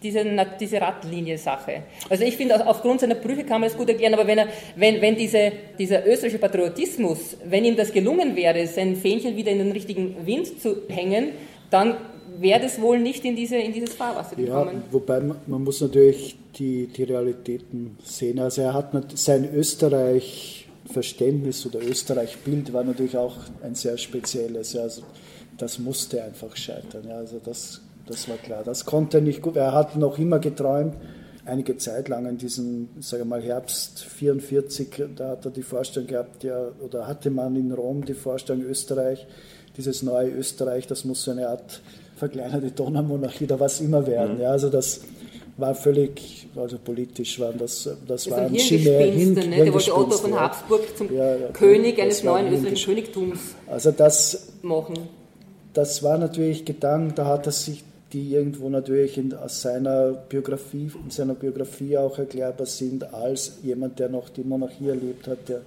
dieser 0.03 0.45
diese 0.61 0.81
Radlinie-Sache. 0.81 1.83
Also 2.11 2.25
ich 2.25 2.37
finde, 2.37 2.67
aufgrund 2.67 3.01
seiner 3.01 3.15
Brüche 3.15 3.43
kann 3.43 3.63
man 3.63 3.71
das 3.71 3.77
gut 3.77 3.89
erklären, 3.89 4.13
aber 4.13 4.27
wenn, 4.27 4.37
er, 4.37 4.49
wenn, 4.77 5.01
wenn 5.01 5.17
diese, 5.17 5.51
dieser 5.79 6.07
österreichische 6.07 6.39
Patriotismus, 6.39 7.39
wenn 7.47 7.65
ihm 7.65 7.75
das 7.75 7.91
gelungen 7.91 8.37
wäre, 8.37 8.67
sein 8.67 8.97
Fähnchen 8.97 9.35
wieder 9.35 9.51
in 9.51 9.59
den 9.59 9.73
richtigen 9.73 10.27
Wind 10.27 10.61
zu 10.61 10.83
hängen, 10.89 11.31
dann 11.71 11.97
wäre 12.41 12.61
das 12.61 12.81
wohl 12.81 13.01
nicht 13.01 13.25
in, 13.25 13.35
diese, 13.37 13.57
in 13.57 13.73
dieses 13.73 13.95
Fahrwasser 13.95 14.37
gekommen. 14.37 14.75
Ja, 14.75 14.83
wobei 14.93 15.21
man, 15.21 15.39
man 15.47 15.65
muss 15.65 15.81
natürlich 15.81 16.37
die, 16.59 16.87
die 16.87 17.05
Realitäten 17.05 17.97
sehen. 18.03 18.39
Also 18.39 18.63
er 18.63 18.75
hat 18.75 18.93
sein 19.19 19.53
Österreich-Verständnis 19.55 21.67
oder 21.67 21.81
Österreich-Bild 21.83 22.73
war 22.73 22.85
natürlich 22.85 23.17
auch 23.17 23.37
ein 23.63 23.75
sehr 23.75 23.99
spezielles. 23.99 24.73
Ja, 24.73 24.83
also 24.83 25.03
das 25.59 25.79
musste 25.79 26.23
einfach 26.23 26.57
scheitern. 26.57 27.05
Ja, 27.09 27.17
also 27.17 27.41
das, 27.43 27.81
das 28.07 28.29
war 28.29 28.37
klar. 28.37 28.63
Das 28.65 28.85
konnte 28.85 29.19
er 29.19 29.23
nicht 29.23 29.43
gut. 29.43 29.57
Er 29.57 29.73
hat 29.73 29.97
noch 29.97 30.19
immer 30.19 30.39
geträumt, 30.39 30.95
einige 31.45 31.77
Zeit 31.77 32.09
lang 32.09 32.27
in 32.27 32.39
diesem, 32.39 32.89
sage 33.01 33.25
mal, 33.25 33.43
Herbst 33.43 34.05
44, 34.05 35.05
da 35.17 35.31
hat 35.31 35.45
er 35.45 35.51
die 35.51 35.63
Vorstellung 35.63 36.09
gehabt, 36.09 36.45
ja, 36.45 36.71
oder 36.81 37.07
hatte 37.07 37.31
man 37.31 37.57
in 37.57 37.73
Rom 37.73 38.05
die 38.05 38.15
Vorstellung 38.15 38.63
Österreich, 38.63 39.27
dieses 39.77 40.03
neue 40.03 40.31
Österreich, 40.31 40.87
das 40.87 41.05
muss 41.05 41.25
so 41.25 41.33
eine 41.33 41.49
Art 41.49 41.83
verkleinerte 42.17 42.71
Donnermonarchie 42.71 43.45
oder 43.45 43.61
was 43.61 43.81
immer 43.81 44.07
werden. 44.07 44.37
Mhm. 44.37 44.43
Ja, 44.43 44.51
also 44.51 44.69
das 44.69 45.01
war 45.57 45.75
völlig, 45.75 46.49
also 46.57 46.79
politisch 46.79 47.39
waren 47.39 47.59
das, 47.59 47.85
das, 47.85 48.25
das 48.25 48.31
war 48.31 48.39
ein 48.39 48.55
Chimär. 48.55 49.07
Hin, 49.07 49.35
ne? 49.35 49.65
Der 49.65 49.73
wollte 49.73 49.97
Otto 49.97 50.17
von 50.17 50.35
Habsburg 50.35 50.97
zum 50.97 51.15
ja, 51.15 51.37
ja, 51.37 51.49
König 51.49 52.01
eines 52.01 52.23
neuen 52.23 52.53
österreichischen 52.53 52.87
Königtums 52.87 53.41
also 53.67 53.91
das, 53.93 54.53
machen. 54.63 54.95
Das 55.73 56.03
war 56.03 56.19
natürlich 56.19 56.65
Gedanken, 56.65 57.15
da 57.15 57.27
hat 57.27 57.47
er 57.47 57.53
sich 57.53 57.83
die 58.15 58.33
irgendwo 58.33 58.69
natürlich 58.69 59.19
in, 59.19 59.35
seiner 59.49 60.13
Biografie, 60.13 60.91
in 61.05 61.11
seiner 61.11 61.35
Biografie 61.35 61.99
auch 61.99 62.17
erklärbar 62.17 62.67
sind, 62.67 63.13
als 63.13 63.59
jemand, 63.63 63.99
der 63.99 64.09
noch 64.09 64.29
die 64.29 64.45
Monarchie 64.45 64.89
erlebt 64.89 65.27
hat, 65.27 65.49
der, 65.49 65.63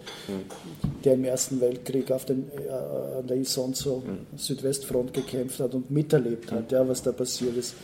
der 1.03 1.13
im 1.15 1.25
Ersten 1.25 1.59
Weltkrieg 1.59 2.09
auf 2.09 2.23
den, 2.23 2.49
äh, 2.67 2.71
an 3.19 3.27
der 3.27 3.37
Isonzo. 3.37 4.01
Südwestfront 4.37 5.13
gekämpft 5.13 5.59
hat 5.59 5.75
und 5.75 5.91
miterlebt 5.91 6.49
hat, 6.51 6.71
ja, 6.71 6.87
was 6.87 7.03
da 7.03 7.11
passiert 7.11 7.57
ist. 7.57 7.75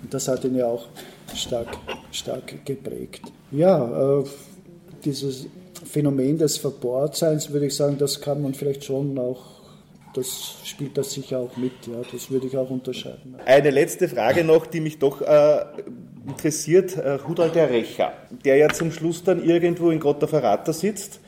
Und 0.00 0.14
das 0.14 0.28
hat 0.28 0.44
ihn 0.44 0.54
ja 0.54 0.66
auch 0.66 0.86
stark, 1.34 1.76
stark 2.12 2.64
geprägt. 2.64 3.22
Ja, 3.50 4.20
äh, 4.20 4.24
dieses 5.04 5.46
Phänomen 5.84 6.38
des 6.38 6.58
Verbohrtseins, 6.58 7.50
würde 7.50 7.66
ich 7.66 7.74
sagen, 7.74 7.98
das 7.98 8.20
kann 8.20 8.40
man 8.40 8.54
vielleicht 8.54 8.84
schon 8.84 9.18
auch 9.18 9.51
das 10.14 10.56
spielt 10.64 10.96
das 10.98 11.12
sicher 11.12 11.38
auch 11.38 11.56
mit. 11.56 11.72
Ja, 11.86 12.02
das 12.10 12.30
würde 12.30 12.46
ich 12.46 12.56
auch 12.56 12.70
unterscheiden. 12.70 13.36
Eine 13.44 13.70
letzte 13.70 14.08
Frage 14.08 14.44
noch, 14.44 14.66
die 14.66 14.80
mich 14.80 14.98
doch 14.98 15.22
äh, 15.22 15.64
interessiert. 16.26 16.96
Äh, 16.96 17.12
Rudolf 17.12 17.52
der 17.52 17.70
Recher, 17.70 18.12
der 18.44 18.56
ja 18.56 18.68
zum 18.68 18.92
Schluss 18.92 19.24
dann 19.24 19.44
irgendwo 19.44 19.90
in 19.90 20.00
Grotta 20.00 20.26
Ferrata 20.26 20.72
sitzt. 20.72 21.20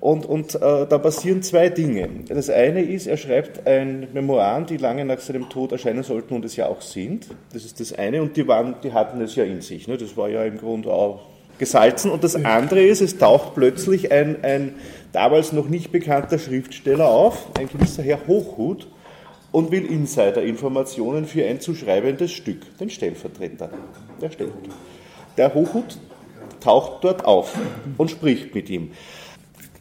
Und, 0.00 0.24
und 0.24 0.54
äh, 0.54 0.58
da 0.58 0.98
passieren 0.98 1.42
zwei 1.42 1.68
Dinge. 1.68 2.08
Das 2.28 2.48
eine 2.48 2.80
ist, 2.80 3.06
er 3.06 3.18
schreibt 3.18 3.66
ein 3.66 4.08
Memoiren, 4.14 4.64
die 4.64 4.78
lange 4.78 5.04
nach 5.04 5.20
seinem 5.20 5.50
Tod 5.50 5.72
erscheinen 5.72 6.02
sollten 6.02 6.34
und 6.34 6.44
es 6.46 6.56
ja 6.56 6.68
auch 6.68 6.80
sind. 6.80 7.26
Das 7.52 7.66
ist 7.66 7.80
das 7.80 7.92
eine. 7.92 8.22
Und 8.22 8.34
die, 8.36 8.48
waren, 8.48 8.76
die 8.82 8.94
hatten 8.94 9.20
es 9.20 9.36
ja 9.36 9.44
in 9.44 9.60
sich. 9.60 9.88
Ne? 9.88 9.98
Das 9.98 10.16
war 10.16 10.30
ja 10.30 10.42
im 10.44 10.56
Grunde 10.56 10.90
auch 10.90 11.20
gesalzen. 11.60 12.10
Und 12.10 12.24
das 12.24 12.34
andere 12.34 12.82
ist, 12.82 13.00
es 13.00 13.18
taucht 13.18 13.54
plötzlich 13.54 14.10
ein, 14.10 14.42
ein 14.42 14.74
damals 15.12 15.52
noch 15.52 15.68
nicht 15.68 15.92
bekannter 15.92 16.38
Schriftsteller 16.38 17.08
auf, 17.08 17.46
ein 17.56 17.68
gewisser 17.68 18.02
Herr 18.02 18.26
Hochhut, 18.26 18.88
und 19.52 19.72
will 19.72 19.84
Insider-Informationen 19.84 21.24
für 21.24 21.44
ein 21.44 21.60
zu 21.60 21.74
schreibendes 21.74 22.32
Stück, 22.32 22.78
den 22.78 22.88
Stellvertreter. 22.88 23.70
Der 24.20 24.30
Stellvertreter. 24.30 24.74
Der 25.36 25.54
Hochhut 25.54 25.98
taucht 26.60 27.04
dort 27.04 27.24
auf 27.24 27.56
und 27.98 28.10
spricht 28.10 28.54
mit 28.54 28.70
ihm. 28.70 28.92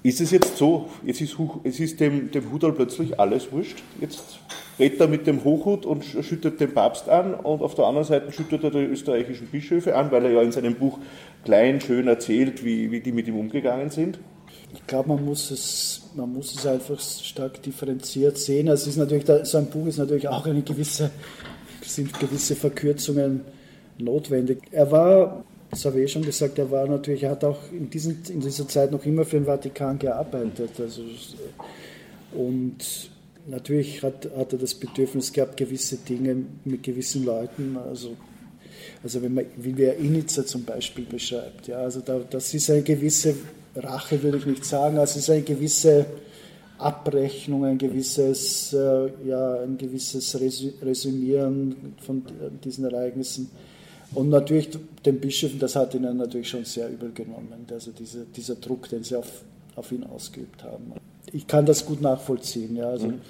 Ist 0.01 0.21
es 0.21 0.31
jetzt 0.31 0.57
so, 0.57 0.89
jetzt 1.05 1.19
ist, 1.19 1.35
es 1.63 1.79
ist 1.79 1.99
dem, 1.99 2.31
dem 2.31 2.51
Hudal 2.51 2.71
plötzlich 2.71 3.19
alles 3.19 3.51
wurscht, 3.51 3.83
jetzt 3.99 4.39
redet 4.79 5.01
er 5.01 5.07
mit 5.09 5.27
dem 5.27 5.43
Hochhut 5.43 5.85
und 5.85 6.05
schüttet 6.05 6.61
den 6.61 6.73
Papst 6.73 7.09
an 7.09 7.33
und 7.33 7.61
auf 7.61 7.75
der 7.75 7.85
anderen 7.85 8.07
Seite 8.07 8.31
schüttet 8.31 8.63
er 8.63 8.71
die 8.71 8.77
österreichischen 8.77 9.47
Bischöfe 9.47 9.97
an, 9.97 10.09
weil 10.11 10.23
er 10.23 10.31
ja 10.31 10.41
in 10.41 10.53
seinem 10.53 10.75
Buch 10.75 10.99
klein, 11.43 11.81
schön 11.81 12.07
erzählt, 12.07 12.63
wie, 12.63 12.91
wie 12.91 13.01
die 13.01 13.11
mit 13.11 13.27
ihm 13.27 13.37
umgegangen 13.37 13.89
sind. 13.89 14.19
Ich 14.73 14.87
glaube, 14.87 15.09
man 15.09 15.25
muss 15.25 15.51
es, 15.51 16.09
man 16.15 16.31
muss 16.31 16.55
es 16.55 16.65
einfach 16.65 16.99
stark 16.99 17.61
differenziert 17.63 18.37
sehen. 18.37 18.69
Also 18.69 18.89
ist 18.89 18.97
natürlich, 18.97 19.25
so 19.43 19.57
ein 19.57 19.65
Buch 19.65 19.87
ist 19.87 19.97
natürlich 19.97 20.27
auch 20.27 20.45
eine 20.45 20.61
gewisse, 20.61 21.11
sind 21.81 22.17
gewisse 22.19 22.55
Verkürzungen 22.55 23.41
notwendig. 23.97 24.61
Er 24.71 24.91
war, 24.91 25.43
das 25.71 25.85
habe 25.85 25.99
ich 25.99 26.05
eh 26.05 26.07
schon 26.07 26.23
gesagt, 26.23 26.57
er 26.57 26.71
war 26.71 26.87
natürlich, 26.87 27.23
er 27.23 27.31
hat 27.31 27.43
auch 27.43 27.59
in, 27.71 27.89
diesen, 27.89 28.23
in 28.29 28.39
dieser 28.39 28.67
Zeit 28.67 28.91
noch 28.91 29.05
immer 29.05 29.25
für 29.25 29.37
den 29.37 29.45
Vatikan 29.45 29.99
gearbeitet. 29.99 30.71
Also, 30.79 31.01
und 32.33 32.77
natürlich 33.47 34.01
hat, 34.03 34.29
hat 34.35 34.53
er 34.53 34.59
das 34.59 34.73
Bedürfnis 34.73 35.31
gehabt, 35.31 35.57
gewisse 35.57 35.97
Dinge 35.97 36.37
mit 36.65 36.83
gewissen 36.83 37.25
Leuten, 37.25 37.77
also 37.77 38.15
also 39.03 39.21
wenn 39.21 39.33
man, 39.33 39.45
wie 39.55 39.77
wer 39.77 39.97
Initzer 39.97 40.45
zum 40.45 40.63
Beispiel 40.63 41.05
beschreibt, 41.05 41.67
ja, 41.67 41.77
also 41.77 42.01
da, 42.01 42.19
das 42.29 42.53
ist 42.53 42.69
eine 42.69 42.81
gewisse 42.81 43.35
Rache, 43.75 44.21
würde 44.21 44.37
ich 44.39 44.45
nicht 44.45 44.65
sagen, 44.65 44.97
also 44.97 45.11
es 45.19 45.23
ist 45.23 45.29
eine 45.29 45.41
gewisse 45.41 46.05
Abrechnung, 46.77 47.65
ein 47.65 47.77
gewisses, 47.77 48.73
äh, 48.73 49.09
ja, 49.25 49.61
ein 49.61 49.77
gewisses 49.77 50.39
Resümieren 50.39 51.95
von 52.05 52.23
diesen 52.63 52.85
Ereignissen. 52.85 53.49
Und 54.13 54.29
natürlich 54.29 54.69
den 55.05 55.19
Bischöfen, 55.19 55.59
das 55.59 55.75
hat 55.75 55.93
ihnen 55.93 56.17
natürlich 56.17 56.49
schon 56.49 56.65
sehr 56.65 56.89
übel 56.89 57.11
genommen, 57.11 57.65
also 57.71 57.91
diese, 57.91 58.25
dieser 58.25 58.55
Druck, 58.55 58.89
den 58.89 59.03
sie 59.03 59.15
auf, 59.15 59.43
auf 59.75 59.91
ihn 59.91 60.03
ausgeübt 60.03 60.63
haben. 60.63 60.93
Ich 61.31 61.45
kann 61.45 61.65
das 61.65 61.85
gut 61.85 62.01
nachvollziehen. 62.01 62.75
Ja, 62.75 62.89
also, 62.89 63.07
mhm. 63.07 63.21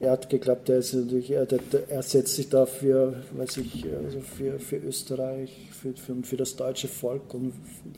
Er 0.00 0.12
hat 0.12 0.30
geglaubt, 0.30 0.66
er, 0.70 0.78
ist 0.78 0.94
natürlich, 0.94 1.30
er, 1.30 1.46
er 1.90 2.02
setzt 2.02 2.34
sich 2.34 2.48
dafür, 2.48 3.22
weiß 3.32 3.58
ich, 3.58 3.84
also 4.02 4.20
für, 4.20 4.58
für 4.58 4.76
Österreich, 4.76 5.50
für, 5.70 5.92
für, 5.92 6.22
für 6.22 6.36
das 6.38 6.56
deutsche 6.56 6.88
Volk 6.88 7.34
und 7.34 7.52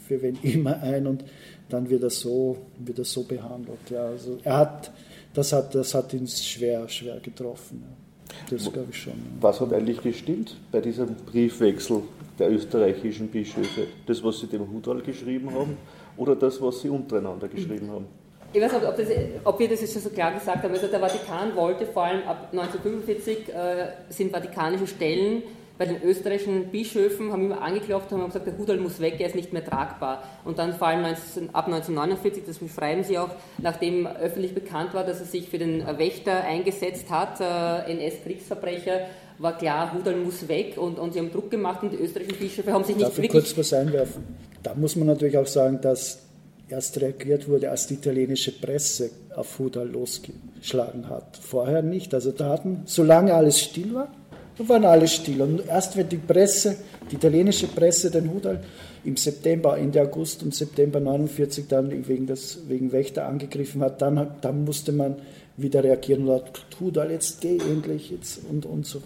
für 0.04 0.20
wen 0.20 0.36
immer 0.42 0.82
ein 0.82 1.06
und 1.06 1.24
dann 1.68 1.88
wird 1.88 2.02
er 2.02 2.10
so, 2.10 2.56
wird 2.80 2.98
er 2.98 3.04
so 3.04 3.22
behandelt. 3.22 3.88
Ja, 3.88 4.06
also 4.06 4.36
er 4.42 4.56
hat, 4.56 4.90
das, 5.32 5.52
hat, 5.52 5.76
das 5.76 5.94
hat 5.94 6.12
ihn 6.12 6.26
schwer, 6.26 6.88
schwer 6.88 7.20
getroffen. 7.20 7.84
Ja. 7.86 8.01
Das 8.50 8.72
glaube 8.72 8.88
ich 8.90 8.98
schon. 8.98 9.14
Was 9.40 9.60
hat 9.60 9.72
eigentlich 9.72 10.00
gestimmt 10.00 10.56
bei 10.70 10.80
diesem 10.80 11.14
Briefwechsel 11.14 12.02
der 12.38 12.50
österreichischen 12.50 13.28
Bischöfe? 13.28 13.86
Das, 14.06 14.22
was 14.22 14.40
sie 14.40 14.46
dem 14.46 14.70
Hudal 14.70 15.00
geschrieben 15.00 15.52
haben 15.52 15.76
oder 16.16 16.36
das, 16.36 16.60
was 16.60 16.80
sie 16.80 16.88
untereinander 16.88 17.48
geschrieben 17.48 17.90
haben? 17.90 18.06
Ich 18.54 18.60
weiß 18.60 18.72
nicht, 18.72 18.86
ob, 18.86 18.96
das, 18.96 19.08
ob, 19.44 19.58
wir 19.58 19.68
das 19.68 19.80
jetzt 19.80 19.94
schon 19.94 20.02
so 20.02 20.10
klar 20.10 20.32
gesagt 20.32 20.62
haben. 20.62 20.72
Also 20.74 20.86
der 20.86 21.00
Vatikan 21.00 21.56
wollte 21.56 21.86
vor 21.86 22.04
allem 22.04 22.22
ab 22.28 22.48
1945 22.52 23.48
äh, 23.48 23.86
sind 24.10 24.30
vatikanische 24.30 24.86
Stellen 24.86 25.42
bei 25.82 25.86
den 25.86 26.02
österreichischen 26.04 26.66
Bischöfen 26.66 27.32
haben 27.32 27.46
immer 27.46 27.60
angeklopft 27.60 28.12
und 28.12 28.20
haben 28.20 28.28
gesagt, 28.28 28.46
der 28.46 28.56
Hudal 28.56 28.76
muss 28.76 29.00
weg, 29.00 29.16
er 29.18 29.26
ist 29.26 29.34
nicht 29.34 29.52
mehr 29.52 29.64
tragbar. 29.64 30.22
Und 30.44 30.60
dann 30.60 30.74
vor 30.74 30.86
allem 30.86 31.02
19, 31.02 31.52
ab 31.52 31.66
1949, 31.66 32.44
das 32.46 32.58
beschreiben 32.58 33.02
Sie 33.02 33.18
auch, 33.18 33.30
nachdem 33.58 34.06
öffentlich 34.06 34.54
bekannt 34.54 34.94
war, 34.94 35.02
dass 35.02 35.18
er 35.18 35.26
sich 35.26 35.48
für 35.48 35.58
den 35.58 35.84
Wächter 35.98 36.44
eingesetzt 36.44 37.10
hat, 37.10 37.40
äh, 37.40 37.90
NS-Kriegsverbrecher, 37.90 39.00
war 39.38 39.58
klar, 39.58 39.92
Hudal 39.92 40.14
muss 40.14 40.46
weg 40.46 40.74
und, 40.76 41.00
und 41.00 41.14
sie 41.14 41.18
haben 41.18 41.32
Druck 41.32 41.50
gemacht 41.50 41.82
und 41.82 41.92
die 41.92 41.96
österreichischen 41.96 42.38
Bischöfe 42.38 42.72
haben 42.72 42.84
sich 42.84 42.94
nicht 42.94 43.08
Darf 43.08 43.18
ich 43.18 43.28
kurz 43.28 43.58
was 43.58 43.72
einwerfen? 43.72 44.22
Da 44.62 44.74
muss 44.74 44.94
man 44.94 45.08
natürlich 45.08 45.36
auch 45.36 45.48
sagen, 45.48 45.80
dass 45.80 46.20
erst 46.68 47.00
reagiert 47.00 47.48
wurde, 47.48 47.72
als 47.72 47.88
die 47.88 47.94
italienische 47.94 48.52
Presse 48.52 49.10
auf 49.34 49.58
Hudal 49.58 49.88
losgeschlagen 49.88 51.08
hat. 51.08 51.38
Vorher 51.42 51.82
nicht. 51.82 52.14
Also 52.14 52.30
da 52.30 52.50
hatten, 52.50 52.82
solange 52.84 53.34
alles 53.34 53.58
still 53.58 53.94
war, 53.94 54.12
waren 54.58 54.84
alle 54.84 55.08
still. 55.08 55.42
Und 55.42 55.66
erst 55.66 55.96
wenn 55.96 56.08
die 56.08 56.16
Presse, 56.16 56.76
die 57.10 57.16
italienische 57.16 57.68
Presse, 57.68 58.10
den 58.10 58.32
Hudal 58.32 58.62
im 59.04 59.16
September, 59.16 59.76
Ende 59.78 60.00
August 60.02 60.42
und 60.42 60.54
September 60.54 61.00
49 61.00 61.66
dann 61.68 62.06
wegen, 62.06 62.26
des, 62.26 62.60
wegen 62.68 62.92
Wächter 62.92 63.26
angegriffen 63.26 63.82
hat, 63.82 64.00
dann, 64.02 64.34
dann 64.40 64.64
musste 64.64 64.92
man 64.92 65.16
wieder 65.56 65.84
reagieren 65.84 66.28
und 66.28 66.34
hat, 66.34 66.66
Hudal, 66.80 67.10
jetzt 67.10 67.40
geh 67.40 67.58
endlich 67.58 68.10
jetzt 68.10 68.40
und, 68.48 68.64
und 68.64 68.86
so. 68.86 69.02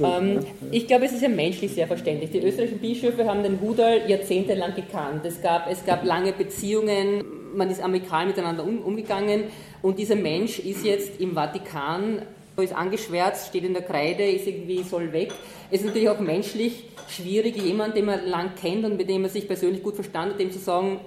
Ähm, 0.00 0.40
ich 0.70 0.86
glaube, 0.86 1.06
es 1.06 1.12
ist 1.12 1.22
ja 1.22 1.28
menschlich 1.28 1.72
sehr 1.72 1.86
verständlich. 1.86 2.30
Die 2.30 2.40
österreichischen 2.40 2.80
Bischöfe 2.80 3.24
haben 3.24 3.42
den 3.42 3.60
Hudal 3.60 4.08
jahrzehntelang 4.08 4.74
gekannt. 4.74 5.24
Es 5.24 5.40
gab, 5.40 5.70
es 5.70 5.84
gab 5.84 6.04
lange 6.04 6.32
Beziehungen, 6.32 7.24
man 7.54 7.70
ist 7.70 7.82
amikal 7.82 8.26
miteinander 8.26 8.64
um, 8.64 8.80
umgegangen 8.80 9.44
und 9.82 9.98
dieser 9.98 10.16
Mensch 10.16 10.58
ist 10.58 10.84
jetzt 10.84 11.20
im 11.20 11.34
Vatikan 11.34 12.22
ist 12.62 12.74
angeschwärzt, 12.74 13.48
steht 13.48 13.64
in 13.64 13.72
der 13.72 13.82
Kreide, 13.82 14.24
ist 14.24 14.46
irgendwie, 14.46 14.82
soll 14.82 15.12
weg. 15.12 15.32
Es 15.70 15.80
ist 15.80 15.86
natürlich 15.86 16.08
auch 16.08 16.20
menschlich 16.20 16.84
schwierig, 17.08 17.56
jemand, 17.56 17.96
den 17.96 18.06
man 18.06 18.26
lang 18.26 18.50
kennt 18.60 18.84
und 18.84 18.96
mit 18.96 19.08
dem 19.08 19.22
man 19.22 19.30
sich 19.30 19.46
persönlich 19.46 19.82
gut 19.82 19.94
verstanden 19.94 20.32
hat, 20.32 20.40
dem 20.40 20.50
zu 20.50 20.58
sagen, 20.58 21.00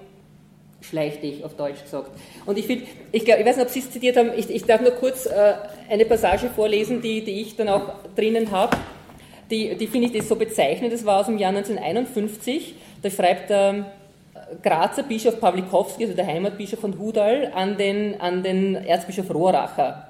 schleich 0.81 1.19
dich, 1.19 1.43
auf 1.43 1.55
Deutsch 1.55 1.83
gesagt. 1.83 2.11
Und 2.45 2.57
ich 2.57 2.65
finde, 2.65 2.85
ich, 3.11 3.27
ich 3.27 3.45
weiß 3.45 3.57
nicht, 3.57 3.65
ob 3.65 3.71
Sie 3.71 3.79
es 3.79 3.91
zitiert 3.91 4.17
haben, 4.17 4.31
ich, 4.35 4.49
ich 4.49 4.63
darf 4.63 4.81
nur 4.81 4.91
kurz 4.91 5.25
äh, 5.25 5.53
eine 5.89 6.05
Passage 6.05 6.49
vorlesen, 6.49 7.01
die, 7.01 7.23
die 7.23 7.41
ich 7.41 7.55
dann 7.55 7.69
auch 7.69 7.93
drinnen 8.15 8.49
habe. 8.51 8.75
Die, 9.49 9.75
die 9.75 9.87
finde 9.87 10.07
ich 10.07 10.13
das 10.13 10.29
so 10.29 10.35
bezeichnend, 10.35 10.93
das 10.93 11.05
war 11.05 11.19
aus 11.19 11.25
dem 11.25 11.37
Jahr 11.37 11.49
1951, 11.49 12.75
da 13.01 13.09
schreibt 13.09 13.49
der 13.49 13.91
Grazer 14.63 15.03
Bischof 15.03 15.39
Pawlikowski, 15.39 16.03
also 16.03 16.15
der 16.15 16.25
Heimatbischof 16.25 16.79
von 16.79 16.97
Hudal, 16.97 17.51
an 17.53 17.77
den, 17.77 18.19
an 18.19 18.43
den 18.43 18.75
Erzbischof 18.75 19.33
Rohracher, 19.33 20.07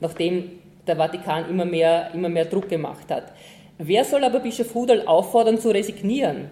nachdem 0.00 0.50
der 0.86 0.96
Vatikan 0.96 1.48
immer 1.48 1.64
mehr, 1.64 2.10
immer 2.14 2.28
mehr 2.28 2.44
Druck 2.44 2.68
gemacht 2.68 3.10
hat. 3.10 3.32
Wer 3.78 4.04
soll 4.04 4.24
aber 4.24 4.40
Bischof 4.40 4.74
Hudal 4.74 5.06
auffordern 5.06 5.58
zu 5.58 5.70
resignieren? 5.70 6.50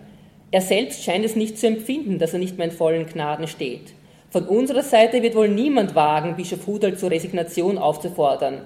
Er 0.51 0.61
selbst 0.61 1.03
scheint 1.03 1.25
es 1.25 1.37
nicht 1.37 1.59
zu 1.59 1.67
empfinden, 1.67 2.19
dass 2.19 2.33
er 2.33 2.39
nicht 2.39 2.59
mehr 2.59 2.67
in 2.69 2.73
vollen 2.73 3.07
Gnaden 3.07 3.49
steht. 3.49 3.95
Von 4.31 4.45
unserer 4.45 4.83
Seite 4.83 5.23
wird 5.23 5.35
wohl 5.35 5.49
niemand 5.49 5.95
wagen, 5.95 6.37
Bischof 6.37 6.67
Hudal 6.67 6.97
zur 6.97 7.11
Resignation 7.11 7.79
aufzufordern. 7.79 8.63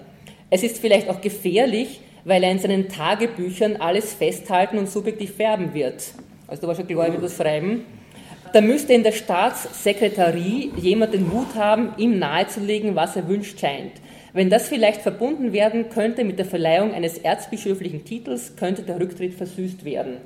Es 0.50 0.62
ist 0.62 0.78
vielleicht 0.78 1.08
auch 1.08 1.20
gefährlich, 1.20 2.00
weil 2.24 2.42
er 2.42 2.50
in 2.50 2.58
seinen 2.58 2.88
Tagebüchern 2.88 3.76
alles 3.76 4.14
festhalten 4.14 4.78
und 4.78 4.88
subjektiv 4.88 5.36
färben 5.36 5.74
wird. 5.74 6.12
Also 6.46 6.62
du 6.62 6.68
warst 6.68 6.80
schon 6.80 6.88
gläubig 6.88 7.20
das 7.20 7.36
Schreiben. 7.36 7.84
Da 8.52 8.60
müsste 8.60 8.94
in 8.94 9.02
der 9.02 9.12
Staatssekretarie 9.12 10.72
jemand 10.76 11.12
den 11.12 11.28
Mut 11.28 11.54
haben, 11.54 11.90
ihm 11.98 12.18
nahezulegen, 12.18 12.96
was 12.96 13.14
er 13.14 13.28
wünscht 13.28 13.60
scheint. 13.60 13.92
Wenn 14.32 14.50
das 14.50 14.68
vielleicht 14.68 15.02
verbunden 15.02 15.52
werden 15.52 15.88
könnte 15.90 16.24
mit 16.24 16.38
der 16.38 16.46
Verleihung 16.46 16.92
eines 16.92 17.18
erzbischöflichen 17.18 18.04
Titels, 18.04 18.56
könnte 18.56 18.82
der 18.82 19.00
Rücktritt 19.00 19.34
versüßt 19.34 19.84
werden. 19.84 20.18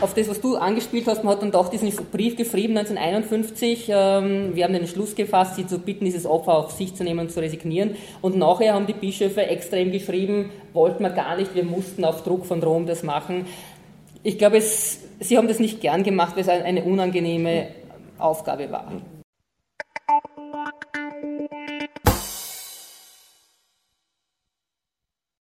Auf 0.00 0.14
das, 0.14 0.28
was 0.28 0.40
du 0.40 0.56
angespielt 0.56 1.06
hast, 1.06 1.24
man 1.24 1.34
hat 1.34 1.42
dann 1.42 1.50
doch 1.50 1.68
diesen 1.68 1.90
Brief 2.10 2.36
geschrieben 2.36 2.76
1951. 2.76 3.88
Ähm, 3.88 4.54
wir 4.54 4.64
haben 4.64 4.72
den 4.72 4.86
Schluss 4.86 5.14
gefasst, 5.14 5.56
sie 5.56 5.66
zu 5.66 5.78
bitten, 5.78 6.04
dieses 6.04 6.26
Opfer 6.26 6.56
auf 6.56 6.72
sich 6.72 6.94
zu 6.94 7.04
nehmen 7.04 7.20
und 7.20 7.32
zu 7.32 7.40
resignieren. 7.40 7.96
Und 8.20 8.36
nachher 8.36 8.74
haben 8.74 8.86
die 8.86 8.92
Bischöfe 8.92 9.46
extrem 9.46 9.90
geschrieben, 9.90 10.50
wollten 10.72 11.02
wir 11.02 11.10
gar 11.10 11.36
nicht, 11.36 11.54
wir 11.54 11.64
mussten 11.64 12.04
auf 12.04 12.22
Druck 12.22 12.46
von 12.46 12.62
Rom 12.62 12.86
das 12.86 13.02
machen. 13.02 13.46
Ich 14.22 14.38
glaube, 14.38 14.58
es, 14.58 15.00
sie 15.20 15.38
haben 15.38 15.48
das 15.48 15.58
nicht 15.58 15.80
gern 15.80 16.02
gemacht, 16.02 16.36
weil 16.36 16.42
es 16.42 16.48
eine 16.48 16.82
unangenehme 16.84 17.68
Aufgabe 18.18 18.70
war. 18.70 18.92